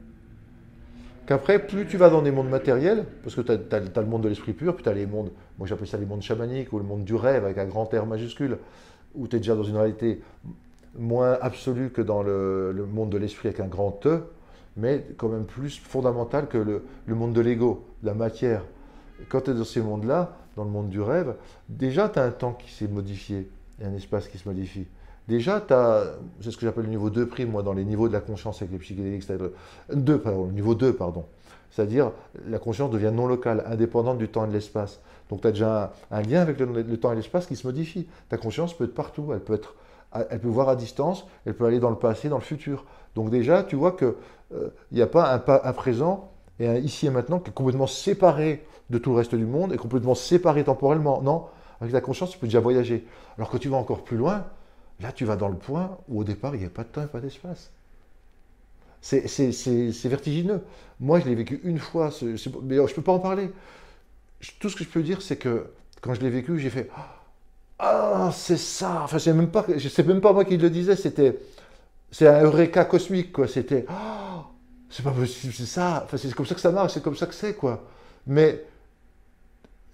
Qu'après, 1.26 1.64
plus 1.64 1.86
tu 1.86 1.96
vas 1.96 2.10
dans 2.10 2.22
des 2.22 2.32
mondes 2.32 2.48
matériels, 2.48 3.04
parce 3.22 3.36
que 3.36 3.40
tu 3.42 3.52
as, 3.52 4.00
le 4.00 4.06
monde 4.06 4.22
de 4.22 4.28
l'esprit 4.28 4.52
pur, 4.52 4.74
puis 4.74 4.82
tu 4.82 4.88
as 4.88 4.92
les 4.92 5.06
mondes, 5.06 5.30
moi 5.58 5.68
j'appelle 5.68 5.86
ça 5.86 5.96
les 5.96 6.06
mondes 6.06 6.22
chamaniques, 6.22 6.72
ou 6.72 6.78
le 6.78 6.84
monde 6.84 7.04
du 7.04 7.14
rêve 7.14 7.44
avec 7.44 7.58
un 7.58 7.64
grand 7.64 7.84
R 7.84 8.06
majuscule, 8.06 8.58
où 9.14 9.28
tu 9.28 9.36
es 9.36 9.38
déjà 9.38 9.54
dans 9.54 9.62
une 9.62 9.76
réalité 9.76 10.20
moins 10.96 11.38
absolue 11.40 11.90
que 11.90 12.02
dans 12.02 12.22
le, 12.22 12.86
monde 12.92 13.10
de 13.10 13.18
l'esprit 13.18 13.48
avec 13.48 13.60
un 13.60 13.68
grand 13.68 14.04
E, 14.06 14.24
mais 14.76 15.06
quand 15.16 15.28
même 15.28 15.44
plus 15.44 15.78
fondamental 15.78 16.48
que 16.48 16.58
le, 16.58 16.82
monde 17.14 17.32
de 17.32 17.40
l'ego, 17.40 17.86
la 18.02 18.14
matière. 18.14 18.64
Quand 19.28 19.42
tu 19.42 19.50
es 19.52 19.54
dans 19.54 19.64
ces 19.64 19.80
mondes-là, 19.80 20.36
dans 20.56 20.64
le 20.64 20.70
monde 20.70 20.88
du 20.88 21.00
rêve, 21.00 21.36
déjà 21.68 22.08
tu 22.08 22.18
as 22.18 22.24
un 22.24 22.30
temps 22.30 22.52
qui 22.52 22.70
s'est 22.72 22.88
modifié, 22.88 23.48
et 23.80 23.84
un 23.84 23.94
espace 23.94 24.26
qui 24.28 24.38
se 24.38 24.48
modifie. 24.48 24.86
Déjà, 25.28 25.64
c'est 26.40 26.50
ce 26.50 26.56
que 26.56 26.66
j'appelle 26.66 26.84
le 26.84 26.90
niveau 26.90 27.10
2 27.10 27.26
prime, 27.26 27.50
moi, 27.50 27.62
dans 27.62 27.72
les 27.72 27.84
niveaux 27.84 28.08
de 28.08 28.12
la 28.12 28.20
conscience 28.20 28.60
avec 28.60 28.72
les 28.72 28.78
psychédéliques, 28.78 29.22
c'est-à-dire, 29.22 29.50
2, 29.92 30.18
pardon, 30.18 30.46
le 30.46 30.52
niveau 30.52 30.74
2, 30.74 30.92
pardon. 30.94 31.24
C'est-à-dire, 31.70 32.10
la 32.48 32.58
conscience 32.58 32.90
devient 32.90 33.12
non 33.14 33.26
locale, 33.26 33.64
indépendante 33.66 34.18
du 34.18 34.28
temps 34.28 34.44
et 34.44 34.48
de 34.48 34.52
l'espace. 34.52 35.00
Donc, 35.30 35.40
tu 35.40 35.46
as 35.46 35.52
déjà 35.52 35.92
un, 36.10 36.22
lien 36.22 36.40
avec 36.40 36.58
le, 36.58 36.96
temps 36.98 37.12
et 37.12 37.16
l'espace 37.16 37.46
qui 37.46 37.56
se 37.56 37.66
modifie. 37.66 38.08
Ta 38.28 38.36
conscience 38.36 38.76
peut 38.76 38.84
être 38.84 38.94
partout, 38.94 39.30
elle 39.32 39.40
peut, 39.40 39.54
être, 39.54 39.76
elle 40.28 40.40
peut 40.40 40.48
voir 40.48 40.68
à 40.68 40.76
distance, 40.76 41.26
elle 41.46 41.54
peut 41.54 41.64
aller 41.64 41.80
dans 41.80 41.90
le 41.90 41.96
passé, 41.96 42.28
dans 42.28 42.36
le 42.36 42.42
futur. 42.42 42.84
Donc, 43.14 43.30
déjà, 43.30 43.62
tu 43.62 43.76
vois 43.76 43.92
qu'il 43.92 44.14
n'y 44.90 45.02
a 45.02 45.06
pas 45.06 45.34
un, 45.34 45.68
un 45.68 45.72
présent 45.72 46.30
et 46.58 46.66
un 46.66 46.74
ici 46.74 47.06
et 47.06 47.10
maintenant 47.10 47.38
qui 47.38 47.50
est 47.50 47.54
complètement 47.54 47.86
séparé 47.86 48.66
de 48.90 48.98
tout 48.98 49.10
le 49.10 49.16
reste 49.16 49.34
du 49.34 49.46
monde 49.46 49.72
et 49.72 49.76
complètement 49.76 50.14
séparé 50.14 50.64
temporellement. 50.64 51.22
Non, 51.22 51.46
avec 51.80 51.92
la 51.92 52.00
conscience, 52.00 52.30
tu 52.30 52.38
peux 52.38 52.46
déjà 52.46 52.60
voyager. 52.60 53.06
Alors 53.38 53.50
que 53.50 53.56
tu 53.56 53.68
vas 53.68 53.76
encore 53.76 54.04
plus 54.04 54.16
loin, 54.16 54.44
Là, 55.02 55.12
tu 55.12 55.24
vas 55.26 55.36
dans 55.36 55.48
le 55.48 55.56
point 55.58 55.98
où 56.08 56.20
au 56.20 56.24
départ, 56.24 56.54
il 56.54 56.60
n'y 56.60 56.66
a 56.66 56.70
pas 56.70 56.84
de 56.84 56.88
temps 56.88 57.02
et 57.02 57.06
pas 57.06 57.20
d'espace. 57.20 57.70
C'est- 59.00 59.26
vertigineux. 60.08 60.62
Moi, 61.00 61.20
je 61.20 61.26
l'ai 61.26 61.34
vécu 61.34 61.60
une 61.64 61.78
fois, 61.78 62.10
mais 62.22 62.36
je 62.36 62.48
ne 62.50 62.86
peux 62.94 63.02
pas 63.02 63.12
en 63.12 63.18
parler. 63.18 63.50
Je- 64.40 64.52
Tout 64.60 64.70
ce 64.70 64.76
que 64.76 64.84
je 64.84 64.90
peux 64.90 65.02
dire, 65.02 65.22
c'est 65.22 65.36
que 65.38 65.68
quand 66.02 66.14
je 66.14 66.20
l'ai 66.22 66.30
vécu, 66.30 66.58
j'ai 66.60 66.70
fait 66.70 66.90
Ah, 67.78 68.30
c'est 68.34 68.58
ça 68.58 69.02
Enfin, 69.04 69.18
c'est 69.18 69.32
même 69.34 69.50
je 69.76 69.88
sais 69.88 70.04
même 70.04 70.20
pas 70.20 70.32
moi 70.32 70.44
qui 70.44 70.56
le 70.58 70.70
disais, 70.70 70.96
c'était 70.96 71.38
c'est 72.12 72.28
un 72.28 72.42
eureka 72.44 72.84
cosmique, 72.86 73.32
quoi. 73.32 73.48
C'était 73.48 73.86
Ah, 73.88 74.46
c'est 74.90 75.04
pas 75.04 75.12
possible, 75.12 75.52
c'est 75.54 75.66
ça. 75.66 76.02
Enfin, 76.06 76.16
c'est 76.18 76.34
comme 76.34 76.46
ça 76.46 76.54
que 76.56 76.60
ça 76.62 76.72
marche, 76.72 76.94
c'est 76.94 77.02
comme 77.02 77.16
ça 77.16 77.26
que 77.26 77.34
c'est, 77.34 77.54
quoi. 77.56 77.84
Mais 78.26 78.64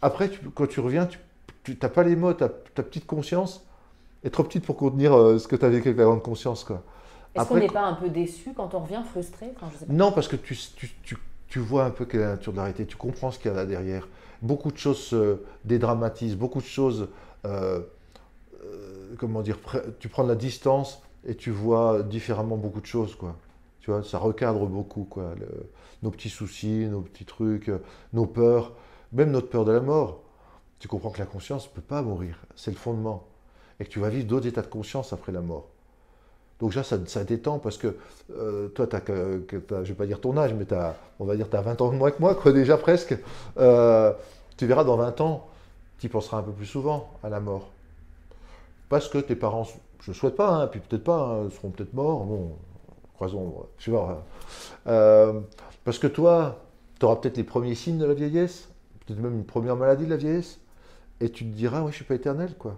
après, 0.03 0.31
tu- 0.31 0.51
quand 0.51 0.67
tu 0.67 0.81
reviens, 0.81 1.07
tu 1.65 1.79
n'as 1.81 1.89
pas 1.89 2.03
les 2.05 2.17
mots, 2.17 2.33
ta 2.35 2.49
ta 2.49 2.83
petite 2.83 3.07
conscience 3.07 3.65
est 4.25 4.31
trop 4.31 4.45
petite 4.45 4.65
pour 4.65 4.77
contenir 4.77 5.15
euh, 5.15 5.39
ce 5.39 5.49
que 5.49 5.57
tu 5.57 5.65
as 5.65 5.69
vécu 5.69 5.89
avec 5.89 5.99
la 5.99 6.05
grande 6.05 6.23
conscience. 6.23 6.65
Quoi. 6.65 6.83
Est-ce 7.35 7.47
qu'on 7.47 7.57
n'est 7.57 7.69
pas 7.69 7.85
un 7.85 7.95
peu 7.95 8.09
déçu 8.09 8.53
quand 8.55 8.75
on 8.75 8.81
revient 8.81 9.03
frustré? 9.11 9.53
Enfin, 9.57 9.69
je 9.73 9.79
sais 9.79 9.87
pas. 9.87 9.93
Non, 9.93 10.13
parce 10.13 10.29
que 10.29 10.37
tu, 10.37 10.57
tu, 10.77 10.91
tu 11.03 11.17
tu 11.49 11.59
vois 11.59 11.85
un 11.85 11.91
peu 11.91 12.05
quelle 12.05 12.21
est 12.21 12.25
la 12.25 12.31
nature 12.33 12.53
de 12.53 12.59
la 12.59 12.65
réalité, 12.65 12.87
tu 12.87 12.97
comprends 12.97 13.31
ce 13.31 13.39
qu'il 13.39 13.51
y 13.51 13.55
a 13.55 13.57
là 13.57 13.67
derrière. 13.67 14.07
Beaucoup 14.43 14.71
de 14.71 14.77
choses 14.77 14.99
se 14.99 15.41
dédramatisent, 15.65 16.37
beaucoup 16.37 16.61
de 16.61 16.67
choses, 16.67 17.09
euh, 17.47 17.81
euh, 18.63 19.15
comment 19.19 19.41
dire, 19.41 19.59
tu 19.99 20.09
prends 20.09 20.25
de 20.25 20.29
la 20.29 20.35
distance 20.37 21.03
et 21.27 21.35
tu 21.35 21.51
vois 21.51 22.03
différemment 22.03 22.57
beaucoup 22.57 22.81
de 22.81 22.87
choses, 22.87 23.15
quoi. 23.17 23.35
Tu 23.81 23.91
vois, 23.91 24.03
ça 24.03 24.19
recadre 24.19 24.67
beaucoup, 24.67 25.05
quoi. 25.05 25.35
nos 26.03 26.11
petits 26.11 26.29
soucis, 26.29 26.87
nos 26.87 27.01
petits 27.01 27.25
trucs, 27.25 27.71
nos 28.13 28.27
peurs, 28.27 28.75
même 29.13 29.31
notre 29.31 29.49
peur 29.49 29.65
de 29.65 29.73
la 29.73 29.81
mort. 29.81 30.21
Tu 30.79 30.87
comprends 30.87 31.11
que 31.11 31.19
la 31.19 31.27
conscience 31.27 31.69
ne 31.69 31.75
peut 31.75 31.81
pas 31.81 32.03
mourir, 32.03 32.39
c'est 32.55 32.71
le 32.71 32.77
fondement. 32.77 33.27
Et 33.81 33.85
que 33.85 33.91
tu 33.91 34.01
vas 34.01 34.09
vivre 34.09 34.27
d'autres 34.27 34.47
états 34.47 34.63
de 34.63 34.67
conscience 34.67 35.13
après 35.13 35.33
la 35.33 35.41
mort. 35.41 35.69
Donc 36.61 36.71
déjà, 36.71 36.83
ça, 36.83 36.99
ça 37.07 37.25
détend 37.25 37.59
parce 37.59 37.79
que 37.79 37.97
euh, 38.33 38.69
toi, 38.69 38.89
as, 38.93 39.01
que, 39.01 39.45
je 39.49 39.75
ne 39.75 39.83
vais 39.83 39.95
pas 39.95 40.07
dire 40.07 40.21
ton 40.21 40.37
âge, 40.37 40.53
mais 40.55 40.73
as, 40.73 40.97
on 41.21 41.25
va 41.25 41.37
dire 41.37 41.49
tu 41.49 41.57
as 41.57 41.63
20 41.63 41.81
ans 41.81 41.93
de 41.93 41.97
moins 41.97 42.11
que 42.11 42.21
moi, 42.21 42.35
quoi, 42.35 42.53
déjà 42.53 42.77
presque. 42.77 43.17
Euh, 43.59 44.13
tu 44.57 44.67
verras 44.67 44.85
dans 44.85 44.97
20 44.97 45.21
ans, 45.21 45.47
tu 45.99 46.09
penseras 46.09 46.39
un 46.39 46.43
peu 46.43 46.53
plus 46.53 46.67
souvent 46.67 47.11
à 47.23 47.29
la 47.29 47.39
mort. 47.39 47.69
Parce 48.89 49.09
que 49.09 49.19
tes 49.19 49.37
parents, 49.37 49.69
je 50.01 50.11
ne 50.11 50.15
souhaite 50.17 50.35
pas, 50.35 50.49
hein, 50.49 50.67
puis 50.67 50.81
peut-être 50.81 51.05
pas, 51.05 51.21
hein, 51.21 51.51
seront 51.51 51.71
peut-être 51.71 51.95
morts, 51.95 52.25
bon, 52.25 52.57
croisons, 53.15 53.67
je 53.79 53.85
sais 53.85 53.91
pas. 53.93 54.25
Euh, 54.89 55.41
parce 55.85 55.99
que 55.99 56.09
toi, 56.09 56.65
tu 56.99 57.07
auras 57.07 57.17
peut-être 57.17 57.37
les 57.37 57.45
premiers 57.45 57.77
signes 57.77 57.99
de 57.99 58.07
la 58.07 58.15
vieillesse, 58.15 58.69
peut-être 59.07 59.21
même 59.21 59.35
une 59.35 59.45
première 59.45 59.77
maladie 59.77 60.07
de 60.07 60.11
la 60.11 60.17
vieillesse, 60.17 60.59
et 61.21 61.31
tu 61.31 61.45
te 61.45 61.55
diras, 61.55 61.81
oui, 61.81 61.87
je 61.87 61.89
ne 61.91 61.95
suis 61.97 62.05
pas 62.05 62.15
éternel, 62.15 62.55
quoi. 62.59 62.77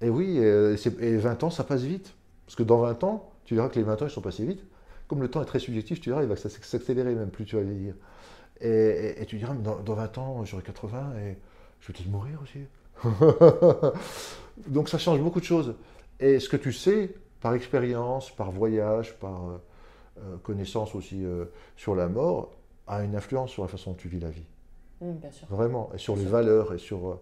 Et 0.00 0.10
oui, 0.10 0.38
et, 0.38 0.74
et 1.00 1.16
20 1.16 1.44
ans, 1.44 1.50
ça 1.50 1.64
passe 1.64 1.82
vite. 1.82 2.14
Parce 2.46 2.56
que 2.56 2.62
dans 2.62 2.78
20 2.78 3.04
ans, 3.04 3.32
tu 3.44 3.54
verras 3.54 3.68
que 3.68 3.76
les 3.76 3.82
20 3.82 4.02
ans, 4.02 4.06
ils 4.06 4.10
sont 4.10 4.20
passés 4.20 4.44
vite. 4.44 4.62
Comme 5.08 5.22
le 5.22 5.28
temps 5.28 5.42
est 5.42 5.46
très 5.46 5.58
subjectif, 5.58 6.00
tu 6.00 6.10
verras, 6.10 6.22
il 6.22 6.28
va 6.28 6.36
s'accélérer 6.36 7.14
même 7.14 7.30
plus 7.30 7.44
tu 7.44 7.56
vas 7.56 7.62
vieillir. 7.62 7.94
Et, 8.60 9.14
et, 9.20 9.26
tu 9.26 9.36
diras, 9.38 9.54
mais 9.54 9.62
dans, 9.62 9.94
20 9.94 10.18
ans, 10.18 10.44
j'aurai 10.44 10.62
80 10.62 11.12
et 11.18 11.38
je 11.80 11.88
vais 11.88 11.94
peut-être 11.94 12.10
mourir 12.10 12.40
aussi. 12.42 12.60
Donc 14.66 14.88
ça 14.88 14.98
change 14.98 15.20
beaucoup 15.20 15.40
de 15.40 15.44
choses. 15.44 15.74
Et 16.18 16.40
ce 16.40 16.48
que 16.48 16.56
tu 16.56 16.72
sais, 16.72 17.14
par 17.40 17.54
expérience, 17.54 18.30
par 18.30 18.50
voyage, 18.50 19.16
par 19.18 19.48
euh, 19.48 19.58
euh, 20.18 20.36
connaissance 20.38 20.94
aussi 20.94 21.24
euh, 21.24 21.44
sur 21.76 21.94
la 21.94 22.08
mort, 22.08 22.52
a 22.86 23.04
une 23.04 23.14
influence 23.14 23.50
sur 23.50 23.62
la 23.62 23.68
façon 23.68 23.90
dont 23.90 23.96
tu 23.96 24.08
vis 24.08 24.20
la 24.20 24.30
vie. 24.30 24.46
Mmh, 25.00 25.12
bien 25.12 25.30
sûr. 25.30 25.46
Vraiment. 25.50 25.90
Et 25.94 25.98
sur 25.98 26.16
les 26.16 26.24
valeurs 26.24 26.72
et 26.72 26.78
sur 26.78 27.20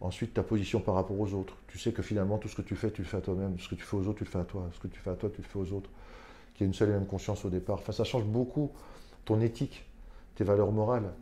Ensuite, 0.00 0.34
ta 0.34 0.42
position 0.42 0.80
par 0.80 0.94
rapport 0.94 1.18
aux 1.18 1.32
autres. 1.32 1.54
Tu 1.68 1.78
sais 1.78 1.92
que 1.92 2.02
finalement, 2.02 2.38
tout 2.38 2.48
ce 2.48 2.56
que 2.56 2.62
tu 2.62 2.76
fais, 2.76 2.90
tu 2.90 3.02
le 3.02 3.08
fais 3.08 3.16
à 3.16 3.20
toi-même. 3.20 3.58
Ce 3.58 3.68
que 3.68 3.74
tu 3.74 3.82
fais 3.82 3.96
aux 3.96 4.06
autres, 4.06 4.18
tu 4.18 4.24
le 4.24 4.30
fais 4.30 4.38
à 4.38 4.44
toi. 4.44 4.68
Ce 4.74 4.78
que 4.78 4.88
tu 4.88 5.00
fais 5.00 5.10
à 5.10 5.14
toi, 5.14 5.30
tu 5.30 5.40
le 5.40 5.46
fais 5.46 5.58
aux 5.58 5.72
autres. 5.72 5.90
Qu'il 6.54 6.64
y 6.64 6.64
ait 6.64 6.68
une 6.68 6.74
seule 6.74 6.90
et 6.90 6.92
même 6.92 7.06
conscience 7.06 7.44
au 7.44 7.50
départ. 7.50 7.76
Enfin, 7.76 7.92
ça 7.92 8.04
change 8.04 8.24
beaucoup 8.24 8.70
ton 9.24 9.40
éthique, 9.40 9.86
tes 10.34 10.44
valeurs 10.44 10.72
morales. 10.72 11.12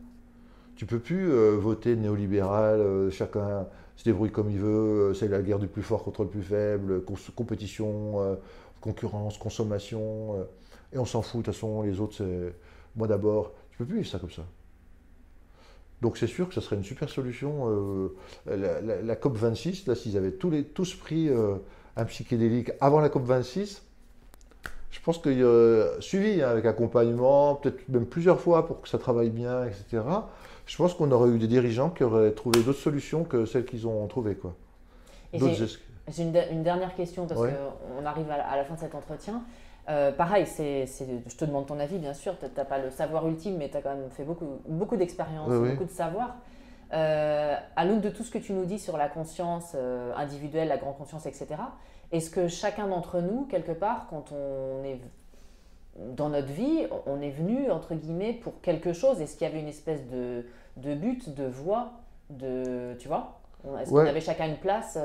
Tu 0.76 0.86
peux 0.86 0.98
plus 0.98 1.30
euh, 1.30 1.56
voter 1.56 1.94
néolibéral, 1.94 2.80
euh, 2.80 3.10
chacun 3.10 3.66
se 3.96 4.04
débrouille 4.04 4.32
comme 4.32 4.50
il 4.50 4.58
veut, 4.58 5.10
euh, 5.10 5.14
c'est 5.14 5.28
la 5.28 5.40
guerre 5.40 5.60
du 5.60 5.68
plus 5.68 5.82
fort 5.82 6.02
contre 6.02 6.24
le 6.24 6.28
plus 6.28 6.42
faible, 6.42 7.02
compétition, 7.36 8.38
concurrence, 8.80 9.38
consommation, 9.38 10.46
et 10.92 10.98
on 10.98 11.04
s'en 11.04 11.22
fout, 11.22 11.40
de 11.40 11.44
toute 11.44 11.54
façon, 11.54 11.82
les 11.82 12.00
autres, 12.00 12.16
c'est 12.16 12.54
moi 12.96 13.06
d'abord. 13.06 13.52
Tu 13.70 13.78
peux 13.78 13.86
plus 13.86 13.96
vivre 13.98 14.08
ça 14.08 14.18
comme 14.18 14.30
ça. 14.30 14.44
Donc 16.02 16.18
c'est 16.18 16.26
sûr 16.26 16.48
que 16.48 16.54
ce 16.54 16.60
serait 16.60 16.76
une 16.76 16.84
super 16.84 17.08
solution. 17.08 18.08
Euh, 18.48 19.00
la, 19.02 19.16
COP 19.16 19.36
26, 19.36 19.86
là, 19.86 19.94
s'ils 19.94 20.16
avaient 20.16 20.32
tous, 20.32 20.50
les, 20.50 20.64
tous 20.64 20.94
pris 20.94 21.28
euh, 21.28 21.56
un 21.96 22.04
psychédélique 22.04 22.72
avant 22.80 23.00
la 23.00 23.08
COP 23.08 23.24
26, 23.24 23.82
je 24.90 25.00
pense 25.00 25.18
qu'il 25.18 25.38
y 25.38 25.42
a 25.42 26.00
suivi 26.00 26.42
hein, 26.42 26.48
avec 26.48 26.66
accompagnement, 26.66 27.56
peut-être 27.56 27.88
même 27.88 28.06
plusieurs 28.06 28.40
fois 28.40 28.66
pour 28.66 28.82
que 28.82 28.88
ça 28.88 28.98
travaille 28.98 29.30
bien, 29.30 29.64
etc. 29.64 30.02
Je 30.66 30.76
pense 30.76 30.94
qu'on 30.94 31.10
aurait 31.10 31.30
eu 31.30 31.38
des 31.38 31.48
dirigeants 31.48 31.90
qui 31.90 32.04
auraient 32.04 32.32
trouvé 32.32 32.62
d'autres 32.62 32.78
solutions 32.78 33.24
que 33.24 33.44
celles 33.44 33.64
qu'ils 33.64 33.86
ont 33.86 34.06
trouvées. 34.06 34.36
Quoi. 34.36 34.54
J'ai 35.32 36.22
une, 36.22 36.62
dernière 36.62 36.94
question 36.94 37.26
parce 37.26 37.40
qu'on 37.40 38.06
arrive 38.06 38.30
à 38.30 38.56
la 38.56 38.64
fin 38.64 38.74
de 38.74 38.80
cet 38.80 38.94
entretien. 38.94 39.42
Euh, 39.88 40.12
pareil, 40.12 40.46
c'est, 40.46 40.86
je 40.86 41.36
te 41.36 41.44
demande 41.44 41.66
ton 41.66 41.78
avis, 41.78 41.98
bien 41.98 42.14
sûr. 42.14 42.38
Tu 42.38 42.46
n'as 42.56 42.64
pas 42.64 42.78
le 42.78 42.90
savoir 42.90 43.28
ultime, 43.28 43.56
mais 43.58 43.68
tu 43.68 43.76
as 43.76 43.82
quand 43.82 43.94
même 43.94 44.10
fait 44.10 44.24
beaucoup, 44.24 44.60
beaucoup 44.66 44.96
d'expérience, 44.96 45.52
beaucoup 45.52 45.84
de 45.84 45.90
savoir. 45.90 46.36
Euh, 46.92 47.56
à 47.76 47.84
l'aune 47.84 48.00
de 48.00 48.08
tout 48.08 48.22
ce 48.22 48.30
que 48.30 48.38
tu 48.38 48.52
nous 48.52 48.64
dis 48.64 48.78
sur 48.78 48.96
la 48.96 49.08
conscience 49.08 49.72
euh, 49.74 50.14
individuelle, 50.16 50.68
la 50.68 50.76
grande 50.76 50.96
conscience, 50.96 51.26
etc., 51.26 51.46
est-ce 52.12 52.30
que 52.30 52.46
chacun 52.46 52.86
d'entre 52.86 53.20
nous, 53.20 53.46
quelque 53.46 53.72
part, 53.72 54.06
quand 54.08 54.32
on 54.32 54.84
est 54.84 55.00
dans 55.96 56.28
notre 56.28 56.52
vie, 56.52 56.86
on 57.06 57.20
est 57.20 57.30
venu, 57.30 57.70
entre 57.70 57.94
guillemets, 57.94 58.32
pour 58.32 58.60
quelque 58.60 58.92
chose? 58.92 59.20
Est-ce 59.20 59.36
qu'il 59.36 59.46
y 59.46 59.50
avait 59.50 59.60
une 59.60 59.68
espèce 59.68 60.06
de, 60.08 60.46
de 60.76 60.94
but, 60.94 61.34
de 61.34 61.44
voie 61.44 61.92
de, 62.30 62.94
Tu 62.98 63.08
vois? 63.08 63.40
Est-ce 63.80 63.90
qu'on 63.90 63.98
avait 63.98 64.20
chacun 64.20 64.46
une 64.46 64.58
place 64.58 64.98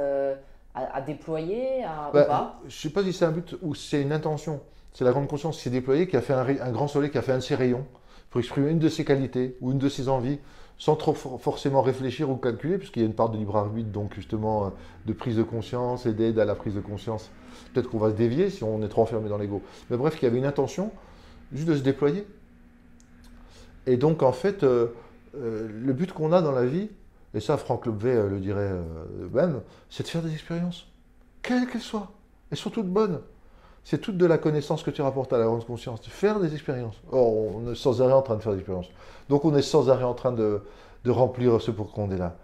à, 0.76 1.02
déployer 1.02 1.84
à, 1.84 2.12
bah, 2.14 2.60
Je 2.64 2.68
ne 2.68 2.72
sais 2.72 2.90
pas 2.90 3.04
si 3.04 3.14
c'est 3.14 3.26
un 3.26 3.32
but 3.32 3.56
ou 3.62 3.76
c'est 3.76 4.02
une 4.02 4.12
intention. 4.12 4.62
C'est 4.94 5.04
la 5.04 5.12
grande 5.12 5.28
conscience 5.28 5.58
qui 5.58 5.64
s'est 5.64 5.70
déployée, 5.70 6.08
qui 6.08 6.18
a 6.18 6.22
fait 6.22 6.34
un, 6.34 6.72
grand 6.72 6.88
soleil, 6.88 7.12
qui 7.12 7.18
a 7.18 7.22
fait 7.22 7.32
un 7.32 7.38
de 7.38 7.44
ses 7.44 7.56
rayons 7.56 7.86
pour 8.30 8.40
exprimer 8.40 8.70
une 8.70 8.80
de 8.80 8.90
ses 8.90 9.06
qualités 9.06 9.58
ou 9.62 9.72
une 9.72 9.78
de 9.78 9.90
ses 9.90 10.10
envies, 10.10 10.40
sans 10.78 10.96
trop 10.96 11.14
forcément 11.14 11.82
réfléchir 11.82 12.30
ou 12.30 12.36
calculer, 12.36 12.78
puisqu'il 12.78 13.02
y 13.02 13.04
a 13.04 13.08
une 13.08 13.14
part 13.14 13.30
de 13.30 13.38
libre 13.38 13.58
arbitre, 13.58 13.90
donc 13.90 14.14
justement 14.14 14.66
euh, 14.66 14.70
de 15.06 15.14
prise 15.14 15.36
de 15.36 15.44
conscience 15.44 16.06
et 16.06 16.14
d'aide 16.14 16.40
à 16.40 16.46
la 16.46 16.56
prise 16.56 16.76
de 16.76 16.80
conscience. 16.80 17.30
Peut-être 17.74 17.90
qu'on 17.90 17.98
va 17.98 18.12
se 18.12 18.16
dévier 18.16 18.50
si 18.50 18.64
on 18.64 18.82
est 18.82 18.88
trop 18.88 19.02
enfermé 19.02 19.30
dans 19.30 19.38
l'ego. 19.38 19.62
Mais 19.90 19.98
bref, 19.98 20.16
qu'il 20.16 20.24
y 20.24 20.28
avait 20.28 20.38
une 20.38 20.46
intention 20.46 20.92
juste 21.52 21.68
de 21.68 21.76
se 21.76 21.82
déployer. 21.82 22.26
Et 23.88 23.98
donc, 23.98 24.24
en 24.24 24.32
fait, 24.32 24.64
euh, 24.64 24.88
euh, 25.36 25.68
le 25.68 25.94
but 25.94 26.12
qu'on 26.14 26.32
a 26.32 26.42
dans 26.42 26.52
la 26.52 26.66
vie, 26.66 26.90
et 27.34 27.40
ça 27.40 27.58
Franck 27.58 27.86
Lobvé 27.86 28.12
euh, 28.12 28.30
le 28.30 28.40
dirait 28.40 28.72
euh, 28.72 29.30
même, 29.34 29.62
c'est 29.90 30.04
de 30.04 30.08
faire 30.08 30.22
des 30.22 30.34
expériences, 30.34 30.88
quelles 31.42 31.68
qu'elles 31.68 31.82
soient, 31.82 32.12
et 32.52 32.56
surtout 32.56 32.84
de 32.84 32.90
bonnes. 32.90 33.22
C'est 33.84 34.00
toute 34.00 34.18
de 34.18 34.26
la 34.26 34.38
connaissance 34.38 34.84
que 34.84 34.92
tu 34.92 35.02
rapportes 35.02 35.32
à 35.34 35.38
la 35.38 35.46
grande 35.46 35.66
conscience, 35.66 36.02
de 36.02 36.10
faire 36.10 36.40
des 36.40 36.54
expériences. 36.54 37.02
Or, 37.12 37.34
on 37.34 37.72
est 37.72 37.76
sans 37.76 38.02
arrêt 38.02 38.14
en 38.14 38.22
train 38.22 38.36
de 38.36 38.42
faire 38.42 38.52
des 38.52 38.60
expériences. 38.60 38.90
Donc 39.30 39.46
on 39.46 39.56
est 39.56 39.62
sans 39.62 39.90
arrêt 39.90 40.04
en 40.04 40.14
train 40.14 40.32
de, 40.32 40.62
remplir 41.08 41.62
ce 41.62 41.72
pour 41.72 41.92
qu'on 41.92 42.12
est 42.12 42.18
là. 42.18 42.36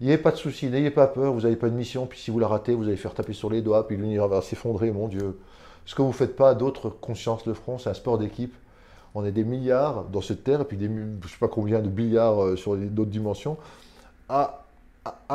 N'ayez 0.00 0.18
pas 0.18 0.30
de 0.30 0.36
soucis, 0.36 0.68
n'ayez 0.68 0.90
pas 0.90 1.08
peur, 1.08 1.32
vous 1.32 1.42
n'avez 1.42 1.56
pas 1.56 1.68
de 1.68 1.74
mission, 1.74 2.06
puis 2.06 2.18
si 2.18 2.30
vous 2.30 2.38
la 2.38 2.46
ratez, 2.48 2.74
vous 2.74 2.84
allez 2.84 2.96
faire 2.96 3.14
taper 3.14 3.32
sur 3.32 3.50
les 3.50 3.62
doigts, 3.62 3.86
puis 3.86 3.96
l'univers 3.96 4.28
va 4.28 4.40
s'effondrer, 4.42 4.92
mon 4.92 5.08
Dieu. 5.08 5.38
Ce 5.86 5.94
que 5.94 6.02
vous 6.02 6.08
ne 6.08 6.14
faites 6.14 6.36
pas, 6.36 6.54
d'autres 6.54 6.88
consciences 6.88 7.46
le 7.46 7.54
feront, 7.54 7.78
c'est 7.78 7.90
un 7.90 7.94
sport 7.94 8.18
d'équipe. 8.18 8.54
On 9.14 9.24
est 9.24 9.32
des 9.32 9.42
milliards 9.42 10.04
dans 10.04 10.20
cette 10.20 10.44
terre, 10.44 10.60
et 10.60 10.64
puis 10.64 10.76
des, 10.76 10.86
je 10.86 10.90
ne 10.90 11.28
sais 11.28 11.38
pas 11.40 11.48
combien 11.48 11.80
de 11.80 11.88
milliards 11.88 12.42
euh, 12.42 12.56
sur 12.56 12.76
d'autres 12.76 13.10
dimensions 13.10 13.56
à, 14.28 14.64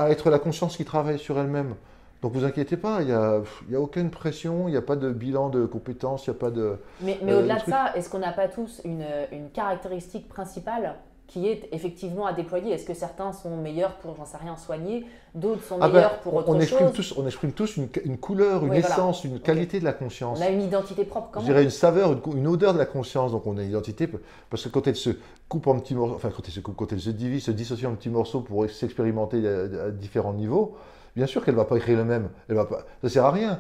être 0.10 0.30
la 0.30 0.40
conscience 0.40 0.78
qui 0.78 0.86
travaille 0.86 1.20
sur 1.20 1.40
elle-même. 1.40 1.76
Donc 2.22 2.34
vous 2.34 2.46
inquiétez 2.46 2.78
pas, 2.78 3.02
il 3.02 3.08
n'y 3.08 3.12
a, 3.12 3.42
a, 3.74 3.80
aucune 3.80 4.10
pression, 4.10 4.68
il 4.68 4.72
n'y 4.72 4.78
a 4.78 4.82
pas 4.82 4.96
de 4.96 5.12
bilan 5.12 5.50
de 5.50 5.66
compétences, 5.66 6.26
il 6.26 6.30
n'y 6.30 6.38
a 6.38 6.40
pas 6.40 6.52
de... 6.52 6.78
Mais, 7.02 7.20
mais 7.22 7.34
au-delà 7.34 7.56
de 7.56 7.70
ça, 7.70 7.92
est-ce 7.96 8.10
qu'on 8.10 8.20
n'a 8.20 8.32
pas 8.32 8.48
tous 8.48 8.82
une, 8.86 9.06
une, 9.34 9.50
caractéristique 9.50 10.30
principale 10.30 10.96
qui 11.34 11.48
est 11.48 11.68
effectivement 11.72 12.28
à 12.28 12.34
déployer 12.34 12.74
Est-ce 12.74 12.86
que 12.86 12.94
certains 12.94 13.34
sont 13.34 13.58
meilleurs 13.58 13.96
pour, 13.96 14.16
j'en 14.16 14.26
sais 14.26 14.38
rien, 14.38 14.56
soigner 14.56 15.04
D'autres 15.34 15.64
sont 15.64 15.80
ah 15.82 15.88
ben, 15.88 15.96
meilleurs 15.96 16.20
pour 16.20 16.36
autre 16.36 16.50
on 16.50 16.60
exprime 16.60 16.94
chose? 16.94 16.96
tous, 16.96 17.14
On 17.18 17.26
exprime 17.26 17.52
tous 17.54 17.78
une, 17.78 17.88
une 18.06 18.20
couleur, 18.20 18.64
une 18.64 18.74
essence, 18.74 19.24
une 19.24 19.40
qualité 19.40 19.80
de 19.80 19.86
la 19.86 19.94
conscience. 19.94 20.38
On 20.40 20.44
a 20.44 20.50
une 20.50 20.62
identité 20.62 21.06
propre 21.06 21.30
quand 21.32 21.40
même. 21.40 21.48
Je 21.48 21.52
dirais 21.52 21.64
une 21.64 21.72
saveur, 21.72 22.16
une, 22.36 22.48
odeur 22.48 22.74
de 22.74 22.78
la 22.78 22.86
conscience. 22.86 23.32
Donc 23.32 23.48
on 23.48 23.58
a 23.58 23.64
une 23.64 23.70
identité, 23.70 24.08
parce 24.52 24.64
que 24.64 24.70
quand 24.70 24.86
elle 24.86 24.96
se 24.96 25.10
coupe 25.50 25.66
en 25.66 25.80
petits 25.80 25.96
morceaux, 25.96 26.14
enfin 26.16 26.30
quand 26.30 26.44
elle 26.46 26.54
se 26.54 26.60
coupe, 26.60 26.76
quand 26.76 26.94
elle 26.94 27.02
se 27.02 27.10
divise, 27.10 27.46
se 27.46 27.52
dissocie 27.52 27.90
en 27.90 27.96
petits 27.96 28.10
morceaux 28.10 28.42
pour 28.42 28.70
s'expérimenter 28.70 29.48
à, 29.48 29.90
différents 29.90 30.34
niveaux, 30.34 30.76
bien 31.16 31.26
sûr 31.26 31.44
qu'elle 31.44 31.56
ne 31.56 31.60
va 31.60 31.66
pas 31.66 31.78
écrire 31.78 31.98
le 31.98 32.06
même. 32.06 32.30
Elle 32.48 32.56
va 32.56 32.66
pas, 32.66 32.86
ça 33.02 33.10
sert 33.10 33.26
à 33.26 33.32
rien 33.32 33.60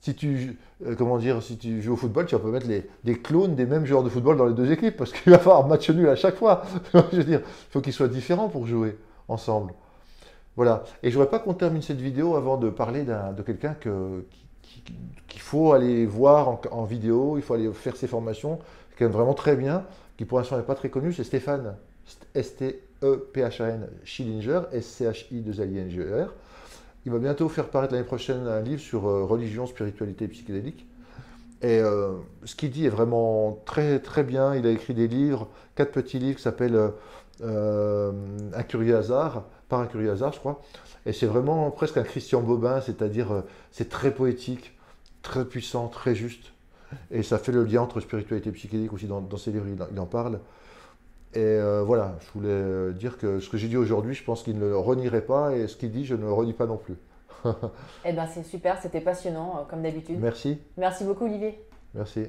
si 0.00 0.14
tu, 0.14 0.56
euh, 0.86 0.94
comment 0.96 1.18
dire, 1.18 1.42
si 1.42 1.56
tu 1.56 1.82
joues 1.82 1.94
au 1.94 1.96
football, 1.96 2.26
tu 2.26 2.36
vas 2.36 2.50
mettre 2.50 2.66
les, 2.68 3.18
clones 3.18 3.54
des 3.54 3.66
mêmes 3.66 3.84
joueurs 3.84 4.02
de 4.02 4.08
football 4.08 4.36
dans 4.36 4.46
les 4.46 4.54
deux 4.54 4.70
équipes 4.70 4.96
parce 4.96 5.12
qu'il 5.12 5.32
va 5.32 5.38
falloir 5.38 5.66
match 5.66 5.90
nul 5.90 6.08
à 6.08 6.16
chaque 6.16 6.36
fois. 6.36 6.62
je 6.94 7.16
veux 7.16 7.24
dire, 7.24 7.40
il 7.44 7.72
faut 7.72 7.80
qu'ils 7.80 7.92
soient 7.92 8.08
différents 8.08 8.48
pour 8.48 8.66
jouer 8.66 8.96
ensemble. 9.26 9.72
Voilà. 10.56 10.84
Et 11.02 11.10
je 11.10 11.16
voudrais 11.16 11.30
pas 11.30 11.38
qu'on 11.38 11.54
termine 11.54 11.82
cette 11.82 12.00
vidéo 12.00 12.36
avant 12.36 12.56
de 12.56 12.70
parler 12.70 13.04
de 13.04 13.42
quelqu'un 13.42 13.76
qu'il 13.80 15.40
faut 15.40 15.72
aller 15.72 16.06
voir 16.06 16.58
en, 16.70 16.84
vidéo, 16.84 17.36
il 17.36 17.42
faut 17.42 17.54
aller 17.54 17.70
faire 17.72 17.96
ses 17.96 18.06
formations, 18.06 18.58
qui 18.96 19.04
est 19.04 19.08
vraiment 19.08 19.34
très 19.34 19.56
bien, 19.56 19.84
qui 20.16 20.24
pour 20.24 20.38
l'instant 20.38 20.56
n'est 20.56 20.64
pas 20.64 20.74
très 20.74 20.90
connu, 20.90 21.12
c'est 21.12 21.22
Stéphane, 21.22 21.76
S-T-E-P-H-A-N, 22.34 23.88
Schillinger, 24.02 24.62
S-C-H-I-2-L-I-N-G-E-R. 24.72 26.32
Il 27.06 27.12
va 27.12 27.18
bientôt 27.18 27.48
faire 27.48 27.68
paraître 27.68 27.94
l'année 27.94 28.06
prochaine 28.06 28.46
un 28.46 28.60
livre 28.60 28.80
sur 28.80 29.06
euh, 29.06 29.24
religion, 29.24 29.66
spiritualité 29.66 30.26
et 30.26 30.28
psychédélique. 30.28 30.86
Et 31.62 31.80
euh, 31.80 32.12
ce 32.44 32.54
qu'il 32.54 32.70
dit 32.70 32.86
est 32.86 32.90
vraiment 32.90 33.60
très 33.64 33.98
très 33.98 34.22
bien. 34.22 34.54
Il 34.54 34.66
a 34.66 34.70
écrit 34.70 34.94
des 34.94 35.08
livres, 35.08 35.48
quatre 35.74 35.92
petits 35.92 36.18
livres 36.18 36.36
qui 36.36 36.42
s'appellent 36.42 36.92
euh, 37.40 38.12
Un 38.54 38.62
curieux 38.62 38.96
hasard, 38.96 39.44
par 39.68 39.80
un 39.80 39.86
curieux 39.86 40.10
hasard, 40.10 40.32
je 40.32 40.38
crois. 40.38 40.62
Et 41.06 41.12
c'est 41.12 41.26
vraiment 41.26 41.70
presque 41.70 41.96
un 41.96 42.02
Christian 42.02 42.42
Bobin, 42.42 42.80
c'est-à-dire 42.80 43.42
c'est 43.70 43.88
très 43.88 44.12
poétique, 44.12 44.76
très 45.22 45.44
puissant, 45.44 45.88
très 45.88 46.14
juste. 46.14 46.52
Et 47.10 47.22
ça 47.22 47.38
fait 47.38 47.52
le 47.52 47.64
lien 47.64 47.82
entre 47.82 48.00
spiritualité 48.00 48.50
et 48.50 48.52
psychédélique 48.52 48.92
aussi 48.92 49.06
dans, 49.06 49.36
ses 49.36 49.50
livres, 49.52 49.66
il, 49.92 50.00
en 50.00 50.06
parle. 50.06 50.40
Et 51.34 51.40
euh, 51.40 51.82
voilà, 51.82 52.16
je 52.20 52.38
voulais 52.38 52.92
dire 52.94 53.18
que 53.18 53.38
ce 53.38 53.48
que 53.48 53.58
j'ai 53.58 53.68
dit 53.68 53.76
aujourd'hui, 53.76 54.14
je 54.14 54.24
pense 54.24 54.42
qu'il 54.42 54.58
ne 54.58 54.66
le 54.66 54.78
renierait 54.78 55.24
pas 55.24 55.54
et 55.54 55.68
ce 55.68 55.76
qu'il 55.76 55.90
dit, 55.90 56.04
je 56.04 56.14
ne 56.14 56.22
le 56.22 56.32
renie 56.32 56.54
pas 56.54 56.66
non 56.66 56.78
plus. 56.78 56.96
eh 58.04 58.12
bien, 58.12 58.26
c'est 58.26 58.42
super, 58.42 58.80
c'était 58.80 59.00
passionnant, 59.00 59.66
comme 59.68 59.82
d'habitude. 59.82 60.18
Merci. 60.18 60.58
Merci 60.76 61.04
beaucoup, 61.04 61.26
Olivier. 61.26 61.62
Merci. 61.94 62.28